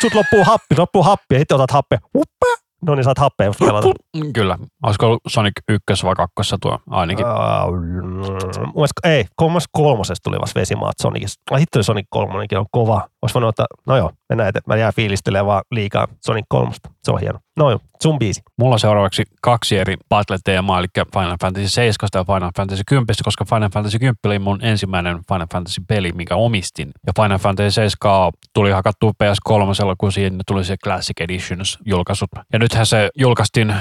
sut 0.00 0.14
loppuu 0.14 0.44
happi, 0.44 0.74
loppuu 0.78 1.02
happi 1.02 1.34
ja 1.34 1.38
sitten 1.38 1.54
otat 1.54 1.70
happea. 1.70 1.98
Uppa. 2.16 2.61
No 2.86 2.94
niin, 2.94 3.04
saat 3.04 3.18
happea 3.18 3.46
just 3.46 3.58
pelata. 3.58 3.88
Kyllä. 4.32 4.58
Olisiko 4.82 5.06
ollut 5.06 5.20
Sonic 5.28 5.52
1 5.68 6.06
vai 6.06 6.14
2 6.14 6.56
tuo 6.60 6.78
ainakin? 6.90 7.26
Uh, 7.26 8.86
ei, 9.04 9.24
kolmas 9.36 9.64
kolmosesta 9.72 10.30
tuli 10.30 10.40
vasta 10.40 10.60
vesimaat 10.60 10.94
Sonicista. 11.02 11.42
Ai 11.50 11.60
hitto, 11.60 11.82
Sonic 11.82 12.06
kolmonenkin 12.10 12.58
on 12.58 12.66
kova. 12.70 13.08
Olisi 13.22 13.34
voinut 13.34 13.48
ottaa, 13.48 13.66
no 13.86 13.96
joo, 13.96 14.10
mennään 14.32 14.48
ete. 14.48 14.60
Mä 14.66 14.76
jään 14.76 14.92
fiilistelemään 14.96 15.46
vaan 15.46 15.62
liikaa 15.70 16.08
Sonic 16.26 16.44
kolmosta. 16.48 16.90
Se 17.04 17.12
on 17.12 17.20
hieno. 17.20 17.38
No 17.56 17.70
joo, 17.70 17.80
sun 18.02 18.18
biisi. 18.18 18.42
Mulla 18.58 18.74
on 18.74 18.80
seuraavaksi 18.80 19.22
kaksi 19.42 19.78
eri 19.78 19.96
battle-teemaa, 20.08 20.78
eli 20.78 20.86
Final 21.14 21.36
Fantasy 21.40 21.68
7 21.68 22.08
ja 22.14 22.24
Final 22.24 22.50
Fantasy 22.56 22.82
10, 22.86 23.06
koska 23.24 23.44
Final 23.44 23.70
Fantasy 23.74 23.98
10 23.98 24.16
oli 24.26 24.38
mun 24.38 24.58
ensimmäinen 24.62 25.20
Final 25.28 25.46
Fantasy-peli, 25.52 26.12
minkä 26.12 26.36
omistin. 26.36 26.90
Ja 27.06 27.12
Final 27.22 27.38
Fantasy 27.38 27.70
7 27.70 28.32
tuli 28.54 28.70
hakattua 28.70 29.12
PS3, 29.22 29.94
kun 29.98 30.12
siihen 30.12 30.38
tuli 30.46 30.64
se 30.64 30.76
Classic 30.84 31.20
Editions 31.20 31.78
julkaisut. 31.86 32.30
Ja 32.52 32.58
nythän 32.58 32.86
se 32.86 33.10
julkaistiin 33.18 33.74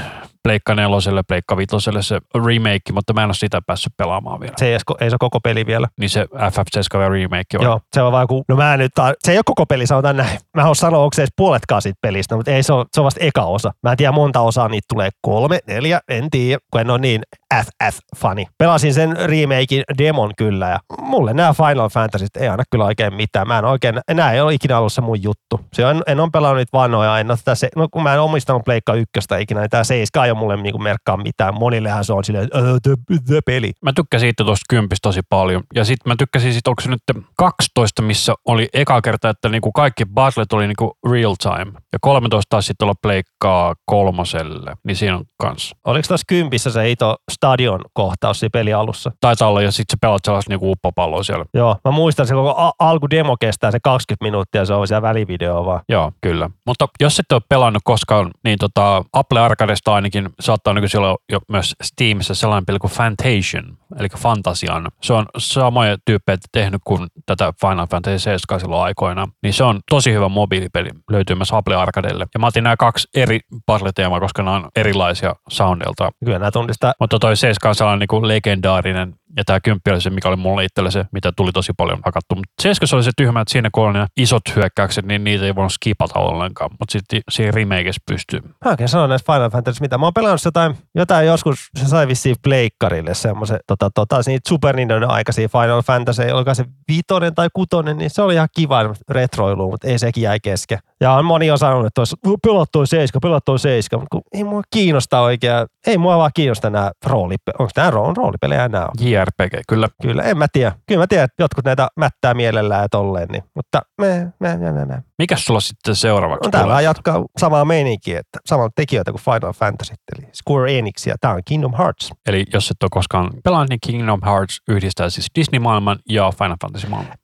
Pleikka 0.43 0.75
neloselle, 0.75 1.23
Pleikka 1.27 1.57
vitoselle 1.57 2.01
se 2.03 2.19
remake, 2.35 2.93
mutta 2.93 3.13
mä 3.13 3.21
en 3.23 3.27
ole 3.27 3.33
sitä 3.33 3.61
päässyt 3.67 3.93
pelaamaan 3.97 4.39
vielä. 4.39 4.53
Se 4.57 4.65
ei, 4.65 4.71
edes 4.71 4.81
ei 4.99 5.09
se 5.09 5.13
ole 5.13 5.19
koko 5.19 5.39
peli 5.39 5.65
vielä. 5.65 5.87
Niin 5.99 6.09
se 6.09 6.23
FF7 6.23 7.11
remake 7.11 7.57
on. 7.57 7.63
Joo, 7.63 7.79
se 7.93 8.01
on 8.01 8.11
vaan 8.11 8.27
kun, 8.27 8.43
no 8.49 8.55
mä 8.55 8.77
nyt, 8.77 8.91
se 9.19 9.31
ei 9.31 9.37
ole 9.37 9.43
koko 9.45 9.65
peli, 9.65 9.87
sanotaan 9.87 10.17
näin. 10.17 10.39
Mä 10.55 10.61
haluan 10.61 10.75
sanoa, 10.75 11.03
onko 11.03 11.13
se 11.15 11.21
edes 11.21 11.33
puoletkaan 11.37 11.81
siitä 11.81 11.99
pelistä, 12.01 12.35
mutta 12.35 12.51
ei 12.51 12.63
se 12.63 12.73
ole, 12.73 12.85
se 12.93 13.01
on 13.01 13.05
vasta 13.05 13.19
eka 13.23 13.43
osa. 13.43 13.71
Mä 13.83 13.91
en 13.91 13.97
tiedä 13.97 14.11
monta 14.11 14.41
osaa, 14.41 14.67
niitä 14.67 14.85
tulee 14.93 15.09
kolme, 15.21 15.59
neljä, 15.67 16.01
en 16.09 16.29
tiedä, 16.29 16.59
kun 16.71 16.81
en 16.81 16.89
ole 16.89 16.99
niin 16.99 17.21
FF-fani. 17.55 18.45
Pelasin 18.57 18.93
sen 18.93 19.17
remakein 19.17 19.83
demon 19.97 20.31
kyllä 20.37 20.69
ja 20.69 20.79
mulle 21.01 21.33
nämä 21.33 21.53
Final 21.53 21.89
Fantasyt 21.89 22.35
ei 22.37 22.47
aina 22.47 22.63
kyllä 22.71 22.85
oikein 22.85 23.13
mitään. 23.13 23.47
Mä 23.47 23.57
en 23.57 23.65
oikein, 23.65 23.95
nämä 24.09 24.31
ei 24.31 24.41
ole 24.41 24.53
ikinä 24.53 24.77
ollut 24.77 24.93
se 24.93 25.01
mun 25.01 25.23
juttu. 25.23 25.59
Se 25.73 25.85
on, 25.85 26.03
en 26.07 26.19
ole 26.19 26.29
pelannut 26.33 26.57
niitä 26.57 26.77
vanhoja, 26.77 27.19
en 27.19 27.31
ole 27.31 27.37
tätä 27.37 27.55
se, 27.55 27.69
no 27.75 27.87
kun 27.91 28.03
mä 28.03 28.13
en 28.13 28.21
omistanut 28.21 28.63
Pleikka 28.65 28.93
ykköstä 28.93 29.37
ikinä, 29.37 29.61
niin 29.61 29.69
tämä 29.69 29.83
7 29.83 30.25
ei 30.25 30.31
ole 30.31 30.39
mulle 30.39 30.57
niinku 30.57 30.79
merkkaa 30.79 31.17
mitään. 31.17 31.53
Monillehän 31.53 32.05
se 32.05 32.13
on 32.13 32.23
silleen, 32.23 32.43
että 32.45 32.57
"Ö, 32.57 32.77
the, 32.83 32.95
the 33.27 33.39
peli. 33.45 33.71
Mä 33.81 33.93
tykkäsin 33.95 34.25
siitä 34.25 34.43
tuosta 34.43 34.63
kympistä 34.69 35.07
tosi 35.07 35.19
paljon. 35.29 35.63
Ja 35.75 35.85
sitten 35.85 36.11
mä 36.11 36.15
tykkäsin 36.17 36.53
siitä, 36.53 36.69
onko 36.69 36.81
se 36.81 36.89
nyt 36.89 37.01
12, 37.37 38.01
missä 38.01 38.33
oli 38.47 38.69
eka 38.73 39.01
kerta, 39.01 39.29
että 39.29 39.49
niinku 39.49 39.71
kaikki 39.71 40.05
battlet 40.05 40.53
oli 40.53 40.67
niinku 40.67 40.97
real 41.11 41.35
time. 41.43 41.71
Ja 41.93 41.99
13 42.01 42.49
taas 42.49 42.67
sitten 42.67 42.85
olla 42.85 42.95
pleikkaa 43.01 43.75
kolmoselle. 43.85 44.73
Niin 44.83 44.95
siinä 44.95 45.15
on 45.15 45.23
kans. 45.41 45.75
Oliko 45.85 46.07
tuossa 46.07 46.25
kympissä 46.27 46.71
se 46.71 46.89
ito 46.91 47.15
stadion 47.41 47.81
kohtaus 47.93 48.39
siinä 48.39 48.49
peli 48.53 48.73
alussa? 48.73 49.11
Taitaa 49.21 49.47
olla, 49.47 49.61
ja 49.61 49.71
sitten 49.71 49.93
sä 49.93 49.97
pelaat 50.01 50.21
sellaista 50.25 50.51
niinku 50.51 50.71
uppopalloa 50.71 51.23
siellä. 51.23 51.45
Joo, 51.53 51.77
mä 51.85 51.91
muistan, 51.91 52.27
se 52.27 52.33
koko 52.33 52.53
a- 52.57 52.73
alkudemo 52.79 53.37
kestää 53.39 53.71
se 53.71 53.79
20 53.83 54.25
minuuttia, 54.25 54.65
se 54.65 54.73
on 54.73 54.87
siellä 54.87 55.01
välivideo 55.01 55.65
vaan. 55.65 55.81
Joo, 55.89 56.11
kyllä. 56.21 56.49
Mutta 56.65 56.87
jos 56.99 57.19
et 57.19 57.31
ole 57.31 57.41
pelannut 57.49 57.81
koskaan, 57.85 58.31
niin 58.43 58.57
tota, 58.59 59.03
Apple 59.13 59.39
Arcadesta 59.39 59.93
ainakin 59.93 60.29
saattaa 60.39 60.73
nykyisin 60.73 60.99
olla 60.99 61.17
jo 61.31 61.39
myös 61.47 61.75
Steamissa 61.83 62.35
sellainen 62.35 62.65
peli 62.65 62.79
kuin 62.79 62.91
Fantasion, 62.91 63.77
eli 63.99 64.07
Fantasian. 64.17 64.87
Se 65.01 65.13
on 65.13 65.25
samoja 65.37 65.97
tyyppejä 66.05 66.37
tehnyt 66.51 66.81
kuin 66.85 67.07
tätä 67.25 67.53
Final 67.61 67.87
Fantasy 67.87 68.19
7 68.19 68.59
silloin 68.59 68.83
aikoina. 68.83 69.27
Niin 69.43 69.53
se 69.53 69.63
on 69.63 69.79
tosi 69.89 70.13
hyvä 70.13 70.29
mobiilipeli, 70.29 70.89
löytyy 71.11 71.35
myös 71.35 71.53
Apple 71.53 71.75
Arcadelle. 71.75 72.27
Ja 72.33 72.39
mä 72.39 72.47
otin 72.47 72.63
nämä 72.63 72.77
kaksi 72.77 73.07
eri 73.15 73.39
puzzle-teemaa, 73.65 74.19
koska 74.19 74.43
nämä 74.43 74.55
on 74.55 74.69
erilaisia 74.75 75.35
soundelta. 75.49 76.11
Kyllä 76.25 76.39
nämä 76.39 76.51
tunnistaa. 76.51 76.93
Mutta 76.99 77.19
toi 77.19 77.30
7 77.35 77.69
on 77.69 77.75
sellainen 77.75 78.07
niin 78.11 78.27
legendaarinen, 78.27 79.15
ja 79.37 79.43
tämä 79.45 79.59
kymppi 79.59 79.91
oli 79.91 80.01
se, 80.01 80.09
mikä 80.09 80.27
oli 80.27 80.35
mulle 80.35 80.65
itselle 80.65 80.91
se, 80.91 81.05
mitä 81.11 81.31
tuli 81.31 81.51
tosi 81.51 81.73
paljon 81.77 81.99
hakattu. 82.05 82.35
Mutta 82.35 82.51
7 82.61 82.87
oli 82.93 83.03
se 83.03 83.11
tyhmä, 83.17 83.41
että 83.41 83.51
siinä 83.51 83.69
kun 83.71 83.83
oli 83.83 83.93
ne 83.93 84.05
isot 84.17 84.41
hyökkäykset, 84.55 85.05
niin 85.05 85.23
niitä 85.23 85.45
ei 85.45 85.55
voinut 85.55 85.73
skipata 85.73 86.19
ollenkaan. 86.19 86.71
Mutta 86.79 86.91
sitten 86.91 87.21
siinä 87.31 87.51
remakeissa 87.51 88.01
pystyy. 88.07 88.39
Mä 88.41 88.71
oikein 88.71 88.89
sanon 88.89 89.09
näistä 89.09 89.33
Final 89.33 89.49
Fantasy 89.49 89.81
mitä. 89.81 89.97
Mä 89.97 90.05
oon 90.05 90.13
pelannut 90.13 90.45
jotain, 90.45 90.75
jotain 90.95 91.27
joskus, 91.27 91.69
se 91.79 91.87
sai 91.87 92.07
vissiin 92.07 92.35
pleikkarille 92.43 93.13
semmoisen, 93.13 93.59
tota, 93.67 93.89
tota, 93.95 94.21
niitä 94.27 94.49
Super 94.49 94.75
Nintendo 94.75 95.07
aikaisia 95.07 95.49
Final 95.49 95.81
Fantasy, 95.81 96.21
olikohan 96.31 96.55
se 96.55 96.65
viitonen 96.87 97.35
tai 97.35 97.47
kutonen, 97.53 97.97
niin 97.97 98.09
se 98.09 98.21
oli 98.21 98.33
ihan 98.33 98.47
kiva 98.55 98.79
retroilu, 99.09 99.71
mutta 99.71 99.87
ei 99.87 99.99
sekin 99.99 100.23
jäi 100.23 100.39
kesken. 100.39 100.79
Ja 101.01 101.11
on 101.11 101.25
moni 101.25 101.51
on 101.51 101.57
sanonut, 101.57 101.85
että 101.85 102.01
olisi 102.01 102.15
pelattu 102.43 102.71
toi 102.71 102.87
seiska, 102.87 103.19
pelattu 103.19 103.45
toi 103.45 103.59
seiska, 103.59 103.97
mutta 103.97 104.19
ei 104.33 104.43
mua 104.43 104.61
kiinnosta 104.73 105.19
oikein, 105.19 105.53
ei 105.87 105.97
mua 105.97 106.17
vaan 106.17 106.31
kiinnosta 106.33 106.69
nämä 106.69 106.91
roolipelejä. 107.05 107.55
Onko 107.59 107.71
nämä 107.75 107.89
rool- 107.89 108.13
roolipelejä 108.17 108.67
nämä 108.67 108.83
on? 108.83 108.91
JRPG, 109.21 109.53
kyllä. 109.67 109.87
Kyllä, 110.01 110.23
en 110.23 110.37
mä 110.37 110.47
tiedä. 110.53 110.71
Kyllä 110.87 111.01
mä 111.01 111.07
tiedän, 111.07 111.25
että 111.25 111.43
jotkut 111.43 111.65
näitä 111.65 111.87
mättää 111.95 112.33
mielellään 112.33 112.81
ja 112.81 112.89
tolleen, 112.89 113.27
niin. 113.27 113.43
mutta 113.55 113.81
me, 114.01 114.33
me, 114.39 114.57
me, 114.57 114.71
me, 114.71 114.85
me. 114.85 115.03
Mikäs 115.17 115.45
sulla 115.45 115.59
sitten 115.59 115.95
seuraavaksi 115.95 116.47
On 116.47 116.51
täällä 116.51 116.81
jatkaa 116.81 117.25
samaa 117.37 117.65
meininkiä, 117.65 118.19
että 118.19 118.39
samaa 118.45 118.69
tekijöitä 118.75 119.11
kuin 119.11 119.21
Final 119.21 119.53
Fantasy, 119.53 119.93
eli 120.15 120.27
Square 120.33 120.79
Enix 120.79 121.07
ja 121.07 121.15
tämä 121.21 121.33
on 121.33 121.41
Kingdom 121.45 121.73
Hearts. 121.77 122.09
Eli 122.27 122.45
jos 122.53 122.71
et 122.71 122.83
ole 122.83 122.89
koskaan 122.91 123.29
pelannut, 123.43 123.69
niin 123.69 123.79
Kingdom 123.87 124.19
Hearts 124.25 124.61
yhdistää 124.67 125.09
siis 125.09 125.27
Disney-maailman 125.39 125.99
ja 126.09 126.31
Final 126.37 126.57
Fantasy-maailman. 126.61 127.17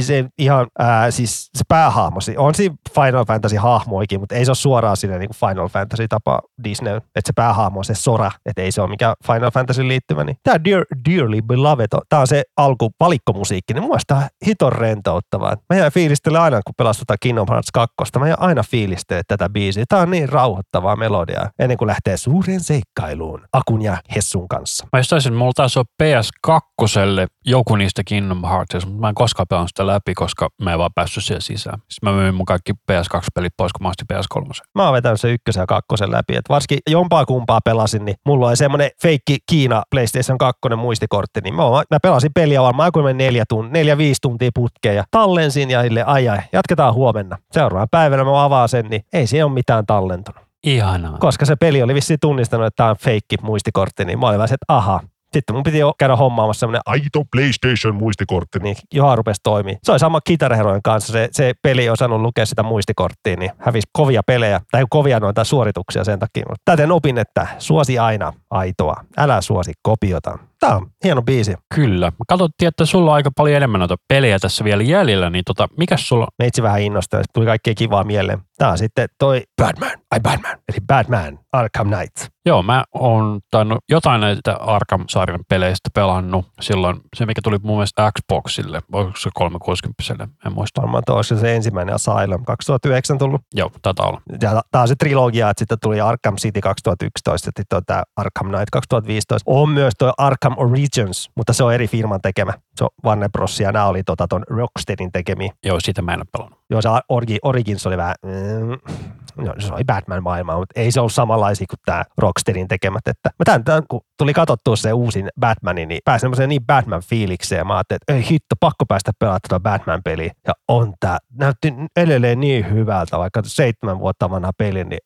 Se 0.00 0.24
ihan, 0.38 0.66
ää, 0.78 1.10
siis 1.10 1.50
se 1.54 1.64
päähahmo, 1.68 2.18
on 2.36 2.54
siinä 2.54 2.74
Final 2.94 3.24
Fantasy 3.24 3.56
hahmoikin, 3.56 4.20
mutta 4.20 4.34
ei 4.34 4.44
se 4.44 4.50
ole 4.50 4.56
suoraan 4.56 4.96
sinne 4.96 5.18
niin 5.18 5.28
kuin 5.28 5.50
Final 5.50 5.68
Fantasy 5.68 6.08
tapa 6.08 6.40
Disney, 6.64 6.96
että 6.96 7.26
se 7.26 7.32
päähahmo 7.34 7.78
on 7.78 7.84
se 7.84 7.94
Sora, 7.94 8.30
että 8.46 8.62
ei 8.62 8.72
se 8.72 8.80
ole 8.80 8.90
mikä 8.90 9.14
Final 9.26 9.50
Fantasy 9.50 9.88
liittyvä. 9.88 10.24
Niin. 10.24 10.36
Tämä 10.42 10.64
Dear, 10.64 10.84
Dearly 11.10 11.42
Beloved, 11.46 11.86
tämä 12.08 12.20
on 12.20 12.26
se 12.26 12.42
alku 12.56 12.90
valikkomusiikki, 13.00 13.74
niin 13.74 13.82
mun 13.82 13.90
mielestä 13.90 14.16
on 14.16 14.22
hiton 14.46 14.72
rentouttavaa. 14.72 15.56
Mä 15.70 15.78
jään 15.78 15.92
fiilistele 15.92 16.38
aina, 16.38 16.60
kun 16.66 16.74
pelastetaan 16.76 17.18
Kingdom 17.20 17.46
Hearts 17.50 17.70
2, 17.72 18.18
mä 18.18 18.28
jään 18.28 18.42
aina 18.42 18.62
fiilistele 18.62 19.22
tätä 19.28 19.48
biisiä. 19.48 19.84
Tämä 19.88 20.02
on 20.02 20.10
niin 20.10 20.28
rauhoittavaa 20.28 20.96
melodiaa, 20.96 21.50
ennen 21.58 21.78
kuin 21.78 21.86
lähtee 21.86 22.16
suureen 22.16 22.60
seikkailuun 22.60 23.40
Akun 23.52 23.82
ja 23.82 23.96
Hessun 24.16 24.48
kanssa. 24.48 24.86
Mä 24.92 24.98
just 24.98 25.10
taisin, 25.10 25.32
että 25.32 25.38
mulla 25.38 25.52
taisi 25.56 25.78
olla 25.78 25.88
PS2 26.02 27.28
joku 27.46 27.76
niistä 27.76 28.02
Kingdom 28.04 28.44
Heartsista, 28.44 28.86
mutta 28.86 29.00
mä 29.00 29.08
en 29.08 29.14
koskaan 29.14 29.46
pelannut 29.50 29.70
sitä 29.70 29.86
läpi, 29.86 30.14
koska 30.14 30.48
mä 30.62 30.72
en 30.72 30.78
vaan 30.78 30.90
päässyt 30.94 31.24
siellä 31.24 31.40
sisään. 31.40 31.78
Sitten 31.88 32.14
mä 32.14 32.20
myin 32.20 32.34
mun 32.34 32.46
kaikki 32.46 32.72
PS2-pelit 32.72 33.52
pois, 33.56 33.72
kun 33.72 33.82
mä 33.82 33.88
ostin 33.88 34.06
PS3. 34.12 34.62
Mä 34.74 34.84
oon 34.84 34.92
vetänyt 34.92 35.20
se 35.20 35.32
ykkösen 35.32 35.60
ja 35.60 35.66
kakkosen 35.66 36.10
läpi. 36.10 36.36
Et 36.36 36.48
varsinkin 36.48 36.78
jompaa 36.90 37.26
kumpaa 37.26 37.60
pelasin, 37.64 38.04
niin 38.04 38.16
mulla 38.26 38.48
oli 38.48 38.56
semmoinen 38.56 38.90
feikki 39.02 39.38
Kiina 39.46 39.82
PlayStation 39.90 40.38
2 40.38 40.60
muistikortti, 40.76 41.33
niin 41.40 41.54
mä, 41.54 41.62
mä 41.90 41.98
pelasin 42.02 42.32
peliä 42.34 42.62
varmaan 42.62 42.92
kuin 42.92 43.16
neljä, 43.16 43.44
tun, 43.48 43.72
neljä 43.72 43.98
viisi 43.98 44.20
tuntia 44.22 44.50
putkeen 44.54 44.96
ja 44.96 45.04
tallensin 45.10 45.70
ja 45.70 45.82
sille 45.82 46.02
ai 46.02 46.28
ai, 46.28 46.38
jatketaan 46.52 46.94
huomenna. 46.94 47.38
Seuraavana 47.52 47.86
päivänä 47.90 48.24
mä 48.24 48.44
avaan 48.44 48.68
sen, 48.68 48.86
niin 48.90 49.02
ei 49.12 49.26
siinä 49.26 49.46
ole 49.46 49.54
mitään 49.54 49.86
tallentunut. 49.86 50.42
Ihanaa. 50.66 51.18
Koska 51.18 51.44
se 51.46 51.56
peli 51.56 51.82
oli 51.82 51.94
vissiin 51.94 52.20
tunnistanut, 52.20 52.66
että 52.66 52.76
tämä 52.76 52.90
on 52.90 52.96
feikki 52.96 53.36
muistikortti, 53.42 54.04
niin 54.04 54.18
mä 54.18 54.26
olin 54.26 54.38
vähän 54.38 54.54
että 54.54 54.64
aha. 54.68 55.00
Sitten 55.32 55.56
mun 55.56 55.62
piti 55.62 55.78
jo 55.78 55.94
käydä 55.98 56.16
hommaamassa 56.16 56.60
semmoinen 56.60 56.82
Aito 56.86 57.22
PlayStation 57.32 57.94
muistikortti. 57.94 58.58
niin 58.58 58.76
Johan 58.92 59.18
rupesi 59.18 59.40
toimia. 59.42 59.78
Se 59.82 59.92
oli 59.92 59.98
sama 59.98 60.20
kitaraherojen 60.20 60.82
kanssa. 60.82 61.12
Se, 61.12 61.28
se 61.32 61.52
peli 61.62 61.82
ei 61.82 61.90
osannut 61.90 62.20
lukea 62.20 62.46
sitä 62.46 62.62
muistikorttia, 62.62 63.36
niin 63.36 63.50
hävisi 63.58 63.88
kovia 63.92 64.22
pelejä, 64.26 64.60
tai 64.70 64.84
kovia 64.90 65.20
noita 65.20 65.44
suorituksia 65.44 66.04
sen 66.04 66.18
takia. 66.18 66.44
Täten 66.64 66.92
opin, 66.92 67.18
että 67.18 67.46
suosi 67.58 67.98
aina 67.98 68.32
aitoa, 68.50 68.94
älä 69.16 69.40
suosi 69.40 69.72
kopiota. 69.82 70.38
Tämä 70.64 70.76
on 70.76 70.90
hieno 71.04 71.22
biisi. 71.22 71.54
Kyllä. 71.74 72.12
Katsottiin, 72.28 72.68
että 72.68 72.84
sulla 72.86 73.10
on 73.10 73.14
aika 73.14 73.30
paljon 73.36 73.56
enemmän 73.56 73.78
noita 73.78 73.96
pelejä 74.08 74.38
tässä 74.38 74.64
vielä 74.64 74.82
jäljellä, 74.82 75.30
niin 75.30 75.44
tota, 75.46 75.68
mikäs 75.78 76.08
sulla 76.08 76.28
Meitsi 76.38 76.62
vähän 76.62 76.80
innostui, 76.80 77.20
tuli 77.34 77.46
kaikkea 77.46 77.74
kivaa 77.74 78.04
mieleen. 78.04 78.38
Tämä 78.58 78.70
on 78.70 78.78
sitten 78.78 79.08
toi 79.18 79.42
Batman, 79.62 79.90
ai 80.10 80.20
Batman, 80.20 80.58
eli 80.68 80.78
Batman 80.86 81.38
Arkham 81.52 81.88
Knight. 81.88 82.34
Joo, 82.46 82.62
mä 82.62 82.84
oon 82.94 83.40
tainnut 83.50 83.78
jotain 83.88 84.20
näitä 84.20 84.54
Arkham-sarjan 84.54 85.44
peleistä 85.48 85.90
pelannut 85.94 86.46
silloin, 86.60 87.00
se 87.16 87.26
mikä 87.26 87.40
tuli 87.44 87.58
mun 87.62 87.76
mielestä 87.76 88.12
Xboxille, 88.18 88.82
onko 88.92 89.12
se 89.18 89.30
360 89.34 90.28
en 90.46 90.52
muista. 90.52 90.82
Varmaan 90.82 91.02
toi 91.06 91.16
olisiko 91.16 91.40
se 91.40 91.56
ensimmäinen 91.56 91.94
Asylum 91.94 92.44
2009 92.44 93.18
tullut. 93.18 93.40
Joo, 93.54 93.70
taitaa 93.82 94.06
olla. 94.06 94.20
Ja 94.42 94.62
tämä 94.70 94.82
on 94.82 94.88
se 94.88 94.94
trilogia, 94.98 95.50
että 95.50 95.60
sitten 95.60 95.78
tuli 95.82 96.00
Arkham 96.00 96.36
City 96.36 96.60
2011 96.60 97.48
ja 97.48 97.52
sitten 97.56 97.76
on 97.76 97.82
tämä 97.86 98.02
Arkham 98.16 98.48
Knight 98.48 98.70
2015. 98.72 99.50
On 99.50 99.68
myös 99.68 99.92
tuo 99.98 100.12
Arkham 100.18 100.53
Origins, 100.56 101.30
mutta 101.36 101.52
se 101.52 101.64
on 101.64 101.74
eri 101.74 101.88
firman 101.88 102.20
tekemä. 102.22 102.52
Se 102.76 102.84
on 102.84 102.90
Warner 103.04 103.30
Bros. 103.30 103.60
ja 103.60 103.72
nämä 103.72 103.86
oli 103.86 104.02
tota 104.02 104.28
ton 104.28 104.44
Rocksteadin 104.48 105.12
tekemiä. 105.12 105.52
Joo, 105.64 105.80
sitä 105.80 106.02
mä 106.02 106.12
en 106.12 106.20
ole 106.20 106.26
pelannut. 106.32 106.60
Joo, 106.70 106.82
se 106.82 106.88
Orgi, 107.08 107.38
Origins 107.42 107.86
oli 107.86 107.96
vähän, 107.96 108.14
mm, 108.22 109.44
no, 109.44 109.54
se 109.58 109.74
oli 109.74 109.84
Batman-maailma, 109.84 110.56
mutta 110.56 110.80
ei 110.80 110.92
se 110.92 111.00
ollut 111.00 111.12
samanlaisia 111.12 111.66
kuin 111.70 111.78
tämä 111.84 112.04
Rocksteadin 112.18 112.68
tekemät. 112.68 113.08
Että 113.08 113.28
mä 113.38 113.44
tämän, 113.44 113.64
tämän, 113.64 113.82
kun 113.88 114.00
tuli 114.18 114.32
katsottua 114.34 114.76
se 114.76 114.92
uusin 114.92 115.28
Batmanin, 115.40 115.88
niin 115.88 116.00
pääsin 116.04 116.20
semmoiseen 116.20 116.48
niin 116.48 116.66
Batman-fiilikseen. 116.66 117.66
Mä 117.66 117.74
ajattelin, 117.76 118.00
että 118.02 118.14
ei 118.14 118.30
hitto, 118.30 118.54
pakko 118.60 118.86
päästä 118.88 119.12
pelaamaan 119.18 119.40
tätä 119.48 119.60
Batman-peliä. 119.60 120.30
Ja 120.46 120.52
on 120.68 120.94
tämä, 121.00 121.18
näytti 121.38 121.74
edelleen 121.96 122.40
niin 122.40 122.70
hyvältä, 122.70 123.18
vaikka 123.18 123.42
seitsemän 123.44 123.98
vuotta 123.98 124.30
vanha 124.30 124.50
peli, 124.58 124.84
niin 124.84 125.00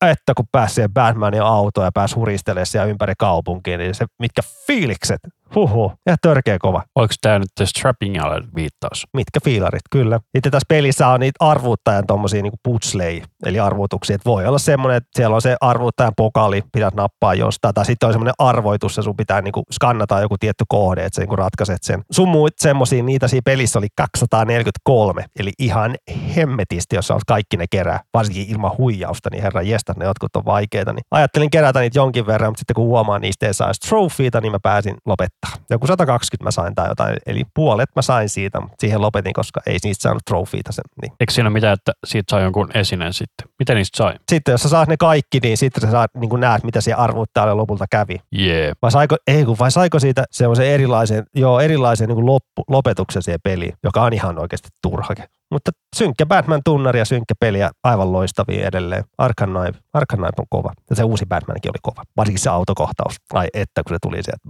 että 0.00 0.32
kun 0.36 0.46
pääsi 0.52 0.74
siihen 0.74 0.92
Batmanin 0.92 1.42
autoon 1.42 1.86
ja 1.86 1.92
pääsi 1.94 2.14
huristelemaan 2.14 2.66
siellä 2.66 2.90
ympäri 2.90 3.14
kaupunkiin, 3.18 3.78
niin 3.78 3.94
se, 3.94 4.06
mitkä 4.18 4.42
fiilikset, 4.66 5.20
huhu, 5.54 5.92
ja 6.06 6.16
törkeä 6.22 6.58
kova. 6.58 6.82
Oliko 6.94 7.14
tämä 7.22 7.38
nyt 7.38 7.68
Strapping 7.68 8.22
Alley 8.22 8.42
viittaus? 8.54 9.06
Mitkä 9.12 9.40
fiilarit, 9.44 9.82
kyllä. 9.90 10.20
Sitten 10.36 10.52
tässä 10.52 10.66
pelissä 10.68 11.08
on 11.08 11.20
niitä 11.20 11.44
arvuuttajan 11.44 12.06
tommosia 12.06 12.42
niinku 12.42 12.58
puzzlei, 12.64 13.22
eli 13.46 13.60
arvuutuksia. 13.60 14.14
Että 14.14 14.30
voi 14.30 14.46
olla 14.46 14.58
semmoinen, 14.58 14.96
että 14.96 15.08
siellä 15.16 15.34
on 15.34 15.42
se 15.42 15.56
arvuuttajan 15.60 16.12
pokali, 16.16 16.62
pität 16.72 16.94
nappaa 16.94 17.34
jostain, 17.34 17.74
tai 17.74 17.84
sitten 17.84 18.06
on 18.06 18.12
semmoinen 18.12 18.34
arvoitus, 18.38 18.96
ja 18.96 19.02
sun 19.02 19.16
pitää 19.16 19.42
niinku 19.42 19.62
skannata 19.72 20.20
joku 20.20 20.38
tietty 20.38 20.64
kohde, 20.68 21.04
että 21.04 21.16
sä 21.16 21.22
niinku 21.22 21.36
ratkaiset 21.36 21.82
sen. 21.82 22.02
Sun 22.12 22.28
muut 22.28 22.52
semmosia, 22.56 23.02
niitä 23.02 23.28
siinä 23.28 23.42
pelissä 23.44 23.78
oli 23.78 23.88
243, 23.96 25.24
eli 25.38 25.50
ihan 25.58 25.94
hemmetisti, 26.36 26.96
jos 26.96 27.06
sä 27.06 27.14
kaikki 27.26 27.56
ne 27.56 27.64
kerää, 27.70 28.00
varsinkin 28.14 28.46
ilman 28.48 28.78
huijausta, 28.78 29.28
niin 29.32 29.42
herra 29.42 29.62
jestas, 29.62 29.96
ne 29.96 30.04
jotkut 30.04 30.36
on 30.36 30.44
vaikeita. 30.44 30.92
Niin 30.92 31.02
ajattelin 31.10 31.50
kerätä 31.50 31.80
niitä 31.80 31.98
jonkin 31.98 32.26
verran, 32.26 32.50
mutta 32.50 32.58
sitten 32.58 32.74
kun 32.74 32.86
huomaan 32.86 33.20
niistä 33.20 33.46
ei 33.46 33.54
saisi 33.54 33.80
trofeita, 33.80 34.40
niin 34.40 34.52
mä 34.52 34.58
pääsin 34.62 34.96
lopettaa. 35.06 35.41
Joku 35.70 35.86
120 35.86 36.44
mä 36.44 36.50
sain 36.50 36.74
tai 36.74 36.88
jotain, 36.88 37.16
eli 37.26 37.42
puolet 37.54 37.90
mä 37.96 38.02
sain 38.02 38.28
siitä, 38.28 38.60
mutta 38.60 38.76
siihen 38.80 39.00
lopetin, 39.00 39.32
koska 39.32 39.60
ei 39.66 39.78
niistä 39.84 40.02
saanut 40.02 40.22
trofeita. 40.24 40.72
Sen, 40.72 40.84
niin. 41.02 41.12
Eikö 41.20 41.32
siinä 41.32 41.48
ole 41.48 41.52
mitään, 41.52 41.72
että 41.72 41.92
siitä 42.06 42.30
saa 42.30 42.40
jonkun 42.40 42.70
esineen 42.74 43.12
sitten? 43.12 43.48
Miten 43.58 43.76
niistä 43.76 43.96
sai? 43.96 44.14
Sitten 44.28 44.52
jos 44.52 44.62
sä 44.62 44.68
saat 44.68 44.88
ne 44.88 44.96
kaikki, 44.96 45.38
niin 45.42 45.56
sitten 45.56 45.80
sä 45.80 45.90
saat, 45.90 46.10
niin 46.14 46.40
näet, 46.40 46.64
mitä 46.64 46.80
siellä 46.80 47.02
arvuuttajalle 47.02 47.54
lopulta 47.54 47.84
kävi. 47.90 48.16
Jee. 48.32 48.62
Yeah. 48.64 48.76
Vai 48.82 48.90
saiko, 48.90 49.16
ei 49.26 49.44
kun, 49.44 49.58
vai 49.58 49.70
saiko 49.70 49.98
siitä 49.98 50.24
semmoisen 50.30 50.66
erilaisen, 50.66 51.24
joo, 51.34 51.60
erilaisen 51.60 52.08
niin 52.08 52.26
loppu, 52.26 52.62
lopetuksen 52.68 53.22
siihen 53.22 53.40
peliin, 53.42 53.74
joka 53.84 54.02
on 54.02 54.12
ihan 54.12 54.38
oikeasti 54.38 54.68
turhake. 54.82 55.28
Mutta 55.52 55.70
synkkä 55.96 56.26
Batman-tunnari 56.26 56.98
ja 56.98 57.04
synkkä 57.04 57.34
peliä 57.40 57.70
aivan 57.84 58.12
loistavia 58.12 58.66
edelleen. 58.66 59.04
Arkham 59.18 59.50
Knight, 59.50 60.38
on 60.38 60.46
kova. 60.50 60.72
Ja 60.90 60.96
se 60.96 61.04
uusi 61.04 61.26
Batmankin 61.26 61.70
oli 61.70 61.78
kova. 61.82 62.02
Varsinkin 62.16 62.42
se 62.42 62.50
autokohtaus. 62.50 63.16
Ai 63.32 63.48
että, 63.54 63.82
kun 63.82 63.94
se 63.94 63.98
tuli 64.02 64.22
sieltä. 64.22 64.48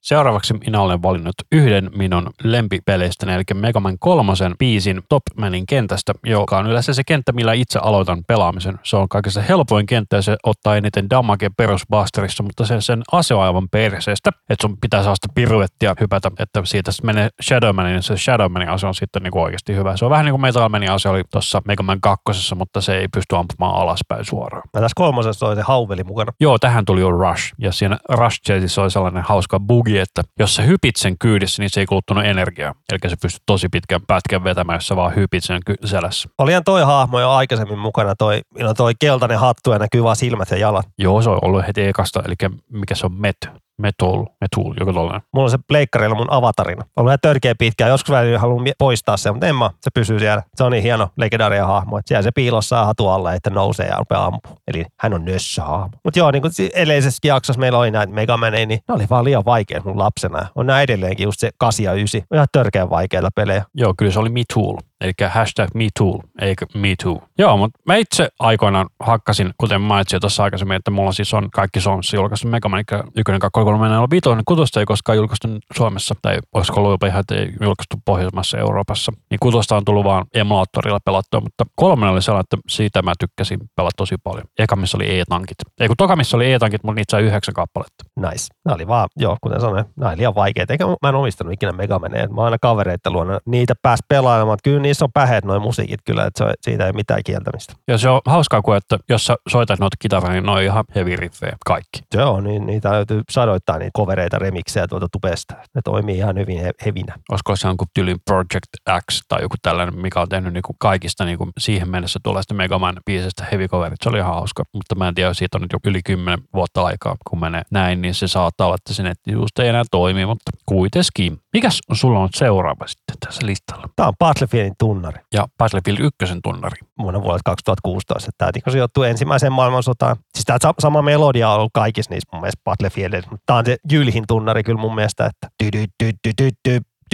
Seuraavaksi 0.00 0.54
minä 0.54 0.80
olen 0.80 1.02
valinnut 1.02 1.34
yhden 1.52 1.90
minun 1.96 2.30
lempipeleistä, 2.44 3.34
eli 3.34 3.42
Mega 3.54 3.80
Man 3.80 3.98
kolmosen 3.98 4.54
biisin 4.58 5.02
Top 5.08 5.22
Manin 5.36 5.66
kentästä, 5.66 6.12
joka 6.26 6.58
on 6.58 6.66
yleensä 6.66 6.94
se 6.94 7.04
kenttä, 7.04 7.32
millä 7.32 7.52
itse 7.52 7.78
aloitan 7.78 8.22
pelaamisen. 8.26 8.78
Se 8.82 8.96
on 8.96 9.08
kaikista 9.08 9.40
helpoin 9.40 9.86
kenttä 9.86 10.16
ja 10.16 10.22
se 10.22 10.36
ottaa 10.42 10.76
eniten 10.76 11.10
damage 11.10 11.50
perusbusterissa, 11.56 12.42
mutta 12.42 12.66
sen, 12.66 12.82
sen 12.82 13.02
ase 13.12 13.34
on 13.34 13.42
aivan 13.42 13.68
perseestä, 13.68 14.30
että 14.50 14.62
sun 14.62 14.76
pitää 14.80 15.02
saada 15.02 15.32
piruettia 15.34 15.94
hypätä, 16.00 16.30
että 16.38 16.62
siitä 16.64 16.90
menee 17.02 17.28
Shadowmanin, 17.42 17.92
niin 17.92 18.02
se 18.02 18.16
Shadowmanin 18.16 18.68
ase 18.68 18.86
on 18.86 18.94
sitten 18.94 19.22
niin 19.22 19.38
oikeasti 19.38 19.74
hyvä. 19.74 19.91
Se 19.96 20.04
on 20.04 20.10
vähän 20.10 20.24
niin 20.24 20.32
kuin 20.32 20.40
Metal 20.40 20.68
Manin 20.68 20.90
ase 20.90 21.08
oli 21.08 21.22
tuossa 21.32 21.62
Mega 21.66 21.82
Man 21.82 22.00
kakkosessa, 22.00 22.54
mutta 22.54 22.80
se 22.80 22.98
ei 22.98 23.08
pysty 23.08 23.36
ampumaan 23.36 23.74
alaspäin 23.74 24.24
suoraan. 24.24 24.62
Ja 24.74 24.80
tässä 24.80 24.94
kolmosessa 24.96 25.46
oli 25.46 25.56
se 25.56 25.62
hauveli 25.62 26.04
mukana. 26.04 26.32
Joo, 26.40 26.58
tähän 26.58 26.84
tuli 26.84 27.00
jo 27.00 27.10
Rush. 27.10 27.52
Ja 27.58 27.72
siinä 27.72 27.98
Rush 28.08 28.40
Chaseissa 28.46 28.82
oli 28.82 28.90
sellainen 28.90 29.22
hauska 29.22 29.60
bugi, 29.60 29.98
että 29.98 30.22
jos 30.38 30.54
sä 30.54 30.62
hypit 30.62 30.96
sen 30.96 31.18
kyydissä, 31.18 31.62
niin 31.62 31.70
se 31.70 31.80
ei 31.80 31.86
kuluttunut 31.86 32.24
energiaa. 32.24 32.74
Eli 32.92 33.10
se 33.10 33.16
pystyy 33.22 33.42
tosi 33.46 33.68
pitkän 33.68 34.00
pätkän 34.06 34.44
vetämään, 34.44 34.76
jos 34.76 34.86
sä 34.86 34.96
vaan 34.96 35.16
hypit 35.16 35.44
sen 35.44 35.60
ky- 35.66 35.74
selässä. 35.84 36.28
Olihan 36.38 36.64
toi 36.64 36.82
hahmo 36.82 37.20
jo 37.20 37.30
aikaisemmin 37.30 37.78
mukana, 37.78 38.14
toi, 38.16 38.40
toi 38.76 38.92
keltainen 39.00 39.38
hattu 39.38 39.72
ja 39.72 39.78
näkyy 39.78 40.04
vaan 40.04 40.16
silmät 40.16 40.50
ja 40.50 40.56
jalat. 40.56 40.86
Joo, 40.98 41.22
se 41.22 41.30
on 41.30 41.38
ollut 41.42 41.66
heti 41.66 41.82
ekasta, 41.82 42.22
eli 42.26 42.34
mikä 42.72 42.94
se 42.94 43.06
on 43.06 43.20
Met. 43.20 43.36
Metul, 43.78 44.24
Metul, 44.40 44.74
joku 44.80 44.92
tollainen. 44.92 45.22
Mulla 45.34 45.44
on 45.44 45.50
se 45.50 45.58
pleikkarilla 45.68 46.14
mun 46.14 46.32
avatarina. 46.32 46.84
On 46.96 47.04
vähän 47.04 47.18
törkeä 47.22 47.54
pitkään. 47.58 47.90
Joskus 47.90 48.10
välillä 48.10 48.38
haluan 48.38 48.66
poistaa 48.78 49.16
sen, 49.16 49.34
mutta 49.34 49.46
en 49.46 49.56
mä. 49.56 49.70
Se 49.80 49.90
pysyy 49.94 50.18
siellä. 50.18 50.42
Se 50.54 50.64
on 50.64 50.72
niin 50.72 50.82
hieno 50.82 51.08
legendaaria 51.16 51.66
hahmo. 51.66 51.98
Että 51.98 52.08
siellä 52.08 52.22
se 52.22 52.30
piilossa 52.30 52.84
hatu 52.84 53.08
alle, 53.08 53.34
että 53.34 53.50
nousee 53.50 53.86
ja 53.86 53.96
rupeaa 53.96 54.26
ampua. 54.26 54.56
Eli 54.68 54.84
hän 55.00 55.14
on 55.14 55.24
nössö 55.24 55.62
hahmo. 55.62 55.90
Mutta 56.04 56.18
joo, 56.18 56.30
niin 56.30 56.42
kuin 56.42 56.52
edellisessä 56.74 57.28
jaksossa 57.28 57.60
meillä 57.60 57.78
oli 57.78 57.90
näitä 57.90 58.12
Megamaneja, 58.12 58.66
niin 58.66 58.80
ne 58.88 58.94
oli 58.94 59.06
vaan 59.10 59.24
liian 59.24 59.44
vaikeat 59.44 59.84
mun 59.84 59.98
lapsena. 59.98 60.46
On 60.54 60.66
nämä 60.66 60.82
edelleenkin 60.82 61.24
just 61.24 61.40
se 61.40 61.50
8 61.58 61.84
ja 61.84 61.92
9. 61.92 62.22
Ihan 62.34 62.46
törkeän 62.52 62.90
vaikeita 62.90 63.28
pelejä. 63.34 63.64
Joo, 63.74 63.94
kyllä 63.98 64.12
se 64.12 64.18
oli 64.18 64.28
MeTool, 64.28 64.76
eli 65.02 65.12
hashtag 65.28 65.68
MeTool, 65.74 66.18
eikä 66.40 66.66
MeToo. 66.74 67.22
Joo, 67.38 67.56
mutta 67.56 67.78
mä 67.86 67.96
itse 67.96 68.28
aikoinaan 68.38 68.86
hakkasin, 69.00 69.50
kuten 69.58 69.80
mainitsin 69.80 70.16
jo 70.16 70.20
tuossa 70.20 70.42
aikaisemmin, 70.42 70.76
että 70.76 70.90
mulla 70.90 71.12
siis 71.12 71.34
on 71.34 71.50
kaikki 71.50 71.80
Sons 71.80 72.12
julkaistu 72.12 72.48
Mega 72.48 72.68
Man 72.68 72.80
1, 72.80 72.92
2, 73.40 73.50
3, 73.52 73.88
4, 73.88 74.06
5, 74.10 74.28
6 74.46 74.80
ei 74.80 74.84
koskaan 74.84 75.16
julkaistu 75.16 75.48
Suomessa, 75.76 76.14
tai 76.22 76.38
olisiko 76.54 76.80
ollut 76.80 76.92
jopa 76.92 77.06
ihan, 77.06 77.20
että 77.20 77.34
ei 77.34 77.52
julkaistu 77.60 77.96
Pohjoismaissa 78.04 78.58
Euroopassa. 78.58 79.12
Niin 79.30 79.38
kutosta 79.40 79.76
on 79.76 79.84
tullut 79.84 80.04
vaan 80.04 80.24
emulaattorilla 80.34 80.98
pelattua, 81.04 81.40
mutta 81.40 81.64
kolmannen 81.76 82.12
oli 82.12 82.22
sellainen, 82.22 82.44
että 82.44 82.56
siitä 82.68 83.02
mä 83.02 83.12
tykkäsin 83.18 83.58
pelata 83.76 83.94
tosi 83.96 84.14
paljon. 84.24 84.44
Eka, 84.58 84.76
missä 84.76 84.98
oli 84.98 85.18
E-tankit. 85.18 85.56
Ei 85.80 85.86
kun 85.88 85.96
toka, 85.96 86.16
missä 86.16 86.36
oli 86.36 86.52
E-tankit, 86.52 86.84
mutta 86.84 87.00
niitä 87.00 87.18
yhdeksän 87.18 87.54
kappaletta. 87.54 88.04
Nice. 88.20 88.46
Nämä 88.64 88.74
oli 88.74 88.86
vaan, 88.88 89.08
joo, 89.16 89.36
kuten 89.40 89.60
sanoin, 89.60 89.84
nämä 89.96 90.10
oli 90.10 90.18
liian 90.18 90.34
vaikeita. 90.34 90.72
Eikä 90.72 90.84
mä 91.02 91.08
en 91.08 91.14
omistanut 91.14 91.52
ikinä 91.52 91.72
Megamaneja. 91.72 92.28
Mä 92.28 92.42
aina 92.42 92.56
kavereita 92.60 93.10
luona 93.10 93.38
niitä 93.46 93.74
pääs 93.82 93.98
pelaamaan. 94.08 94.58
Kyllä 94.64 94.82
niissä 94.92 95.04
on 95.04 95.12
päheet 95.12 95.44
noin 95.44 95.62
musiikit 95.62 96.00
kyllä, 96.04 96.26
että 96.26 96.44
se, 96.44 96.52
siitä 96.60 96.86
ei 96.86 96.92
mitään 96.92 97.20
kieltämistä. 97.24 97.74
Ja 97.88 97.98
se 97.98 98.08
on 98.08 98.20
hauskaa, 98.26 98.62
kun 98.62 98.76
että 98.76 98.98
jos 99.08 99.26
sä 99.26 99.36
soitat 99.48 99.80
noita 99.80 99.96
kitaraa, 100.00 100.32
niin 100.32 100.44
ne 100.44 100.50
on 100.50 100.62
ihan 100.62 100.84
heavy 100.94 101.16
riffejä 101.16 101.56
kaikki. 101.66 102.02
Joo, 102.14 102.40
niin 102.40 102.66
niitä 102.66 102.92
löytyy 102.92 103.22
sadoittain 103.30 103.78
niitä 103.78 103.90
kovereita, 103.92 104.38
remiksejä 104.38 104.88
tuolta 104.88 105.08
tubesta. 105.12 105.54
Ne 105.74 105.80
toimii 105.84 106.16
ihan 106.16 106.38
hyvin 106.38 106.60
he- 106.60 106.72
hevinä. 106.84 107.14
olisiko 107.30 107.56
se 107.56 107.68
jonkun 107.68 107.86
tyylin 107.94 108.16
Project 108.24 109.00
X 109.10 109.20
tai 109.28 109.42
joku 109.42 109.54
tällainen, 109.62 110.00
mikä 110.00 110.20
on 110.20 110.28
tehnyt 110.28 110.54
niinku 110.54 110.76
kaikista 110.78 111.24
niinku 111.24 111.48
siihen 111.58 111.90
mennessä 111.90 112.20
tulleesta 112.22 112.54
Mega 112.54 112.78
Man 112.78 112.96
biisestä 113.06 113.46
heavy 113.52 113.68
coverit. 113.68 113.98
Se 114.02 114.08
oli 114.08 114.18
ihan 114.18 114.34
hauska, 114.34 114.62
mutta 114.72 114.94
mä 114.94 115.08
en 115.08 115.14
tiedä, 115.14 115.34
siitä 115.34 115.56
on 115.58 115.62
nyt 115.62 115.72
jo 115.72 115.78
yli 115.84 116.00
10 116.02 116.38
vuotta 116.54 116.84
aikaa, 116.84 117.16
kun 117.30 117.40
menee 117.40 117.62
näin, 117.70 118.02
niin 118.02 118.14
se 118.14 118.28
saattaa 118.28 118.66
olla, 118.66 118.74
että 118.74 118.94
se 118.94 119.02
netti 119.02 119.32
just 119.32 119.58
ei 119.58 119.68
enää 119.68 119.84
toimi, 119.90 120.26
mutta 120.26 120.50
kuitenkin. 120.66 121.38
Mikäs 121.52 121.80
sulla 121.92 122.18
on 122.18 122.28
seuraava 122.34 122.86
sitten 122.86 123.16
tässä 123.26 123.46
listalla? 123.46 123.88
Tämä 123.96 124.08
on 124.08 124.14
Battlefieldin 124.18 124.74
tunnari. 124.82 125.20
Ja 125.34 125.46
Battlefield 125.58 125.98
1 126.00 126.40
tunnari. 126.42 126.76
Vuonna 126.98 127.22
vuodelta 127.22 127.42
2016. 127.44 128.30
Tämä 128.38 128.50
sijoittuu 128.70 129.02
ensimmäiseen 129.02 129.52
maailmansotaan. 129.52 130.16
Siis 130.34 130.44
tämä 130.44 130.72
sama 130.78 131.02
melodia 131.02 131.48
on 131.48 131.56
ollut 131.56 131.70
kaikissa 131.74 132.10
niissä 132.10 132.28
mun 132.32 132.40
mielestä 132.40 132.60
Battlefieldissa, 132.64 133.30
mutta 133.30 133.42
tämä 133.46 133.58
on 133.58 133.66
se 133.66 133.76
jylhin 133.92 134.24
tunnari 134.28 134.62
kyllä 134.62 134.80
mun 134.80 134.94
mielestä, 134.94 135.26
että 135.26 135.48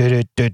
Mä, 0.02 0.08
dy 0.08 0.48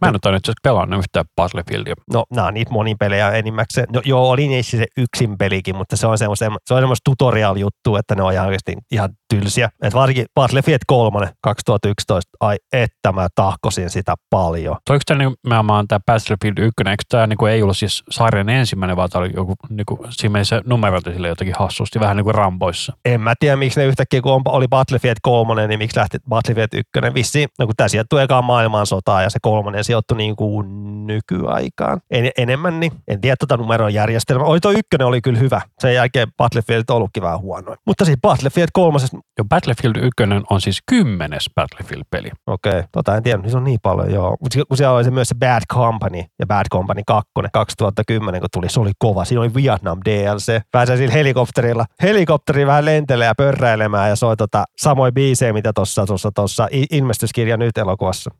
mä 0.00 0.08
en 0.08 0.14
ole 0.26 0.36
itse 0.36 0.52
pelannut 0.62 0.98
yhtään 0.98 1.24
Battlefieldia. 1.36 1.94
No, 2.12 2.24
nämä 2.34 2.46
on 2.46 2.54
niitä 2.54 2.72
monipelejä 2.72 3.30
enimmäkseen. 3.30 3.86
No, 3.94 4.02
joo, 4.04 4.30
oli 4.30 4.48
niissä 4.48 4.76
se 4.76 4.86
yksin 4.96 5.38
pelikin, 5.38 5.76
mutta 5.76 5.96
se 5.96 6.06
on 6.06 6.18
semmoista, 6.18 6.52
se 6.66 6.74
on 6.74 6.96
tutorial-juttu, 7.04 7.96
että 7.96 8.14
ne 8.14 8.22
on 8.22 8.32
ihan 8.32 8.46
oikeasti 8.46 8.76
ihan 8.90 9.10
tylsiä. 9.30 9.70
Et 9.82 9.94
varsinkin 9.94 10.26
Battlefield 10.34 10.78
3 10.86 11.28
2011, 11.42 12.30
ai 12.40 12.56
että 12.72 13.12
mä 13.12 13.28
tahkosin 13.34 13.90
sitä 13.90 14.14
paljon. 14.30 14.76
Toiko 14.84 15.02
tämä 15.06 15.24
nimenomaan 15.44 15.88
tämä 15.88 16.00
Battlefield 16.06 16.58
1, 16.58 16.74
eikö 16.90 17.02
tämä 17.08 17.26
niinku 17.26 17.46
ei 17.46 17.62
ollut 17.62 17.76
siis 17.76 18.02
sarjan 18.10 18.48
ensimmäinen, 18.48 18.96
vaan 18.96 19.10
tämä 19.10 19.20
oli 19.20 19.30
joku, 19.36 19.54
niinku, 19.68 20.06
siinä 20.10 20.32
meni 20.32 20.44
se 20.44 20.60
numerointi 20.64 21.12
sille 21.12 21.28
jotenkin 21.28 21.54
hassusti, 21.58 22.00
vähän 22.00 22.16
niin 22.16 22.24
kuin 22.24 22.34
Ramboissa. 22.34 22.92
En 23.04 23.20
mä 23.20 23.34
tiedä, 23.40 23.56
miksi 23.56 23.80
ne 23.80 23.86
yhtäkkiä, 23.86 24.20
kun 24.20 24.42
oli 24.46 24.68
Battlefield 24.68 25.16
3, 25.22 25.66
niin 25.66 25.78
miksi 25.78 25.98
lähti 25.98 26.18
Battlefield 26.28 26.68
1. 26.74 27.14
Vissiin, 27.14 27.48
no 27.58 27.66
kun 27.66 27.76
tämä 27.76 27.88
sijoittui 27.88 28.22
ekaan 28.22 28.44
maailmansotaan 28.90 29.22
ja 29.22 29.30
se 29.30 29.38
kolmonen 29.42 29.84
sijoittui 29.84 30.16
niin 30.16 30.36
kuin 30.36 30.66
nykyaikaan. 31.06 32.00
En, 32.10 32.30
enemmän, 32.38 32.80
niin 32.80 32.92
en 33.08 33.20
tiedä 33.20 33.36
tuota 33.36 33.56
numeron 33.56 33.94
järjestelmää. 33.94 34.46
Oi, 34.46 34.60
tuo 34.60 34.70
ykkönen 34.70 35.06
oli 35.06 35.20
kyllä 35.20 35.38
hyvä. 35.38 35.60
Sen 35.78 35.94
jälkeen 35.94 36.28
Battlefield 36.36 36.84
on 36.90 36.96
ollutkin 36.96 37.22
vähän 37.22 37.40
huonoin. 37.40 37.78
Mutta 37.86 38.04
siis 38.04 38.18
Battlefield 38.22 38.68
3, 38.72 38.98
Jo 39.38 39.44
Battlefield 39.44 39.96
1 39.96 40.12
on 40.50 40.60
siis 40.60 40.78
kymmenes 40.86 41.50
Battlefield-peli. 41.54 42.30
okei, 42.46 42.82
tota 42.92 43.16
en 43.16 43.22
tiedä, 43.22 43.38
niin 43.38 43.50
se 43.50 43.56
on 43.56 43.64
niin 43.64 43.78
paljon, 43.82 44.12
joo. 44.12 44.36
Mutta 44.40 44.58
kun 44.68 44.76
siellä 44.76 44.96
oli 44.96 45.04
se 45.04 45.10
myös 45.10 45.28
se 45.28 45.34
Bad 45.34 45.62
Company 45.72 46.22
ja 46.38 46.46
Bad 46.46 46.66
Company 46.72 47.02
2 47.06 47.30
2010, 47.52 48.40
kun 48.40 48.48
tuli, 48.52 48.68
se 48.68 48.80
oli 48.80 48.92
kova. 48.98 49.24
Siinä 49.24 49.40
oli 49.40 49.54
Vietnam 49.54 49.98
DLC. 50.04 50.60
Pääsee 50.72 50.96
sillä 50.96 51.14
helikopterilla, 51.14 51.86
helikopteri 52.02 52.66
vähän 52.66 52.84
lentelee 52.84 53.26
ja 53.26 53.34
pörräilemään 53.34 54.08
ja 54.08 54.16
soi 54.16 54.36
tota 54.36 54.64
samoin 54.76 55.14
biisejä, 55.14 55.52
mitä 55.52 55.72
tuossa 55.72 56.06
tossa, 56.06 56.30
tossa 56.34 56.68
ilmestyskirja 56.90 57.56
nyt 57.56 57.78
elokuvassa. 57.78 58.30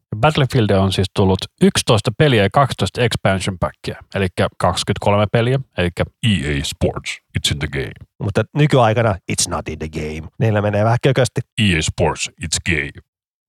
Battlefield 0.41 0.71
on 0.71 0.93
siis 0.93 1.09
tullut 1.15 1.39
11 1.63 2.11
peliä 2.19 2.43
ja 2.43 2.51
12 2.53 3.01
expansion 3.01 3.59
packia, 3.59 3.97
eli 4.15 4.27
23 4.59 5.27
peliä, 5.33 5.61
eli 5.79 5.91
EA 6.23 6.65
Sports, 6.65 7.19
it's 7.39 7.53
in 7.53 7.59
the 7.59 7.69
game. 7.73 7.93
Mutta 8.23 8.45
nykyaikana 8.57 9.15
it's 9.33 9.51
not 9.51 9.69
in 9.69 9.79
the 9.79 9.89
game. 9.89 10.29
Niillä 10.39 10.63
menee 10.63 10.85
vähän 10.85 10.99
kökösti. 11.03 11.41
EA 11.59 11.83
Sports, 11.83 12.31
it's 12.45 12.59
gay. 12.71 12.91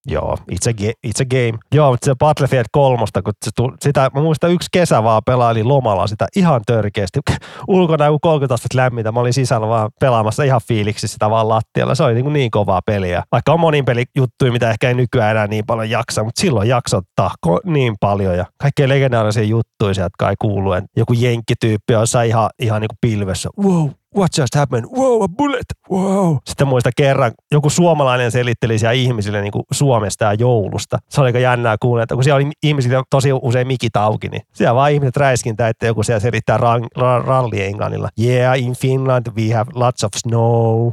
Joo, 0.08 0.38
it's 0.52 0.70
a, 0.70 0.74
ga- 0.74 1.00
it's 1.08 1.22
a 1.22 1.26
game. 1.26 1.60
Joo, 1.76 1.92
mutta 1.92 2.06
se 2.06 2.16
Battlefield 2.20 2.66
3, 2.72 3.06
kun 3.24 3.34
se 3.46 3.52
tuli, 3.56 3.74
sitä, 3.82 4.10
mä 4.16 4.22
muistan 4.22 4.52
yksi 4.52 4.70
kesä 4.72 5.04
vaan 5.04 5.22
pelailin 5.26 5.68
lomalla 5.68 6.08
sitä 6.08 6.28
ihan 6.36 6.62
törkeästi. 6.66 7.20
Ulkona 7.68 8.06
joku 8.06 8.20
30 8.20 8.54
astetta 8.54 8.78
lämmintä, 8.78 9.12
mä 9.12 9.20
olin 9.20 9.34
sisällä 9.34 9.68
vaan 9.68 9.90
pelaamassa 10.00 10.44
ihan 10.44 10.62
fiiliksi 10.68 11.08
sitä 11.08 11.30
vaan 11.30 11.50
lattialla. 11.50 11.96
Se 11.96 12.04
oli 12.04 12.14
niin, 12.14 12.24
kuin 12.24 12.34
niin 12.34 12.52
kovaa 12.52 12.82
peliä. 12.86 13.24
Vaikka 13.32 13.54
on 13.54 13.60
monin 13.60 13.86
peli 13.86 14.04
juttuja, 14.16 14.52
mitä 14.52 14.70
ehkä 14.70 14.88
ei 14.88 14.94
nykyään 14.94 15.32
enää 15.32 15.48
niin 15.48 15.66
paljon 15.66 15.90
jaksa, 15.90 16.24
mutta 16.24 16.42
silloin 16.42 16.70
jaksot 16.70 17.04
tahko 17.16 17.60
niin 17.66 17.96
paljon 18.00 18.38
ja 18.38 18.46
kaikkea 18.58 18.90
legendaarisia 18.90 19.44
juttuja 19.44 19.94
sieltä 19.94 20.16
kai 20.20 20.34
kuuluu. 20.40 20.74
Et 20.74 20.84
Joku 20.98 21.14
jenkkityyppi 21.14 21.96
on 21.96 22.06
ihan, 22.28 22.50
ihan 22.60 22.82
niin 22.82 22.90
kuin 22.90 22.98
pilvessä. 23.02 23.50
Wow, 23.64 23.90
what 24.18 24.38
just 24.38 24.56
happened? 24.56 24.86
Wow, 24.98 25.24
a 25.24 25.28
bullet, 25.28 25.66
wow. 25.92 26.38
Sitten 26.46 26.68
muista 26.68 26.90
kerran, 26.98 27.32
joku 27.52 27.70
suomalainen 27.70 28.32
selitteli 28.32 28.80
siellä 28.80 28.94
ihmisille 28.94 29.42
niin 29.42 29.52
kuin 29.52 29.64
Suomesta 29.72 30.26
ja 30.26 30.34
joulusta. 30.34 30.98
Se 31.10 31.22
oli 31.22 31.28
aika 31.28 31.40
jännää 31.40 31.76
kuulla, 31.82 32.04
että 32.04 32.16
kun 32.16 32.24
siellä 32.24 32.36
oli 32.36 32.52
ihmisillä 32.64 33.04
tosi 33.10 33.30
usein 33.42 33.68
mikit 33.68 33.96
auki, 33.96 34.30
niin 34.30 34.42
siellä 34.54 34.76
vaan 34.76 34.92
ihmiset 34.92 35.18
räiskintä, 35.18 35.68
että 35.68 35.86
joku 35.86 36.04
siellä 36.04 36.20
selittää 36.20 36.58
ran, 36.58 36.88
ra, 36.98 37.20
ralli 37.20 37.64
englannilla. 37.64 38.10
Yeah, 38.20 38.60
in 38.60 38.76
Finland 38.76 39.28
we 39.38 39.54
have 39.54 39.72
lots 39.76 40.04
of 40.04 40.12
snow. 40.18 40.92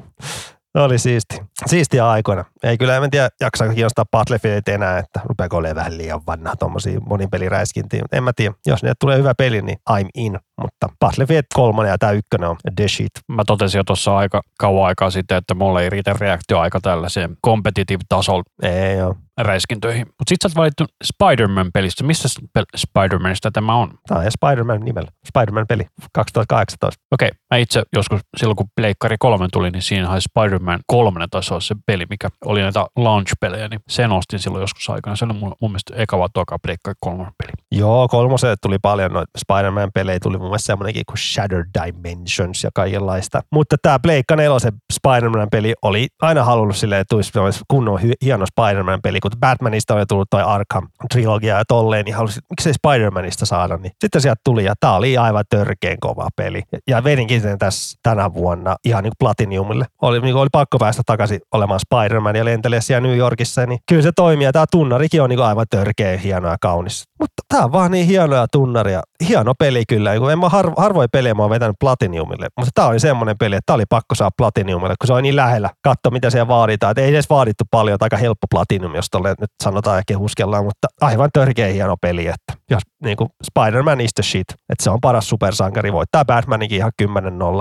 Oli 0.75 0.99
siisti. 0.99 1.37
Siistiä 1.67 2.11
aikoina. 2.11 2.45
Ei 2.63 2.79
kyllä, 2.79 2.97
en 2.97 3.11
tiedä, 3.11 3.29
jaksaako 3.41 3.75
kiinnostaa 3.75 4.05
Battlefieldit 4.11 4.69
enää, 4.69 4.99
että 4.99 5.21
rupeako 5.25 5.57
olemaan 5.57 5.77
vähän 5.77 5.99
liian 5.99 6.21
vanha 6.27 6.57
tuommoisia 6.57 7.01
monipeliräiskintiä. 7.01 8.03
En 8.13 8.25
mä 8.25 8.33
tiedä. 8.37 8.55
Jos 8.67 8.83
ne 8.83 8.93
tulee 9.01 9.19
hyvä 9.19 9.35
peli, 9.39 9.63
niin 9.63 9.79
I'm 9.91 10.09
in. 10.15 10.39
Mutta 10.61 10.89
Battlefield 11.01 11.45
3 11.55 11.89
ja 11.89 11.99
tämä 11.99 12.13
ykkönen 12.13 12.49
on 12.49 12.57
the 12.77 12.89
shit. 12.89 13.11
mä 13.29 13.43
totesin 13.47 13.79
jo 13.79 13.85
tuossa 13.85 14.17
aika 14.17 14.43
kauan 14.59 14.87
aikaa 14.87 15.11
sitten, 15.11 15.37
että 15.39 15.55
mulle 15.55 15.83
ei 15.83 15.91
riitä 15.91 16.15
reaktioaika 16.21 16.81
tällaiseen 16.81 17.37
competitive 17.47 18.01
tasolla. 18.09 18.43
Ei 18.63 18.97
joo. 18.97 19.17
Räiskintöihin. 19.39 20.07
Mutta 20.07 20.29
sitten 20.29 20.51
sä 20.51 20.53
oot 20.53 20.57
valittu 20.57 20.85
Spider-Man-pelistä. 21.05 22.05
Missä 22.05 22.29
Spider-Manista 22.77 23.51
tämä 23.53 23.75
on? 23.75 23.91
Tämä 24.09 24.21
on 24.21 24.27
Spider-Man 24.33 24.81
nimellä. 24.81 25.11
Spider-Man-peli 25.29 25.87
2018. 26.13 27.05
Okei, 27.11 27.31
mä 27.51 27.57
itse 27.57 27.83
joskus 27.93 28.21
silloin 28.37 28.57
kun 28.57 28.67
Pleikkari 28.77 29.17
3 29.19 29.49
tuli, 29.53 29.71
niin 29.71 29.83
siinä 29.83 30.11
oli 30.11 30.21
Spider-Man 30.21 30.81
3 30.87 31.27
taisi 31.31 31.55
olla 31.55 31.61
se 31.61 31.75
peli, 31.87 32.07
mikä 32.11 32.29
oli 32.45 32.63
näitä 32.63 32.87
launch-pelejä, 32.97 33.69
niin 33.69 33.81
sen 33.89 34.13
ostin 34.13 34.39
silloin 34.39 34.63
joskus 34.63 34.91
aikana. 34.91 35.17
Se 35.17 35.25
oli 35.25 35.33
mun, 35.33 35.55
mun 35.61 35.71
mielestä 35.71 35.95
eka 35.97 36.19
vai 36.19 36.29
toka 36.35 36.59
Pleikkari 36.63 36.95
3 37.01 37.25
peli. 37.25 37.53
Joo, 37.73 38.09
kolmoselle 38.09 38.57
tuli 38.63 38.79
paljon 38.83 39.13
noita 39.13 39.31
Spider-Man-pelejä, 39.39 40.21
tuli 40.21 40.39
mun 40.39 40.47
mielestä 40.47 40.67
semmoinenkin 40.67 41.03
kuin 41.07 41.19
Shadow 41.19 41.61
Dimensions 41.85 42.65
ja 42.65 42.71
kaikenlaista. 42.75 43.41
Mutta 43.53 43.77
tämä 43.83 43.99
Pleikka 43.99 44.37
4 44.37 44.57
Spider-Man-peli 44.93 45.75
oli 45.83 46.09
aina 46.23 46.45
halunnut 46.45 46.77
silleen, 46.77 47.01
että 47.01 47.15
tulisi 47.15 47.63
kunnon 47.69 48.01
hieno 48.25 48.47
Spider-Man-peli, 48.47 49.21
kun 49.21 49.28
Batmanista 49.41 49.95
oli 49.95 50.07
tullut 50.07 50.31
toi 50.31 50.43
Arkham-trilogia 50.43 51.59
ja 51.59 51.65
tolleen, 51.69 52.05
niin 52.05 52.15
halusin, 52.15 52.43
miksei 52.51 52.73
Spider-Manista 52.73 53.47
saada, 53.47 53.77
niin 53.77 53.93
sitten 54.01 54.21
sieltä 54.21 54.41
tuli 54.45 54.65
ja 54.65 54.75
tää 54.81 54.97
oli 54.97 55.19
aivan 55.19 55.45
törkeen 55.51 55.97
kova 56.01 56.29
peli. 56.37 56.63
Ja, 56.89 57.05
vedinkin 57.05 57.41
sen 57.41 57.59
tässä 57.59 57.99
tänä 58.03 58.35
vuonna 58.35 58.77
ihan 58.85 59.05
niin 59.05 59.11
kuin 59.11 59.19
Platinumille. 59.19 59.87
Oli, 60.03 60.21
niin 60.21 60.33
kuin 60.33 60.43
oli 60.43 60.49
pakko 60.53 60.79
päästä 60.79 61.03
takaisin 61.07 61.41
olemaan 61.53 61.81
Spider-Man 61.81 62.37
ja 62.37 62.45
lentelee 62.45 62.81
siellä 62.81 63.09
New 63.09 63.17
Yorkissa, 63.17 63.67
niin 63.67 63.79
kyllä 63.89 64.03
se 64.03 64.13
toimii 64.17 64.45
ja 64.45 64.53
tämä 64.53 64.65
tunnarikin 64.71 65.23
on 65.23 65.31
niin 65.31 65.41
aivan 65.41 65.67
törkeä 65.71 66.17
hieno 66.17 66.49
ja 66.49 66.57
kaunis. 66.61 67.05
Mutta 67.21 67.43
tämä 67.49 67.65
on 67.65 67.73
vaan 67.73 67.91
niin 67.91 68.07
hienoa 68.07 68.47
tunnaria. 68.53 69.01
Hieno 69.29 69.55
peli 69.59 69.85
kyllä. 69.89 70.11
Niin 70.11 70.21
kuin 70.21 70.33
En 70.33 70.39
mä 70.39 70.49
harvo, 70.49 70.75
harvoin 70.77 71.09
pelejä 71.13 71.35
mä 71.35 71.43
oon 71.43 71.51
vetänyt 71.51 71.77
Platinumille, 71.81 72.49
mutta 72.57 72.71
tämä 72.75 72.89
oli 72.89 73.01
semmoinen 73.01 73.39
peli, 73.39 73.55
että 73.55 73.67
tämä 73.67 73.75
oli 73.75 73.85
pakko 73.89 74.15
saada 74.15 74.31
Platinumille, 74.37 74.95
kun 75.01 75.07
se 75.07 75.13
on 75.13 75.23
niin 75.23 75.37
lähellä. 75.37 75.71
Katso, 75.83 76.11
mitä 76.11 76.31
siellä 76.31 76.49
vaaditaan. 76.49 76.91
Et 76.91 76.99
ei 76.99 77.11
edes 77.11 77.31
vaadittu 77.31 77.65
paljon, 77.71 77.99
aika 78.01 78.17
helppo 78.17 78.47
Platinum, 78.51 78.95
jos 78.95 79.07
tolle 79.19 79.35
nyt 79.41 79.51
sanotaan 79.65 79.97
ja 79.97 80.03
kehuskellaan, 80.07 80.65
mutta 80.65 80.89
aivan 81.01 81.31
törkeä 81.33 81.67
hieno 81.67 81.97
peli, 82.01 82.27
että 82.27 82.53
jos 82.71 82.83
niin 83.05 83.17
kuin 83.17 83.29
Spider-Man 83.45 84.01
is 84.01 84.11
the 84.15 84.23
shit, 84.23 84.51
että 84.51 84.85
se 84.85 84.91
on 84.91 84.99
paras 85.01 85.29
supersankari, 85.29 85.93
voittaa 85.93 86.25
Batmanikin 86.25 86.79
ihan 86.79 86.93
10-0, 87.03 87.07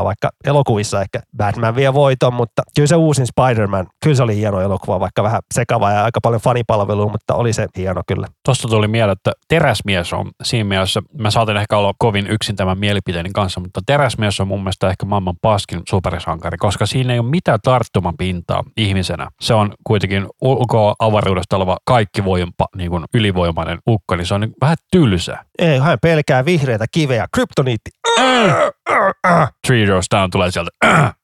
vaikka 0.03 0.29
elokuvissa 0.45 1.01
ehkä 1.01 1.19
Batman 1.37 1.75
vie 1.75 1.93
voiton, 1.93 2.33
mutta 2.33 2.61
kyllä 2.75 2.87
se 2.87 2.95
uusin 2.95 3.27
Spider-Man, 3.27 3.87
kyllä 4.03 4.15
se 4.15 4.23
oli 4.23 4.35
hieno 4.35 4.61
elokuva, 4.61 4.99
vaikka 4.99 5.23
vähän 5.23 5.41
sekava 5.53 5.91
ja 5.91 6.03
aika 6.03 6.19
paljon 6.23 6.41
fanipalvelua, 6.41 7.11
mutta 7.11 7.35
oli 7.35 7.53
se 7.53 7.67
hieno 7.77 8.01
kyllä. 8.07 8.27
Tuosta 8.45 8.67
tuli 8.67 8.87
mieleen, 8.87 9.17
että 9.17 9.31
Teräsmies 9.47 10.13
on 10.13 10.31
siinä 10.43 10.69
mielessä, 10.69 11.01
mä 11.19 11.31
saatan 11.31 11.57
ehkä 11.57 11.77
olla 11.77 11.93
kovin 11.99 12.27
yksin 12.27 12.55
tämän 12.55 12.79
mielipiteeni 12.79 13.29
kanssa, 13.33 13.59
mutta 13.59 13.81
Teräsmies 13.85 14.39
on 14.39 14.47
mun 14.47 14.59
mielestä 14.59 14.89
ehkä 14.89 15.05
maailman 15.05 15.35
paskin 15.41 15.81
supersankari, 15.89 16.57
koska 16.57 16.85
siinä 16.85 17.13
ei 17.13 17.19
ole 17.19 17.29
mitään 17.29 17.59
tarttumapintaa 17.63 18.63
ihmisenä. 18.77 19.27
Se 19.41 19.53
on 19.53 19.73
kuitenkin 19.83 20.27
ulkoa 20.41 20.95
avaruudesta 20.99 21.46
oleva 21.55 21.77
kaikki 21.85 22.23
voimpa, 22.25 22.65
niin 22.75 22.89
kuin 22.89 23.05
ylivoimainen 23.13 23.79
ukko, 23.89 24.15
niin 24.15 24.25
se 24.25 24.33
on 24.33 24.41
niin 24.41 24.53
vähän 24.61 24.77
tylsä. 24.91 25.37
Ei, 25.59 25.79
hän 25.79 25.97
pelkää 26.01 26.45
vihreitä 26.45 26.85
kiveä, 26.91 27.27
kryptoniitti. 27.33 27.89
Three 29.67 29.87
Doors 29.87 30.07
Down 30.15 30.29
tulee 30.31 30.51
sieltä. 30.51 30.69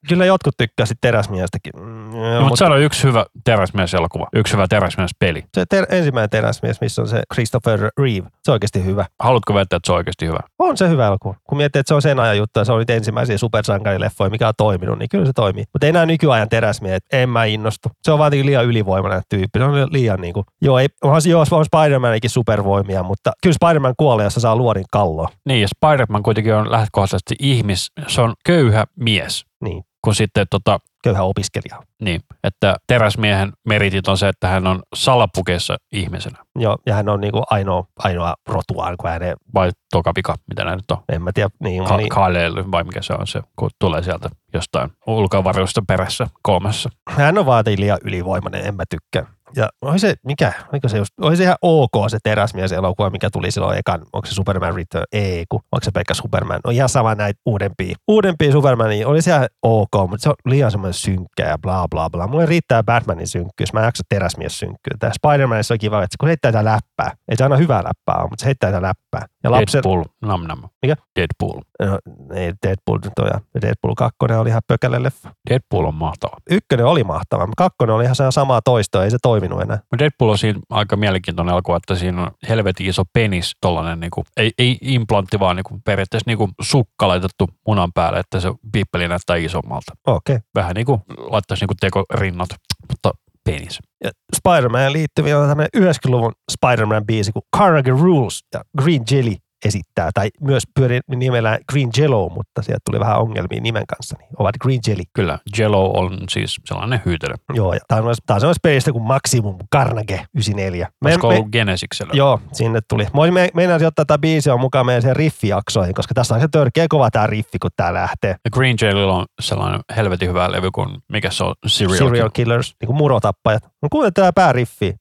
Kyllä 0.08 0.24
jotkut 0.24 0.54
tykkää 0.58 0.86
sit 0.86 0.98
teräsmiestäkin. 1.00 1.72
Mm, 1.76 2.04
No, 2.34 2.40
mutta 2.40 2.56
se 2.56 2.64
on 2.64 2.80
yksi 2.80 3.02
hyvä 3.02 3.26
teräsmies-elokuva, 3.44 4.26
yksi 4.34 4.52
hyvä 4.52 4.66
teräsmies-peli. 4.68 5.44
se 5.54 5.64
ter- 5.70 5.86
ensimmäinen 5.90 6.30
teräsmies, 6.30 6.80
missä 6.80 7.02
on 7.02 7.08
se 7.08 7.22
Christopher 7.34 7.80
Reeve, 8.00 8.28
se 8.42 8.50
on 8.50 8.52
oikeasti 8.52 8.84
hyvä. 8.84 9.06
Haluatko 9.20 9.54
väittää, 9.54 9.76
että 9.76 9.86
se 9.86 9.92
on 9.92 9.96
oikeasti 9.96 10.26
hyvä? 10.26 10.38
On 10.58 10.76
se 10.76 10.88
hyvä 10.88 11.06
elokuva. 11.06 11.34
Kun 11.44 11.58
miettii, 11.58 11.80
että 11.80 11.88
se 11.88 11.94
on 11.94 12.02
sen 12.02 12.20
ajan 12.20 12.38
juttu 12.38 12.58
ja 12.60 12.64
se 12.64 12.72
on 12.72 12.78
nyt 12.78 12.90
ensimmäisiä 12.90 13.38
supersankarileffoja, 13.38 14.30
mikä 14.30 14.48
on 14.48 14.54
toiminut, 14.56 14.98
niin 14.98 15.08
kyllä 15.08 15.26
se 15.26 15.32
toimii. 15.32 15.64
Mutta 15.72 15.86
ei 15.86 15.92
nämä 15.92 16.06
nykyajan 16.06 16.48
teräsmiehet, 16.48 17.04
en 17.12 17.28
mä 17.28 17.44
innostu. 17.44 17.88
Se 18.02 18.12
on 18.12 18.18
vaan 18.18 18.32
liian 18.32 18.64
ylivoimainen 18.64 19.22
tyyppi. 19.28 19.58
Se 19.58 19.64
on 19.64 19.88
liian 19.92 20.13
niin 20.16 20.34
kuin, 20.34 20.44
joo, 20.62 20.78
ei, 20.78 20.88
onhan 21.04 21.22
se, 21.22 21.30
joo, 21.30 21.44
on 21.50 21.64
Spider-Manikin 21.64 22.28
supervoimia, 22.30 23.02
mutta 23.02 23.32
kyllä 23.42 23.54
Spider-Man 23.64 23.94
kuolee, 23.96 24.24
jos 24.24 24.34
saa 24.34 24.56
luodin 24.56 24.84
kalloa. 24.92 25.28
Niin, 25.48 25.60
ja 25.62 25.68
Spider-Man 25.68 26.22
kuitenkin 26.22 26.54
on 26.54 26.70
lähtökohtaisesti 26.72 27.34
ihmis, 27.38 27.92
se 28.06 28.20
on 28.20 28.34
köyhä 28.44 28.84
mies, 28.96 29.44
Niin, 29.64 29.84
kun 30.04 30.14
sitten 30.14 30.46
tota, 30.50 30.78
köyhä 31.04 31.22
opiskelija. 31.22 31.82
niin, 32.02 32.20
että 32.44 32.76
teräsmiehen 32.86 33.52
meritit 33.68 34.08
on 34.08 34.18
se, 34.18 34.28
että 34.28 34.48
hän 34.48 34.66
on 34.66 34.82
salapukeessa 34.94 35.76
ihmisenä. 35.92 36.38
Joo, 36.58 36.76
ja 36.86 36.94
hän 36.94 37.08
on 37.08 37.20
niin 37.20 37.32
kuin 37.32 37.44
ainoa, 37.50 37.84
ainoa 37.98 38.34
rotuaan, 38.48 38.96
kun 39.00 39.10
hänen, 39.10 39.36
Vai 39.54 39.70
tokapika, 39.92 40.34
mitä 40.48 40.64
näin 40.64 40.76
nyt 40.76 40.90
on. 40.90 40.98
en 41.12 41.22
mä 41.22 41.30
tiedä, 41.34 41.48
niin, 41.62 41.84
Ka- 41.84 41.96
niin 41.96 42.08
Kaleel, 42.08 42.54
vai 42.70 42.84
mikä 42.84 43.02
se 43.02 43.12
on 43.12 43.26
se, 43.26 43.42
kun 43.56 43.70
tulee 43.80 44.02
sieltä 44.02 44.28
jostain 44.54 44.90
ulkoavaruudesta 45.06 45.82
perässä 45.88 46.26
kolmessa. 46.42 46.90
hän 47.10 47.38
on 47.38 47.46
vaan 47.46 47.64
liian 47.76 47.98
ylivoimainen, 48.04 48.66
en 48.66 48.74
mä 48.74 48.84
tykkää. 48.90 49.34
Ja 49.56 49.68
oli 49.82 49.98
se, 49.98 50.14
mikä, 50.26 50.52
oliko 50.72 50.88
se 50.88 50.98
just, 50.98 51.12
oli 51.20 51.36
se 51.36 51.42
ihan 51.42 51.56
ok 51.62 51.92
se 52.08 52.18
teräsmies 52.22 52.72
elokuva, 52.72 53.10
mikä 53.10 53.30
tuli 53.30 53.50
silloin 53.50 53.78
ekan, 53.78 54.00
onko 54.12 54.26
se 54.26 54.34
Superman 54.34 54.74
Return, 54.74 55.04
ei 55.12 55.44
kun, 55.48 55.60
onko 55.72 55.84
se 55.84 55.90
pelkkä 55.90 56.14
Superman, 56.14 56.60
no 56.64 56.70
ihan 56.70 56.88
sama 56.88 57.14
näitä 57.14 57.40
uudempia, 57.46 57.96
uudempia 58.08 58.52
Supermania, 58.52 59.08
oli 59.08 59.22
se 59.22 59.30
ihan 59.30 59.48
ok, 59.62 59.90
mutta 60.08 60.22
se 60.22 60.28
on 60.28 60.34
liian 60.44 60.70
semmoinen 60.70 60.94
synkkä 60.94 61.48
ja 61.48 61.58
bla 61.58 61.86
bla 61.90 62.10
bla. 62.10 62.26
Mulle 62.26 62.46
riittää 62.46 62.82
Batmanin 62.82 63.26
synkkyys, 63.26 63.72
mä 63.72 63.80
en 63.80 63.84
jaksa 63.84 64.02
teräsmies 64.08 64.58
synkkyä. 64.58 64.96
Tää 64.98 65.10
Spider-Manissa 65.10 65.74
on 65.74 65.78
kiva, 65.78 66.02
että 66.02 66.16
kun 66.20 66.28
heittää 66.28 66.52
tätä 66.52 66.64
läppää, 66.64 67.16
ei 67.28 67.36
se 67.36 67.42
aina 67.42 67.56
hyvää 67.56 67.84
läppää 67.84 68.22
ole, 68.22 68.28
mutta 68.30 68.42
se 68.42 68.46
heittää 68.46 68.70
tätä 68.70 68.82
läppää. 68.82 69.03
Ja 69.44 69.50
lapsen, 69.50 69.72
Deadpool, 69.72 70.04
nam 70.22 70.42
nam. 70.42 70.62
Mikä? 70.82 70.96
Deadpool. 71.20 71.60
no, 71.82 71.98
ei 72.34 72.52
Deadpool 72.66 72.98
nyt 73.04 73.18
on, 73.18 73.26
ja 73.54 73.62
Deadpool 73.62 73.94
2 73.94 74.16
oli 74.38 74.48
ihan 74.48 74.62
pökälle 74.66 75.02
leffa. 75.02 75.34
Deadpool 75.50 75.84
on 75.84 75.94
mahtava. 75.94 76.36
Ykkönen 76.50 76.86
oli 76.86 77.04
mahtava, 77.04 77.46
mutta 77.46 77.64
kakkonen 77.64 77.94
oli 77.94 78.04
ihan 78.04 78.32
samaa 78.32 78.62
toistoa, 78.62 79.04
ei 79.04 79.10
se 79.10 79.16
toiminut 79.22 79.62
enää. 79.62 79.78
Deadpool 79.98 80.30
on 80.30 80.38
siinä 80.38 80.60
aika 80.70 80.96
mielenkiintoinen 80.96 81.52
elokuva, 81.52 81.76
että 81.76 81.94
siinä 81.94 82.22
on 82.22 82.30
helvetin 82.48 82.86
iso 82.86 83.02
penis, 83.12 83.52
tollanen 83.60 84.00
niinku, 84.00 84.24
ei, 84.36 84.52
ei 84.58 84.78
implantti, 84.80 85.40
vaan 85.40 85.56
niinku, 85.56 85.80
periaatteessa 85.84 86.30
niinku 86.30 86.48
sukka 86.60 87.08
laitettu 87.08 87.48
munan 87.66 87.92
päälle, 87.92 88.18
että 88.18 88.40
se 88.40 88.52
pippeli 88.72 89.08
näyttää 89.08 89.36
isommalta. 89.36 89.92
Okei. 90.06 90.36
Okay. 90.36 90.46
Vähän 90.54 90.74
niin 90.74 90.86
kuin 90.86 91.00
laittaisi 91.16 91.62
niinku 91.62 91.74
tekorinnat, 91.80 92.48
mutta 92.88 93.10
penis. 93.44 93.78
Ja 94.04 94.10
Spider-Man 94.36 94.92
liittyy 94.92 95.24
vielä 95.24 95.48
tämmöinen 95.48 95.70
90-luvun 95.76 96.32
Spider-Man-biisi 96.52 97.32
kuin 97.32 97.42
Carnegie 97.56 97.92
Rules 97.92 98.40
ja 98.54 98.60
Green 98.82 99.02
Jelly 99.10 99.34
esittää, 99.64 100.10
tai 100.14 100.28
myös 100.40 100.62
pyörii 100.74 101.00
nimellä 101.16 101.58
Green 101.72 101.88
Jello, 101.98 102.28
mutta 102.28 102.62
sieltä 102.62 102.80
tuli 102.86 103.00
vähän 103.00 103.18
ongelmia 103.18 103.60
nimen 103.60 103.86
kanssa, 103.86 104.16
niin 104.18 104.30
ovat 104.38 104.54
Green 104.60 104.80
Jelly. 104.88 105.02
Kyllä, 105.12 105.38
Jello 105.58 105.90
on 105.90 106.18
siis 106.28 106.60
sellainen 106.64 107.00
hyytelö. 107.04 107.34
Joo, 107.54 107.72
ja 107.72 107.80
tämä 107.88 108.00
on, 108.00 108.14
tää 108.26 108.36
on 108.36 108.54
pelistä 108.62 108.92
kuin 108.92 109.04
Maximum 109.04 109.56
Carnage 109.74 110.14
94. 110.34 110.88
Me, 111.04 111.08
Olisiko 111.08 111.28
me, 111.28 111.34
ollut 111.34 111.50
Genesiksellä? 111.50 112.12
joo, 112.16 112.40
sinne 112.52 112.80
tuli. 112.88 113.06
Mä 113.14 113.32
me, 113.32 113.50
meinasin 113.54 113.86
ottaa 113.86 114.04
tätä 114.04 114.18
biisiä 114.18 114.56
mukaan 114.56 114.86
meidän 114.86 115.02
siihen 115.02 115.16
riffijaksoihin, 115.16 115.94
koska 115.94 116.14
tässä 116.14 116.34
on 116.34 116.40
se 116.40 116.48
törkeä 116.48 116.86
kova 116.88 117.10
tämä 117.10 117.26
riffi, 117.26 117.58
kun 117.58 117.70
tää 117.76 117.94
lähtee. 117.94 118.36
Ja 118.44 118.50
Green 118.50 118.76
Jaililla 118.80 119.16
on 119.16 119.26
sellainen 119.40 119.80
helvetin 119.96 120.28
hyvä 120.28 120.52
levy 120.52 120.70
kuin, 120.70 120.88
mikä 121.12 121.30
se 121.30 121.44
on, 121.44 121.54
Serial, 121.66 121.96
Serial 121.96 122.08
Serial. 122.08 122.30
Killers, 122.32 122.74
niin 122.80 122.86
kuin 122.86 122.96
murotappajat. 122.96 123.62
No 123.82 123.88
kuuntele 123.90 124.10
tää 124.10 124.32
pääriffi. 124.32 124.94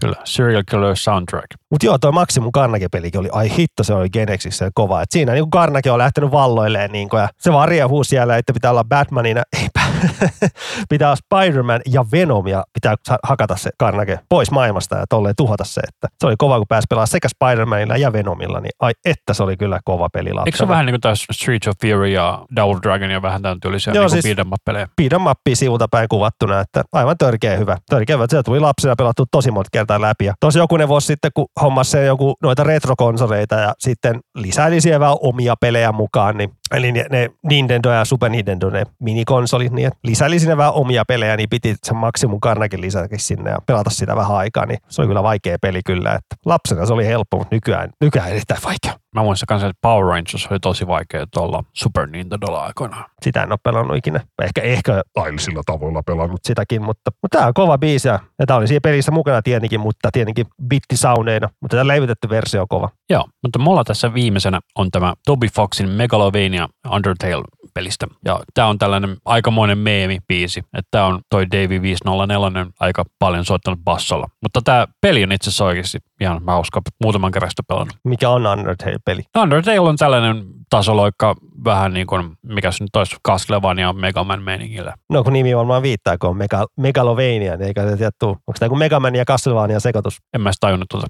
Kyllä, 0.00 0.16
Serial 0.24 0.62
Killer 0.70 0.96
Soundtrack. 0.96 1.46
Mutta 1.70 1.86
joo, 1.86 1.98
toi 1.98 2.12
Maximum 2.12 2.50
Carnage-pelikin 2.52 3.20
oli, 3.20 3.28
ai 3.32 3.56
hitto, 3.58 3.84
se 3.84 3.94
oli 3.94 4.10
Genexissä 4.10 4.70
kova. 4.74 5.02
Et 5.02 5.10
siinä 5.12 5.32
niin 5.32 5.50
Carnage 5.50 5.90
on 5.90 5.98
lähtenyt 5.98 6.30
valloilleen 6.30 6.92
niin 6.92 7.08
ja 7.12 7.28
se 7.38 7.52
vaan 7.52 7.68
riehuu 7.68 8.04
siellä, 8.04 8.36
että 8.36 8.52
pitää 8.52 8.70
olla 8.70 8.84
Batmanina, 8.84 9.42
eipä, 9.62 9.80
pitää 10.90 11.14
Spider-Man 11.16 11.80
ja 11.86 12.04
Venom 12.12 12.46
ja 12.46 12.64
pitää 12.72 12.94
hakata 13.22 13.56
se 13.56 13.70
Carnage 13.80 14.20
pois 14.28 14.50
maailmasta 14.50 14.96
ja 14.96 15.04
tolleen 15.08 15.34
tuhota 15.36 15.64
se. 15.64 15.80
Että 15.88 16.08
se 16.20 16.26
oli 16.26 16.34
kova, 16.38 16.58
kun 16.58 16.66
pääsi 16.68 16.86
pelaamaan 16.90 17.08
sekä 17.08 17.28
Spider-Manilla 17.28 17.96
ja 17.96 18.12
Venomilla, 18.12 18.60
niin 18.60 18.70
ai 18.80 18.92
että 19.04 19.34
se 19.34 19.42
oli 19.42 19.56
kyllä 19.56 19.80
kova 19.84 20.08
peli 20.12 20.32
lapsena. 20.32 20.46
Eikö 20.46 20.58
se 20.58 20.68
vähän 20.68 20.86
niin 20.86 20.92
kuin 20.92 21.00
taas 21.00 21.26
Street 21.32 21.66
of 21.66 21.74
Fury 21.82 22.08
ja 22.08 22.44
Double 22.56 22.80
Dragon 22.82 23.10
ja 23.10 23.22
vähän 23.22 23.42
tämän 23.42 23.60
tyylisiä 23.60 23.92
Joo, 23.92 24.06
niin 24.08 24.22
siis- 24.22 24.36
beat'em 24.38 24.52
up-pelejä? 24.52 24.88
Pidän 24.96 25.20
mappia 25.20 25.56
sivulta 25.56 25.88
päin 25.90 26.08
kuvattuna, 26.08 26.60
että 26.60 26.82
aivan 26.92 27.18
törkeä 27.18 27.56
hyvä. 27.56 27.76
Törkeä 27.88 28.16
hyvä. 28.16 28.26
Se 28.28 28.42
tuli 28.42 28.60
lapsena 28.60 28.96
pelattu 28.96 29.24
tosi 29.30 29.50
monta 29.50 29.68
kertaa 29.72 30.00
läpi. 30.00 30.24
Ja 30.24 30.34
tosi 30.40 30.58
jokunen 30.58 30.88
vuosi 30.88 31.06
sitten, 31.06 31.30
kun 31.34 31.46
hommasi 31.62 31.90
se 31.90 32.04
joku 32.04 32.34
noita 32.42 32.64
retrokonsoleita 32.64 33.54
ja 33.54 33.74
sitten 33.78 34.20
lisäili 34.34 34.80
siellä 34.80 35.00
vähän 35.00 35.16
omia 35.20 35.54
pelejä 35.60 35.92
mukaan, 35.92 36.36
niin 36.36 36.50
Eli 36.72 36.92
ne, 36.92 37.06
ne 37.10 37.30
Nintendo 37.42 37.90
ja 37.90 38.04
Super 38.04 38.30
Nintendo, 38.30 38.70
ne 38.70 38.84
minikonsolit, 38.98 39.72
niin 39.72 39.86
että 39.86 39.98
lisäili 40.02 40.38
sinne 40.38 40.56
vähän 40.56 40.72
omia 40.72 41.04
pelejä, 41.08 41.36
niin 41.36 41.48
piti 41.48 41.74
sen 41.82 41.96
maksimum 41.96 42.40
karnakin 42.40 42.80
lisätäkin 42.80 43.18
sinne 43.18 43.50
ja 43.50 43.58
pelata 43.66 43.90
sitä 43.90 44.16
vähän 44.16 44.36
aikaa, 44.36 44.66
niin 44.66 44.78
se 44.88 45.00
oli 45.00 45.08
kyllä 45.08 45.22
vaikea 45.22 45.56
peli 45.62 45.80
kyllä. 45.84 46.14
Että 46.14 46.36
lapsena 46.46 46.86
se 46.86 46.92
oli 46.92 47.06
helppo, 47.06 47.36
mutta 47.38 47.54
nykyään, 47.54 47.90
nykyään 48.00 48.30
erittäin 48.30 48.62
vaikea. 48.64 48.92
Mä 49.14 49.22
muistan 49.22 49.46
kanssa, 49.46 49.66
että 49.66 49.78
Power 49.82 50.06
Rangers 50.06 50.48
oli 50.50 50.60
tosi 50.60 50.86
vaikea 50.86 51.26
tuolla 51.26 51.64
Super 51.72 52.06
Nintendolla 52.06 52.64
aikoinaan. 52.64 53.04
Sitä 53.22 53.42
en 53.42 53.52
ole 53.52 53.58
pelannut 53.62 53.96
ikinä. 53.96 54.20
Ehkä, 54.42 54.60
ehkä 54.62 55.02
laillisilla 55.16 55.62
tavoilla 55.66 56.02
pelannut. 56.02 56.40
sitäkin, 56.44 56.82
mutta, 56.82 57.10
mutta 57.22 57.38
tämä 57.38 57.46
on 57.46 57.54
kova 57.54 57.78
biisi 57.78 58.08
ja, 58.08 58.18
ja 58.38 58.46
tämä 58.46 58.56
oli 58.56 58.68
siinä 58.68 58.80
pelissä 58.82 59.12
mukana 59.12 59.42
tietenkin, 59.42 59.80
mutta 59.80 60.08
tietenkin 60.12 60.46
bittisauneina, 60.68 61.48
mutta 61.60 61.76
tämä 61.76 61.86
levytetty 61.88 62.28
versio 62.28 62.62
on 62.62 62.68
kova. 62.68 62.88
Joo, 63.10 63.24
mutta 63.42 63.58
mulla 63.58 63.84
tässä 63.84 64.14
viimeisenä 64.14 64.60
on 64.74 64.90
tämä 64.90 65.14
Toby 65.26 65.46
Foxin 65.46 65.88
Megalovania 65.88 66.57
Undertale 66.90 67.44
pelistä. 67.74 68.06
Ja 68.24 68.40
tämä 68.54 68.68
on 68.68 68.78
tällainen 68.78 69.16
aikamoinen 69.24 69.78
meemi-biisi, 69.78 70.58
että 70.58 70.88
tämä 70.90 71.04
on 71.04 71.20
toi 71.30 71.46
Davy 71.50 71.82
504 71.82 72.66
aika 72.80 73.04
paljon 73.18 73.44
soittanut 73.44 73.80
bassolla. 73.84 74.26
Mutta 74.42 74.60
tämä 74.64 74.86
peli 75.00 75.24
on 75.24 75.32
itse 75.32 75.50
asiassa 75.50 75.64
oikeasti 75.64 75.98
ihan 76.20 76.40
hauska, 76.46 76.80
muutaman 77.02 77.32
kerran 77.32 77.50
sitä 77.50 77.62
pelannut. 77.68 77.96
Mikä 78.04 78.30
on 78.30 78.46
Undertale-peli? 78.46 79.22
Undertale 79.38 79.80
on 79.80 79.96
tällainen 79.96 80.44
tasoloikka 80.70 81.34
vähän 81.64 81.94
niin 81.94 82.06
kuin, 82.06 82.36
mikä 82.42 82.72
se 82.72 82.84
nyt 82.84 82.96
olisi, 82.96 83.16
Castlevania 83.28 83.92
Mega 83.92 84.24
Man 84.24 84.42
meningillä. 84.42 84.94
No 85.10 85.24
kun 85.24 85.32
nimi 85.32 85.56
varmaan 85.56 85.82
viittaa, 85.82 86.18
kun 86.18 86.30
on 86.30 86.36
Mega, 86.36 86.66
Megalovania, 86.76 87.56
niin 87.56 87.62
eikä 87.62 87.90
se 87.90 87.96
tiedä 87.96 88.10
tuu. 88.18 88.30
Onko 88.30 88.52
tämä 88.58 88.68
kuin 88.68 88.78
Mega 88.78 89.00
Man 89.00 89.14
ja 89.14 89.24
Castlevania 89.24 89.80
sekoitus? 89.80 90.18
En 90.34 90.40
mä 90.40 90.48
edes 90.48 90.56
tajunnut 90.60 90.88
tuota. 90.88 91.06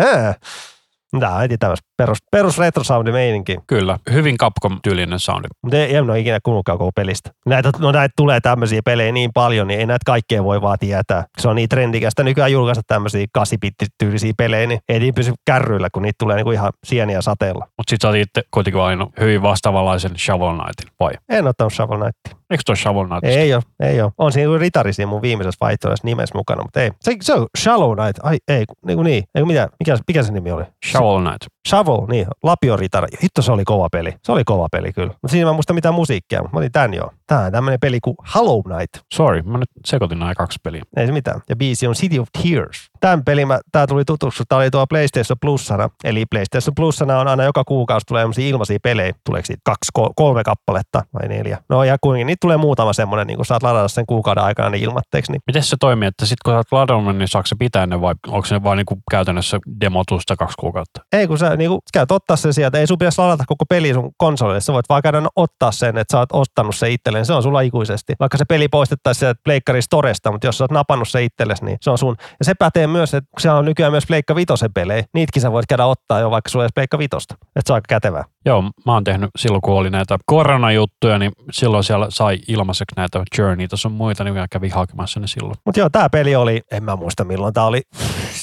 Tämä 1.20 1.34
on 1.34 1.40
heti 1.40 1.58
tämmöistä 1.58 1.86
perus, 1.96 2.18
perus 2.30 2.58
retro 2.58 2.84
soundi 2.84 3.12
meininki. 3.12 3.56
Kyllä, 3.66 3.98
hyvin 4.12 4.36
Capcom-tyylinen 4.38 5.18
soundi. 5.18 5.48
Mutta 5.62 5.76
ei, 5.76 5.96
en 5.96 6.10
ole 6.10 6.20
ikinä 6.20 6.38
kuullutkaan 6.42 6.78
koko 6.78 6.90
pelistä. 6.96 7.30
Näitä, 7.46 7.70
no 7.78 7.92
näitä 7.92 8.12
tulee 8.16 8.40
tämmöisiä 8.40 8.80
pelejä 8.84 9.12
niin 9.12 9.30
paljon, 9.34 9.68
niin 9.68 9.80
ei 9.80 9.86
näitä 9.86 10.02
kaikkea 10.06 10.44
voi 10.44 10.62
vaan 10.62 10.78
tietää. 10.78 11.24
Se 11.38 11.48
on 11.48 11.56
niin 11.56 11.68
trendikästä 11.68 12.22
nykyään 12.22 12.52
julkaista 12.52 12.82
tämmöisiä 12.86 13.26
8 13.32 13.58
tyylisiä 13.98 14.32
pelejä, 14.38 14.66
niin 14.66 14.80
ei 14.88 14.98
niin 14.98 15.14
pysy 15.14 15.32
kärryillä, 15.46 15.88
kun 15.92 16.02
niitä 16.02 16.16
tulee 16.18 16.36
niinku 16.36 16.50
ihan 16.50 16.72
sieniä 16.84 17.22
sateella. 17.22 17.66
Mutta 17.76 17.90
sit 17.90 18.00
sä 18.00 18.08
oot 18.08 18.16
itse 18.16 18.42
kuitenkin 18.50 18.80
valinnut 18.80 19.12
hyvin 19.20 19.42
vastaavanlaisen 19.42 20.18
Shovel 20.18 20.54
Knightin, 20.54 20.96
vai? 21.00 21.12
En 21.28 21.46
ottanut 21.46 21.72
Shovel 21.72 21.98
Knightia. 21.98 22.44
Eikö 22.50 22.62
toi 22.66 22.76
Shovel 22.76 23.06
Knight? 23.06 23.24
Ei 23.24 23.54
ole, 23.54 23.62
ei 23.80 24.02
ole. 24.02 24.12
On 24.18 24.32
siinä 24.32 24.58
ritari 24.58 24.92
siinä 24.92 25.10
mun 25.10 25.22
viimeisessä 25.22 25.56
vaihtoehdossa 25.60 26.06
nimessä 26.06 26.38
mukana, 26.38 26.62
mutta 26.62 26.82
ei. 26.82 26.90
Se, 27.00 27.16
se 27.22 27.34
on 27.34 27.46
Shallow 27.58 27.96
Knight. 27.96 28.18
Ai 28.22 28.38
ei, 28.48 28.64
niin 28.86 28.96
kuin 28.96 29.04
niin. 29.04 29.24
Ei, 29.34 29.44
mitä, 29.44 29.68
mikä, 29.78 29.98
mikä 30.08 30.22
se 30.22 30.32
nimi 30.32 30.50
oli? 30.50 30.64
Shovel 30.90 31.20
Knight. 31.20 31.46
Shovel, 31.68 31.83
niin. 32.10 32.26
Lapioritari. 32.42 33.08
Hitto 33.22 33.42
se 33.42 33.52
oli 33.52 33.64
kova 33.64 33.88
peli. 33.92 34.14
Se 34.22 34.32
oli 34.32 34.44
kova 34.44 34.68
peli 34.72 34.92
kyllä. 34.92 35.08
Mutta 35.22 35.28
siinä 35.28 35.46
mä 35.46 35.52
muista 35.52 35.72
mitään 35.72 35.94
musiikkia, 35.94 36.42
mutta 36.42 36.56
mä 36.56 36.58
otin 36.58 36.72
tän 36.72 36.94
jo. 36.94 37.10
Tää 37.26 37.40
on 37.40 37.52
tämmönen 37.52 37.80
peli 37.80 38.00
kuin 38.00 38.16
Hollow 38.34 38.62
Knight. 38.62 39.06
Sorry, 39.14 39.42
mä 39.42 39.58
nyt 39.58 39.68
sekoitin 39.86 40.18
nämä 40.18 40.34
kaksi 40.34 40.58
peliä. 40.62 40.82
Ei 40.96 41.06
se 41.06 41.12
mitään. 41.12 41.40
Ja 41.48 41.56
biisi 41.56 41.86
on 41.86 41.94
City 41.94 42.18
of 42.18 42.28
Tears. 42.42 42.90
Tämän 43.00 43.24
pelin 43.24 43.48
mä, 43.48 43.60
tää 43.72 43.86
tuli 43.86 44.04
tutuksi, 44.04 44.42
tää 44.48 44.58
oli 44.58 44.70
tuo 44.70 44.86
PlayStation 44.86 45.36
Plusana. 45.40 45.88
Eli 46.04 46.26
PlayStation 46.26 46.74
Plusana 46.74 47.20
on 47.20 47.28
aina 47.28 47.44
joka 47.44 47.64
kuukausi 47.64 48.06
tulee 48.06 48.26
ilmaisia 48.38 48.78
pelejä. 48.82 49.12
Tuleeko 49.26 49.46
siitä 49.46 49.60
kaksi, 49.64 49.90
kol- 49.92 50.12
kolme 50.16 50.44
kappaletta 50.44 51.02
vai 51.14 51.28
neljä? 51.28 51.58
No 51.68 51.84
ja 51.84 51.96
kuitenkin, 52.00 52.26
niitä 52.26 52.40
tulee 52.40 52.56
muutama 52.56 52.92
semmoinen, 52.92 53.26
niin 53.26 53.36
kun 53.36 53.46
saat 53.46 53.62
ladata 53.62 53.88
sen 53.88 54.06
kuukauden 54.06 54.44
aikana 54.44 54.70
niin 54.70 54.84
ilmatteeksi. 54.84 55.32
Niin 55.32 55.40
Miten 55.46 55.62
se 55.62 55.76
toimii, 55.80 56.06
että 56.08 56.26
sit 56.26 56.38
kun 56.44 56.52
sä 56.52 56.56
oot 56.56 56.72
ladannut, 56.72 57.16
niin 57.16 57.28
saako 57.28 57.46
se 57.46 57.56
pitää 57.58 57.86
ne 57.86 58.00
vai 58.00 58.14
onko 58.26 58.46
se 58.46 58.62
vaan 58.62 58.76
niinku 58.76 58.98
käytännössä 59.10 59.58
demotusta 59.80 60.36
kaksi 60.36 60.54
kuukautta? 60.58 61.00
ei, 61.12 61.26
kun 61.26 61.38
sä 61.38 61.56
niin 61.56 61.70
kun, 61.70 61.80
käyt 61.92 62.10
ottaa 62.12 62.36
sen 62.36 62.54
sieltä, 62.54 62.78
ei 62.78 62.86
sun 62.86 62.98
pitäisi 62.98 63.20
ladata 63.20 63.44
koko 63.46 63.64
peli 63.66 63.94
sun 63.94 64.10
konsolille. 64.16 64.60
Sä 64.60 64.72
voit 64.72 64.88
vaan 64.88 65.02
käydä 65.02 65.22
ottaa 65.36 65.72
sen, 65.72 65.98
että 65.98 66.12
sä 66.12 66.18
oot 66.18 66.32
ostanut 66.32 66.76
se 66.76 66.90
itselleen. 67.20 67.26
Se 67.26 67.32
on 67.32 67.42
sulla 67.42 67.60
ikuisesti. 67.60 68.14
Vaikka 68.20 68.38
se 68.38 68.44
peli 68.44 68.68
poistettaisiin 68.68 69.20
sieltä 69.20 69.40
Pleikkarin 69.44 69.82
Storesta, 69.82 70.32
mutta 70.32 70.46
jos 70.46 70.58
sä 70.58 70.64
oot 70.64 70.70
napannut 70.70 71.08
se 71.08 71.24
itsellesi, 71.24 71.64
niin 71.64 71.78
se 71.80 71.90
on 71.90 71.98
sun. 71.98 72.16
Ja 72.38 72.44
se 72.44 72.54
pätee 72.54 72.86
myös, 72.86 73.14
että 73.14 73.30
siellä 73.40 73.58
on 73.58 73.64
nykyään 73.64 73.92
myös 73.92 74.06
Pleikka 74.06 74.34
Vitosen 74.34 74.72
pelejä, 74.72 75.04
niitäkin 75.14 75.42
sä 75.42 75.52
voit 75.52 75.66
käydä 75.66 75.86
ottaa 75.86 76.20
jo 76.20 76.30
vaikka 76.30 76.50
sulla 76.50 76.64
ei 76.64 76.68
Pleikka 76.74 76.98
Vitosta. 76.98 77.34
Että 77.40 77.62
se 77.66 77.72
on 77.72 77.74
aika 77.74 77.86
kätevää. 77.88 78.24
Joo, 78.46 78.62
mä 78.62 78.92
oon 78.92 79.04
tehnyt 79.04 79.30
silloin, 79.38 79.62
kun 79.62 79.74
oli 79.74 79.90
näitä 79.90 80.18
koronajuttuja, 80.26 81.18
niin 81.18 81.32
silloin 81.50 81.84
siellä 81.84 82.06
sai 82.08 82.38
ilmaiseksi 82.48 82.94
näitä 82.96 83.22
Journey, 83.38 83.66
on 83.84 83.92
muita, 83.92 84.24
niin 84.24 84.34
mä 84.34 84.46
kävin 84.50 84.72
hakemassa 84.72 85.20
ne 85.20 85.26
silloin. 85.26 85.56
Mutta 85.64 85.80
joo, 85.80 85.90
tämä 85.90 86.08
peli 86.08 86.36
oli, 86.36 86.62
en 86.70 86.84
mä 86.84 86.96
muista 86.96 87.24
milloin 87.24 87.54
tämä 87.54 87.66
oli, 87.66 87.82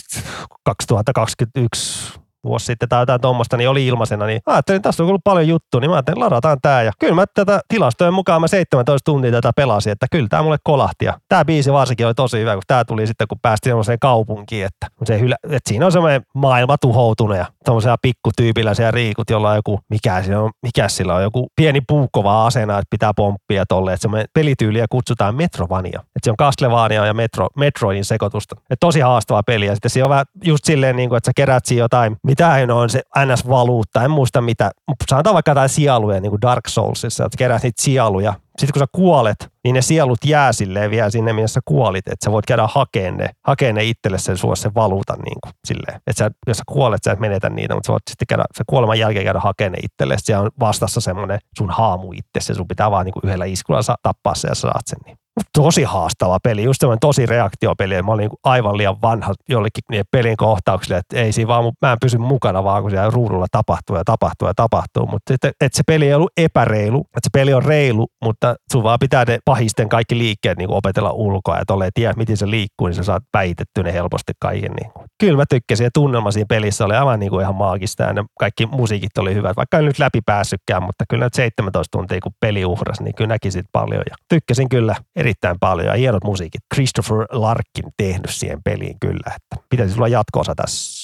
2021 0.66 2.21
vuosi 2.44 2.66
sitten 2.66 2.90
tai 2.90 3.02
jotain 3.02 3.22
tuommoista, 3.22 3.58
niin 3.58 3.70
oli 3.70 3.88
ilmaisena, 3.88 4.26
niin 4.26 4.42
ajattelin, 4.46 4.82
tässä 4.82 5.04
on 5.04 5.10
ollut 5.10 5.24
paljon 5.24 5.48
juttua, 5.48 5.82
niin 5.82 5.90
mä 5.90 5.96
ajattelin, 5.96 6.20
ladataan 6.20 6.58
tämä. 6.62 6.82
Ja 6.82 6.92
kyllä 7.00 7.16
mä 7.16 7.26
tätä 7.34 7.62
tilastojen 7.68 8.14
mukaan 8.14 8.42
mä 8.42 8.48
17 8.48 9.12
tuntia 9.12 9.32
tätä 9.32 9.52
pelasin, 9.56 9.92
että 9.92 10.08
kyllä 10.12 10.28
tämä 10.30 10.44
mulle 10.44 10.58
kolahti. 10.64 11.06
Ja 11.06 11.18
tämä 11.30 11.46
biisi 11.46 11.74
varsinkin 11.74 12.06
oli 12.06 12.14
tosi 12.14 12.40
hyvä, 12.40 12.54
kun 12.54 12.62
tämä 12.68 12.86
tuli 12.86 13.08
sitten, 13.08 13.28
kun 13.28 13.40
päästiin 13.42 13.72
semmoiseen 13.72 14.00
kaupunkiin, 14.00 14.66
että, 14.66 14.88
se 15.04 15.20
hylä, 15.20 15.36
että 15.44 15.70
siinä 15.70 15.86
on 15.86 15.92
semmoinen 15.92 16.22
maailma 16.34 16.78
tuhoutunut 16.78 17.38
ja 17.38 17.46
tuommoisella 17.66 17.98
pikkutyypillä 18.02 18.74
siellä 18.74 18.92
riikut, 18.92 19.30
jolla 19.30 19.50
on 19.50 19.56
joku, 19.56 19.80
mikä, 19.90 20.22
siinä 20.22 20.40
on, 20.40 20.52
mikä 20.64 20.88
sillä 20.88 21.16
on, 21.16 21.24
joku 21.24 21.48
pieni 21.56 21.82
puukkova 21.88 22.46
asena, 22.46 22.78
että 22.78 22.88
pitää 22.90 23.12
pomppia 23.16 23.66
tolle, 23.66 23.94
että 23.94 24.02
semmoinen 24.02 24.28
pelityyliä 24.34 24.86
kutsutaan 24.90 25.36
Metrovania. 25.36 26.00
Että 26.00 26.24
se 26.24 26.32
on 26.32 26.38
Castlevania 26.38 27.06
ja 27.06 27.14
Metro, 27.14 27.48
Metroidin 27.56 28.06
sekoitusta. 28.06 28.56
Että 28.60 28.78
tosi 28.80 29.00
haastava 29.00 29.44
peli 29.44 29.66
ja 29.66 29.76
sitten 29.76 29.92
se 29.92 30.04
on 30.04 30.10
vähän 30.10 30.26
just 30.44 30.66
silleen, 30.66 30.96
niin 30.96 31.10
kuin, 31.10 31.18
että 31.18 31.28
sä 31.28 31.32
kerät 31.36 31.66
siinä 31.66 31.84
jotain, 31.84 32.18
mitä 32.32 32.76
on 32.76 32.90
se 32.90 33.02
NS-valuutta, 33.18 34.04
en 34.04 34.12
muista 34.12 34.42
mitä, 34.42 34.72
sanotaan 35.10 35.34
vaikka 35.34 35.52
jotain 35.52 35.70
sieluja 35.70 36.20
niin 36.20 36.30
kuin 36.30 36.42
Dark 36.42 36.68
Soulsissa, 36.68 37.26
että 37.26 37.38
kerät 37.38 37.64
niitä 37.64 37.82
sieluja. 37.82 38.34
Sitten 38.60 38.74
kun 38.74 38.80
sä 38.80 38.86
kuolet, 38.92 39.50
niin 39.64 39.74
ne 39.74 39.82
sielut 39.82 40.26
jää 40.26 40.54
silleen 40.54 40.92
vielä 40.92 41.10
sinne, 41.10 41.34
missä 41.34 41.54
sä 41.54 41.60
kuolit, 41.66 42.08
että 42.08 42.26
sä 42.26 42.32
voit 42.32 42.46
käydä 42.46 42.68
hakemaan 42.68 43.18
ne, 43.18 43.30
hakea 43.48 43.74
ne 43.74 43.84
itselle 43.84 44.18
sen 44.18 44.38
suo 44.38 44.56
sen 44.56 44.76
valuutan 44.76 45.20
niin 45.20 45.38
kuin, 45.44 45.54
silleen. 45.68 45.98
Että 46.08 46.14
sä, 46.24 46.32
jos 46.48 46.58
sä 46.58 46.64
kuolet, 46.68 47.04
sä 47.04 47.12
et 47.12 47.20
menetä 47.20 47.50
niitä, 47.50 47.74
mutta 47.74 47.88
sä 47.88 47.92
voit 47.92 48.04
sitten 48.10 48.28
käydä, 48.28 48.44
se 48.54 48.64
kuoleman 48.68 49.00
jälkeen 49.00 49.26
käydä 49.26 49.40
hakemaan 49.40 49.72
ne 49.72 49.80
itselle. 49.84 50.18
Sitten 50.18 50.40
on 50.40 50.50
vastassa 50.60 51.02
semmoinen 51.02 51.40
sun 51.58 51.70
haamu 51.70 52.12
itse, 52.12 52.54
sun 52.54 52.68
pitää 52.68 52.92
vaan 52.92 53.06
niin 53.06 53.14
kuin 53.14 53.26
yhdellä 53.26 53.46
iskulla 53.46 53.96
tappaa 54.04 54.36
se 54.36 54.48
ja 54.48 54.56
sä 54.56 54.62
saat 54.62 54.88
sen. 54.88 55.00
Niin 55.06 55.18
tosi 55.58 55.84
haastava 55.84 56.38
peli, 56.44 56.64
just 56.64 56.80
semmoinen 56.80 57.00
tosi 57.00 57.26
reaktiopeli. 57.26 58.02
Mä 58.02 58.12
olin 58.12 58.22
niin 58.22 58.40
aivan 58.44 58.78
liian 58.78 59.02
vanha 59.02 59.34
jollekin 59.50 59.84
niiden 59.90 60.06
pelin 60.12 60.38
kohtauksille, 60.38 60.98
että 60.98 61.18
ei 61.18 61.32
siinä 61.32 61.48
vaan, 61.48 61.72
mä 61.82 61.92
en 61.92 61.98
pysy 62.02 62.18
mukana 62.18 62.64
vaan, 62.64 62.82
kun 62.82 62.92
siellä 62.92 63.10
ruudulla 63.10 63.46
tapahtuu 63.52 63.96
ja 63.96 64.04
tapahtuu 64.06 64.48
ja 64.48 64.54
tapahtuu. 64.54 65.08
Mutta 65.08 65.34
että, 65.34 65.48
että 65.48 65.78
se 65.78 65.84
peli 65.88 66.08
ei 66.08 66.14
ollut 66.14 66.32
epäreilu, 66.38 67.00
että 67.00 67.20
se 67.24 67.30
peli 67.34 67.54
on 67.54 67.66
reilu, 67.66 68.08
mutta 68.24 68.56
sun 68.72 68.84
vaan 68.84 69.00
pitää 69.00 69.24
ne 69.28 69.40
pahisten 69.46 69.90
kaikki 69.90 70.18
liikkeet 70.18 70.58
niin 70.58 70.72
opetella 70.72 71.12
ulkoa 71.12 71.58
ja 71.58 71.66
tolleen 71.68 71.92
tiedä, 71.94 72.14
miten 72.18 72.38
se 72.38 72.50
liikkuu, 72.50 72.88
niin 72.88 72.96
sä 72.96 73.04
saat 73.04 73.24
päitetty 73.32 73.84
ne 73.84 73.94
helposti 73.94 74.34
kaiken. 74.40 74.72
Niin. 74.72 74.92
Kyllä 75.20 75.38
mä 75.38 75.44
tykkäsin 75.50 75.84
ja 75.84 75.90
tunnelma 75.94 76.32
siinä 76.32 76.46
pelissä 76.50 76.86
oli 76.86 76.96
aivan 76.96 77.20
niin 77.20 77.30
kuin 77.30 77.42
ihan 77.42 77.56
maagista 77.56 78.04
ja 78.04 78.14
ne 78.14 78.24
kaikki 78.40 78.66
musiikit 78.66 79.18
oli 79.18 79.34
hyvät, 79.34 79.58
vaikka 79.58 79.78
en 79.78 79.86
nyt 79.86 80.00
läpi 80.00 80.20
päässytkään, 80.26 80.84
mutta 80.84 81.04
kyllä 81.10 81.26
nyt 81.26 81.34
17 81.34 81.98
tuntia 81.98 82.20
kun 82.24 82.32
peli 82.40 82.66
uhras, 82.66 83.02
niin 83.02 83.16
kyllä 83.16 83.28
näki 83.28 83.52
siitä 83.52 83.70
paljon 83.72 84.04
ja 84.10 84.16
tykkäsin 84.30 84.70
kyllä 84.70 84.96
erittäin 85.22 85.58
paljon 85.60 85.88
ja 85.88 85.94
hienot 85.94 86.24
musiikit. 86.24 86.62
Christopher 86.74 87.18
Larkin 87.32 87.94
tehnyt 87.98 88.30
siihen 88.30 88.60
peliin 88.64 89.00
kyllä, 89.00 89.36
että 89.36 89.66
pitäisi 89.70 89.94
tulla 89.96 90.08
jatkoosa 90.08 90.56
tässä 90.56 91.02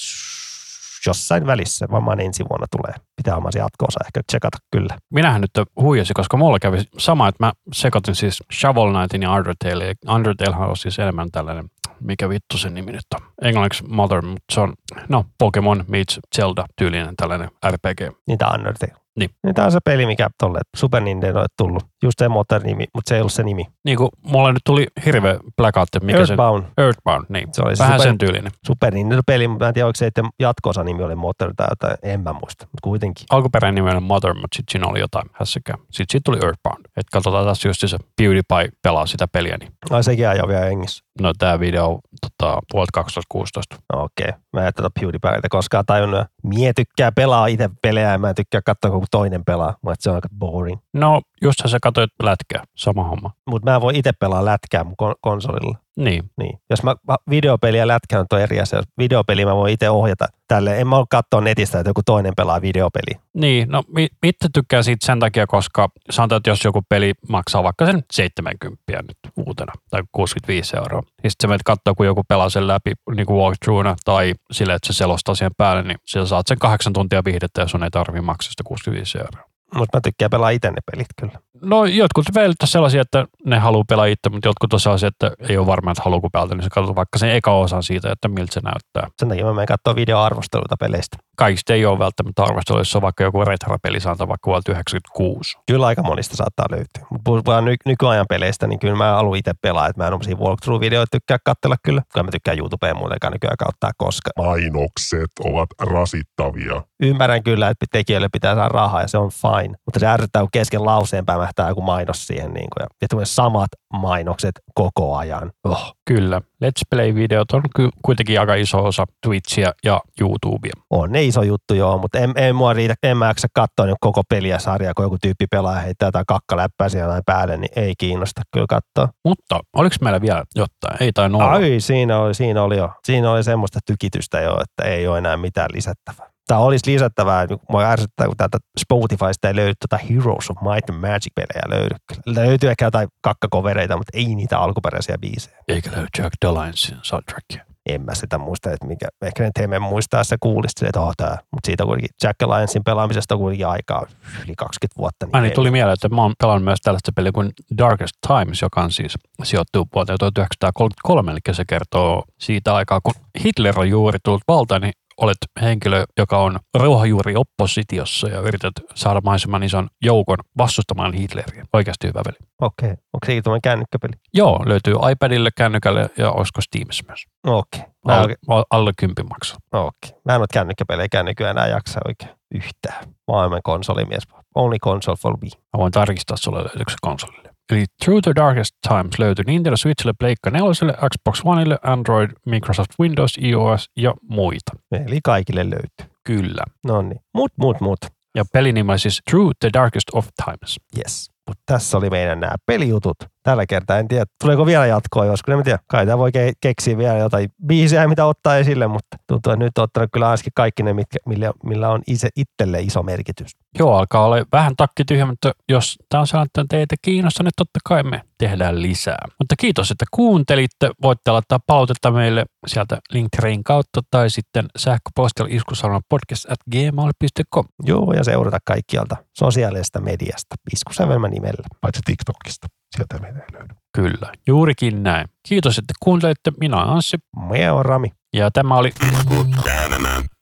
jossain 1.06 1.46
välissä, 1.46 1.86
varmaan 1.90 2.20
ensi 2.20 2.44
vuonna 2.50 2.66
tulee. 2.76 2.94
Pitää 3.16 3.36
oman 3.36 3.52
se 3.52 3.58
jatkoosa 3.58 4.00
ehkä 4.06 4.20
tsekata 4.26 4.58
kyllä. 4.70 4.98
Minähän 5.14 5.40
nyt 5.40 5.50
huijasin, 5.80 6.14
koska 6.14 6.36
mulla 6.36 6.58
kävi 6.58 6.78
sama, 6.98 7.28
että 7.28 7.44
mä 7.44 7.52
sekoitin 7.72 8.14
siis 8.14 8.42
Shovel 8.52 8.92
Knightin 8.92 9.22
ja 9.22 9.32
Undertale. 9.32 9.94
Undertalehan 10.08 10.68
on 10.68 10.76
siis 10.76 10.98
enemmän 10.98 11.30
tällainen, 11.32 11.64
mikä 12.00 12.28
vittu 12.28 12.58
sen 12.58 12.74
nimi 12.74 12.92
nyt 12.92 13.06
on. 13.14 13.20
Englanniksi 13.42 13.84
Mother, 13.88 14.22
mutta 14.22 14.54
se 14.54 14.60
on, 14.60 14.72
no, 15.08 15.24
Pokemon 15.38 15.84
meets 15.88 16.20
Zelda 16.36 16.64
tyylinen 16.76 17.16
tällainen 17.16 17.50
RPG. 17.70 18.16
Niitä 18.26 18.48
Undertale. 18.48 18.92
Niin. 19.18 19.30
niin 19.44 19.54
tämä 19.54 19.66
on 19.66 19.72
se 19.72 19.78
peli, 19.84 20.06
mikä 20.06 20.28
tolle 20.38 20.60
Super 20.76 21.02
Nintendo 21.02 21.40
on 21.40 21.46
tullut. 21.58 21.82
Just 22.02 22.18
se 22.18 22.28
Motor 22.28 22.62
nimi, 22.62 22.84
mutta 22.94 23.08
se 23.08 23.14
ei 23.14 23.20
ollut 23.20 23.32
se 23.32 23.42
nimi. 23.42 23.64
Niin 23.84 23.98
kuin 23.98 24.08
mulla 24.22 24.52
nyt 24.52 24.62
tuli 24.64 24.86
hirveä 25.06 25.38
blackout, 25.56 25.88
mikä 26.02 26.18
Earthbound. 26.18 26.64
se... 26.64 26.82
Earthbound, 26.82 27.24
niin. 27.28 27.48
Se 27.52 27.62
oli 27.62 27.76
se 27.76 27.82
Vähän 27.82 27.98
Super, 27.98 28.10
sen 28.10 28.18
tyylinen. 28.18 28.52
Super 28.66 28.94
Nintendo-peli, 28.94 29.48
mutta 29.48 29.64
mä 29.64 29.68
en 29.68 29.74
tiedä, 29.74 29.86
oliko 29.86 29.96
se 29.96 30.06
että 30.06 30.22
jatko 30.40 30.72
nimi 30.84 31.02
oli 31.02 31.14
Motor 31.14 31.52
tai 31.56 31.66
jotain, 31.70 31.96
en 32.02 32.20
mä 32.20 32.32
muista, 32.32 32.64
mutta 32.64 32.82
kuitenkin. 32.82 33.26
Alkuperäinen 33.30 33.74
nimi 33.84 33.90
oli 33.90 34.00
Mother, 34.00 34.34
mutta 34.34 34.56
sitten 34.56 34.72
siinä 34.72 34.86
oli 34.86 35.00
jotain 35.00 35.26
hässäkää. 35.32 35.76
Sitten 35.76 36.06
siitä 36.10 36.24
tuli 36.24 36.38
Earthbound. 36.44 36.84
Että 36.96 37.10
katsotaan 37.12 37.46
tässä 37.46 37.68
just 37.68 37.80
se 37.86 37.98
PewDiePie 38.16 38.68
pelaa 38.82 39.06
sitä 39.06 39.28
peliä, 39.28 39.56
niin 39.60 39.72
Ai 39.90 40.04
sekin 40.04 40.28
ajaa 40.28 40.48
vielä 40.48 40.64
hengissä. 40.64 41.04
no 41.20 41.32
tämä 41.38 41.60
video 41.60 42.00
tota, 42.20 42.58
vuodelta 42.72 42.92
2016. 42.92 43.76
No, 43.92 44.02
Okei, 44.02 44.28
okay. 44.28 44.40
mä 44.52 44.66
en 44.66 44.74
tätä 44.74 44.90
PewDiePietä 45.00 45.48
koskaan 45.50 45.84
tajunnut. 45.86 46.26
Mie 46.44 46.72
tykkää 46.72 47.12
pelaa 47.12 47.46
itse 47.46 47.70
pelejä 47.82 48.12
ja 48.12 48.18
mä 48.18 48.28
en 48.28 48.34
tykkää 48.34 48.60
katsoa, 48.62 48.90
kun 48.90 49.04
toinen 49.10 49.44
pelaa. 49.44 49.76
Mä 49.82 49.94
se 49.98 50.10
on 50.10 50.14
aika 50.16 50.28
boring. 50.38 50.78
No, 50.94 51.22
justhan 51.42 51.70
sä 51.70 51.78
katsoit 51.82 52.10
lätkää, 52.22 52.64
sama 52.76 53.04
homma. 53.04 53.30
Mutta 53.46 53.70
mä 53.70 53.80
voin 53.80 53.96
itse 53.96 54.12
pelaa 54.12 54.44
lätkää 54.44 54.84
mun 54.84 54.94
kon- 55.02 55.18
konsolilla. 55.20 55.78
Niin, 55.98 56.30
Niin. 56.38 56.58
Jos 56.70 56.82
mä 56.82 56.94
mä- 57.08 57.16
videopeli 57.30 57.78
ja 57.78 57.86
lätkä 57.86 58.20
on 58.20 58.40
eri 58.40 58.60
asia. 58.60 58.78
Jos 58.78 58.86
videopeli 58.98 59.44
mä 59.44 59.56
voin 59.56 59.72
itse 59.72 59.90
ohjata 59.90 60.26
tälle. 60.48 60.78
En 60.80 60.86
mä 60.86 60.96
ole 60.96 61.06
katsoa 61.10 61.40
netistä, 61.40 61.78
että 61.78 61.90
joku 61.90 62.02
toinen 62.06 62.32
pelaa 62.36 62.62
videopeli. 62.62 63.20
Niin, 63.34 63.68
no 63.68 63.82
itse 64.22 64.48
tykkään 64.54 64.84
siitä 64.84 65.06
sen 65.06 65.20
takia, 65.20 65.46
koska 65.46 65.88
sanotaan, 66.10 66.36
että 66.36 66.50
jos 66.50 66.64
joku 66.64 66.82
peli 66.88 67.12
maksaa 67.28 67.62
vaikka 67.62 67.86
sen 67.86 68.02
70 68.12 68.82
nyt 68.88 69.46
uutena 69.46 69.72
tai 69.90 70.02
65 70.12 70.76
euroa, 70.76 71.00
niin 71.22 71.30
sitten 71.30 71.48
sä 71.48 71.48
menet 71.48 71.62
katsoa, 71.64 71.94
kun 71.94 72.06
joku 72.06 72.22
pelaa 72.28 72.48
sen 72.48 72.66
läpi 72.68 72.92
niin 73.16 73.26
kuin 73.26 73.38
walkthroughna 73.38 73.96
tai 74.04 74.34
sille, 74.52 74.74
että 74.74 74.86
se 74.86 74.92
selostaa 74.96 75.34
siihen 75.34 75.52
päälle, 75.56 75.82
niin 75.82 75.98
sä 76.04 76.26
saat 76.26 76.46
sen 76.46 76.58
kahdeksan 76.58 76.92
tuntia 76.92 77.24
viihdettä, 77.24 77.60
jos 77.60 77.70
sun 77.70 77.84
ei 77.84 77.90
tarvii 77.90 78.20
maksaa 78.20 78.50
sitä 78.50 78.62
65 78.66 79.18
euroa. 79.18 79.48
Mutta 79.74 79.96
mä 79.96 80.00
tykkään 80.00 80.30
pelaa 80.30 80.50
itse 80.50 80.70
ne 80.70 80.76
pelit 80.92 81.06
kyllä. 81.20 81.38
No 81.62 81.84
jotkut 81.84 82.24
velit 82.34 82.62
on 82.62 82.68
sellaisia, 82.68 83.02
että 83.02 83.26
ne 83.46 83.58
haluaa 83.58 83.84
pelaa 83.88 84.06
itse, 84.06 84.30
mutta 84.30 84.48
jotkut 84.48 84.72
on 84.72 84.80
sellaisia, 84.80 85.08
että 85.08 85.30
ei 85.48 85.58
ole 85.58 85.66
varma, 85.66 85.90
että 85.90 86.02
haluuko 86.04 86.30
pelata, 86.30 86.54
niin 86.54 86.62
sä 86.62 86.68
katsot 86.72 86.96
vaikka 86.96 87.18
sen 87.18 87.30
eka 87.30 87.54
osan 87.54 87.82
siitä, 87.82 88.12
että 88.12 88.28
miltä 88.28 88.54
se 88.54 88.60
näyttää. 88.60 89.08
Sen 89.18 89.28
takia 89.28 89.44
mä 89.44 89.52
menen 89.52 89.66
katsoa 89.66 89.96
videoarvosteluita 89.96 90.76
peleistä. 90.80 91.16
Kaikista 91.38 91.72
ei 91.72 91.86
ole 91.86 91.98
välttämättä 91.98 92.42
arvostelua, 92.42 92.80
jos 92.80 92.96
on 92.96 93.02
vaikka 93.02 93.24
joku 93.24 93.44
retro-pelisanta 93.44 94.28
vaikka 94.28 94.46
vuodelta 94.46 94.72
96. 94.72 95.58
Kyllä 95.66 95.86
aika 95.86 96.02
monista 96.02 96.36
saattaa 96.36 96.66
löytyä. 96.70 97.06
Mutta 97.10 97.22
puhutaan 97.24 97.64
ny- 97.64 97.74
nykyajan 97.86 98.26
peleistä, 98.28 98.66
niin 98.66 98.78
kyllä 98.78 98.96
mä 98.96 99.12
haluan 99.12 99.38
itse 99.38 99.52
pelaa. 99.62 99.86
Että 99.86 100.02
mä 100.02 100.06
en 100.06 100.14
ole 100.14 100.48
walkthrough-videoita 100.48 101.10
tykkää 101.10 101.38
katsella 101.44 101.76
kyllä. 101.82 102.02
Kyllä 102.12 102.24
mä 102.24 102.30
tykkään 102.30 102.58
YouTubeen 102.58 102.96
muutenkaan 102.96 103.32
nykyään 103.32 103.56
kauttaa 103.56 103.90
koska. 103.96 104.30
Mainokset 104.38 105.32
ovat 105.44 105.68
rasittavia. 105.80 106.82
Ymmärrän 107.00 107.42
kyllä, 107.42 107.68
että 107.68 107.86
tekijöille 107.92 108.28
pitää 108.32 108.54
saada 108.54 108.68
rahaa 108.68 109.02
ja 109.02 109.08
se 109.08 109.18
on 109.18 109.30
fine. 109.30 109.74
Mutta 109.86 110.00
se 110.00 110.06
ärsyttää, 110.06 110.42
kun 110.42 110.48
kesken 110.52 110.84
lauseen 110.84 111.26
pämähtää 111.26 111.68
joku 111.68 111.82
mainos 111.82 112.26
siihen. 112.26 112.54
Niin 112.54 112.68
kuin, 112.70 112.82
ja, 112.82 112.86
ja 113.02 113.08
tulee 113.10 113.26
samat 113.26 113.68
mainokset 113.92 114.52
koko 114.74 115.16
ajan. 115.16 115.52
Oh. 115.64 115.94
Kyllä. 116.08 116.40
Let's 116.64 116.82
Play-videot 116.90 117.52
on 117.52 117.62
ky- 117.76 117.88
kuitenkin 118.04 118.40
aika 118.40 118.54
iso 118.54 118.84
osa 118.84 119.04
Twitchiä 119.26 119.72
ja 119.84 120.00
YouTubea. 120.20 120.72
On 120.90 121.12
ne 121.12 121.24
iso 121.24 121.42
juttu 121.42 121.74
joo, 121.74 121.98
mutta 121.98 122.18
en, 122.18 122.32
en 122.36 122.54
mua 122.54 122.72
riitä, 122.72 122.94
en 123.02 123.16
mä 123.16 123.34
katsoa 123.54 123.86
niin 123.86 123.96
koko 124.00 124.22
peliä 124.28 124.58
sarjaa, 124.58 124.94
kun 124.94 125.04
joku 125.04 125.16
tyyppi 125.22 125.46
pelaa 125.50 125.74
ja 125.74 125.80
heittää 125.80 126.06
jotain 126.06 126.26
kakkaläppää 126.26 126.88
siellä 126.88 127.20
päälle, 127.26 127.56
niin 127.56 127.70
ei 127.76 127.94
kiinnosta 127.98 128.42
kyllä 128.52 128.66
katsoa. 128.68 129.14
Mutta 129.24 129.60
oliko 129.76 129.96
meillä 130.00 130.20
vielä 130.20 130.44
jotain? 130.54 131.02
Ei 131.02 131.12
tai 131.12 131.26
olla. 131.26 131.50
Ai, 131.50 131.80
siinä 131.80 132.18
oli, 132.18 132.34
siinä 132.34 132.62
oli 132.62 132.76
jo. 132.76 132.90
Siinä 133.04 133.32
oli 133.32 133.44
semmoista 133.44 133.78
tykitystä 133.86 134.40
jo, 134.40 134.60
että 134.60 134.90
ei 134.90 135.08
ole 135.08 135.18
enää 135.18 135.36
mitään 135.36 135.68
lisättävää. 135.72 136.30
Tämä 136.48 136.60
olisi 136.60 136.92
lisättävää, 136.92 137.42
että 137.42 137.56
mua 137.68 137.82
ärsyttää, 137.82 138.26
kun 138.26 138.36
täältä 138.36 138.58
Spotifysta 138.78 139.48
ei 139.48 139.56
löydy 139.56 139.72
tuota 139.88 140.04
Heroes 140.04 140.50
of 140.50 140.56
Might 140.60 140.90
and 140.90 140.98
Magic-pelejä 140.98 141.62
löydy. 141.68 141.96
Löytyy 142.26 142.70
ehkä 142.70 142.84
jotain 142.84 143.08
kakkakovereita, 143.20 143.96
mutta 143.96 144.18
ei 144.18 144.34
niitä 144.34 144.58
alkuperäisiä 144.58 145.18
biisejä. 145.18 145.56
Eikä 145.68 145.90
löydy 145.92 146.08
Jack 146.18 146.32
Dalinesin 146.44 146.96
soundtrackia. 147.02 147.64
En 147.88 148.02
mä 148.02 148.14
sitä 148.14 148.38
muista, 148.38 148.72
että 148.72 148.86
mikä, 148.86 149.08
ehkä 149.22 149.42
ne 149.42 149.50
teemme 149.54 149.78
muistaa, 149.78 150.20
että 150.20 150.28
se 150.28 150.36
kuulisti, 150.40 150.86
että 150.86 151.00
oh, 151.00 151.12
tää. 151.16 151.38
Mutta 151.52 151.66
siitä 151.66 151.84
kuitenkin 151.84 152.14
Jack 152.24 152.42
Alliancein 152.42 152.84
pelaamisesta 152.84 153.34
on 153.34 153.40
kuitenkin 153.40 153.66
aikaa 153.66 154.06
yli 154.44 154.54
20 154.56 154.98
vuotta. 154.98 155.26
Niin 155.26 155.44
ei- 155.44 155.50
tuli 155.50 155.70
mieleen, 155.70 155.94
että 155.94 156.08
mä 156.08 156.22
oon 156.22 156.34
pelannut 156.38 156.64
myös 156.64 156.78
tällaista 156.82 157.12
peliä 157.16 157.32
kuin 157.32 157.50
Darkest 157.78 158.14
Times, 158.26 158.62
joka 158.62 158.80
on 158.80 158.92
siis 158.92 159.14
sijoittuu 159.42 159.88
vuoteen 159.94 160.18
1933, 160.18 161.32
eli 161.32 161.40
se 161.52 161.64
kertoo 161.68 162.24
siitä 162.38 162.74
aikaa, 162.74 163.00
kun 163.00 163.14
Hitler 163.44 163.78
on 163.80 163.88
juuri 163.88 164.18
tullut 164.24 164.42
valtaan, 164.48 164.80
niin 164.82 164.92
olet 165.18 165.36
henkilö, 165.62 166.04
joka 166.18 166.38
on 166.38 166.58
ruohonjuuri 166.74 167.36
oppositiossa 167.36 168.28
ja 168.28 168.40
yrität 168.40 168.72
saada 168.94 169.20
mahdollisimman 169.20 169.62
ison 169.62 169.88
joukon 170.02 170.36
vastustamaan 170.58 171.12
Hitleriä. 171.12 171.64
Oikeasti 171.72 172.06
hyvä 172.06 172.20
peli. 172.24 172.36
Okei. 172.62 172.90
Onko 172.90 173.26
sekin 173.26 173.42
tuommoinen 173.42 173.62
kännykkäpeli? 173.62 174.12
Joo, 174.34 174.62
löytyy 174.66 174.94
iPadille, 175.12 175.50
kännykälle 175.56 176.10
ja 176.18 176.30
olisiko 176.30 176.60
Steamissa 176.60 177.04
myös. 177.08 177.24
Okei. 177.46 177.80
Mä, 178.06 178.14
Alle, 178.14 178.64
alle 178.70 178.92
kympin 178.98 179.26
maksaa. 179.28 179.58
okei. 179.72 180.20
mä 180.24 180.34
en 180.34 180.40
ole 180.40 180.46
kännykkäpelejä 180.52 181.22
nykyään 181.22 181.56
enää 181.56 181.66
jaksa 181.68 182.00
oikein 182.08 182.30
yhtään. 182.54 183.04
Enemmän 183.38 183.60
konsolimies. 183.64 184.22
Only 184.54 184.78
console 184.78 185.16
for 185.16 185.36
me. 185.42 185.48
Mä 185.54 185.78
voin 185.78 185.92
tarkistaa 185.92 186.36
sulle 186.36 186.58
löytyykö 186.58 186.92
konsolille. 187.00 187.47
Eli 187.72 187.84
Through 188.04 188.22
the 188.22 188.32
Darkest 188.36 188.74
Times 188.88 189.18
löytyy 189.18 189.44
Nintendo 189.46 189.76
Switchille, 189.76 190.12
Pleikka 190.18 190.50
4, 190.50 191.08
Xbox 191.08 191.40
Oneille, 191.44 191.78
Android, 191.82 192.30
Microsoft 192.46 192.90
Windows, 193.00 193.38
iOS 193.42 193.90
ja 193.96 194.14
muita. 194.22 194.72
Eli 194.92 195.20
kaikille 195.24 195.70
löytyy. 195.70 196.16
Kyllä. 196.24 196.64
No 196.86 197.02
niin. 197.02 197.20
Mut, 197.34 197.52
mut, 197.58 197.80
mut. 197.80 197.98
Ja 198.34 198.44
pelinimi 198.52 198.92
on 198.92 198.98
siis 198.98 199.20
Through 199.30 199.50
the 199.60 199.70
Darkest 199.72 200.08
of 200.12 200.28
Times. 200.44 200.76
Yes. 200.98 201.30
Mutta 201.48 201.62
tässä 201.66 201.98
oli 201.98 202.10
meidän 202.10 202.40
nämä 202.40 202.54
pelijutut. 202.66 203.16
Tällä 203.48 203.66
kertaa 203.66 203.98
en 203.98 204.08
tiedä, 204.08 204.24
tuleeko 204.40 204.66
vielä 204.66 204.86
jatkoa 204.86 205.24
joskus. 205.24 205.54
En 205.54 205.62
tiedä. 205.62 205.78
Kai 205.86 206.06
tämä 206.06 206.18
voi 206.18 206.30
ke- 206.30 206.52
keksiä 206.60 206.98
vielä 206.98 207.18
jotain 207.18 207.48
biisejä, 207.66 208.08
mitä 208.08 208.26
ottaa 208.26 208.56
esille, 208.56 208.86
mutta 208.86 209.16
tuntuu, 209.26 209.52
että 209.52 209.64
nyt 209.64 209.78
on 209.78 209.84
ottanut 209.84 210.10
kyllä 210.12 210.30
ainakin 210.30 210.52
kaikki 210.54 210.82
ne, 210.82 210.92
mitkä, 210.92 211.18
millä, 211.26 211.52
millä 211.64 211.88
on 211.88 212.02
itse, 212.06 212.28
itselle 212.36 212.80
iso 212.80 213.02
merkitys. 213.02 213.56
Joo, 213.78 213.96
alkaa 213.96 214.24
olla 214.24 214.36
vähän 214.52 214.76
takki 214.76 215.04
tyhjä, 215.04 215.26
mutta 215.26 215.52
jos 215.68 215.98
tämä 216.08 216.20
on 216.20 216.26
sellainen, 216.26 216.46
että 216.46 216.64
teitä 216.68 216.94
kiinnostaa, 217.02 217.44
niin 217.44 217.52
totta 217.56 217.78
kai 217.84 218.02
me 218.02 218.22
tehdään 218.38 218.82
lisää. 218.82 219.26
Mutta 219.38 219.54
kiitos, 219.58 219.90
että 219.90 220.04
kuuntelitte. 220.10 220.90
Voitte 221.02 221.30
laittaa 221.30 221.58
palautetta 221.66 222.10
meille 222.10 222.44
sieltä 222.66 222.98
Linktrain 223.12 223.64
kautta 223.64 224.00
tai 224.10 224.30
sitten 224.30 224.66
sähköpostilla 224.76 225.48
iskusarvan 225.52 226.02
podcast 226.08 226.50
at 226.50 226.58
gmail.com. 226.70 227.64
Joo, 227.86 228.12
ja 228.12 228.24
seurata 228.24 228.58
kaikkialta 228.64 229.16
sosiaalisesta 229.38 230.00
mediasta 230.00 230.56
Iskusävelmä 230.72 231.28
nimellä. 231.28 231.64
Paitsi 231.80 232.00
TikTokista. 232.04 232.66
Sieltä 232.96 233.18
meitä 233.18 233.38
ei 233.38 233.58
löydy. 233.58 233.74
Kyllä, 233.94 234.32
juurikin 234.46 235.02
näin. 235.02 235.26
Kiitos, 235.48 235.78
että 235.78 235.94
kuuntelitte. 236.00 236.52
Minä 236.60 236.76
olen 236.76 236.88
Anssi 236.88 237.16
Mä 237.36 237.72
oon 237.72 237.84
Rami. 237.84 238.08
ja 238.32 238.50
tämä 238.50 238.74
oli 238.74 238.92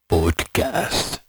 Podcast. 0.08 1.25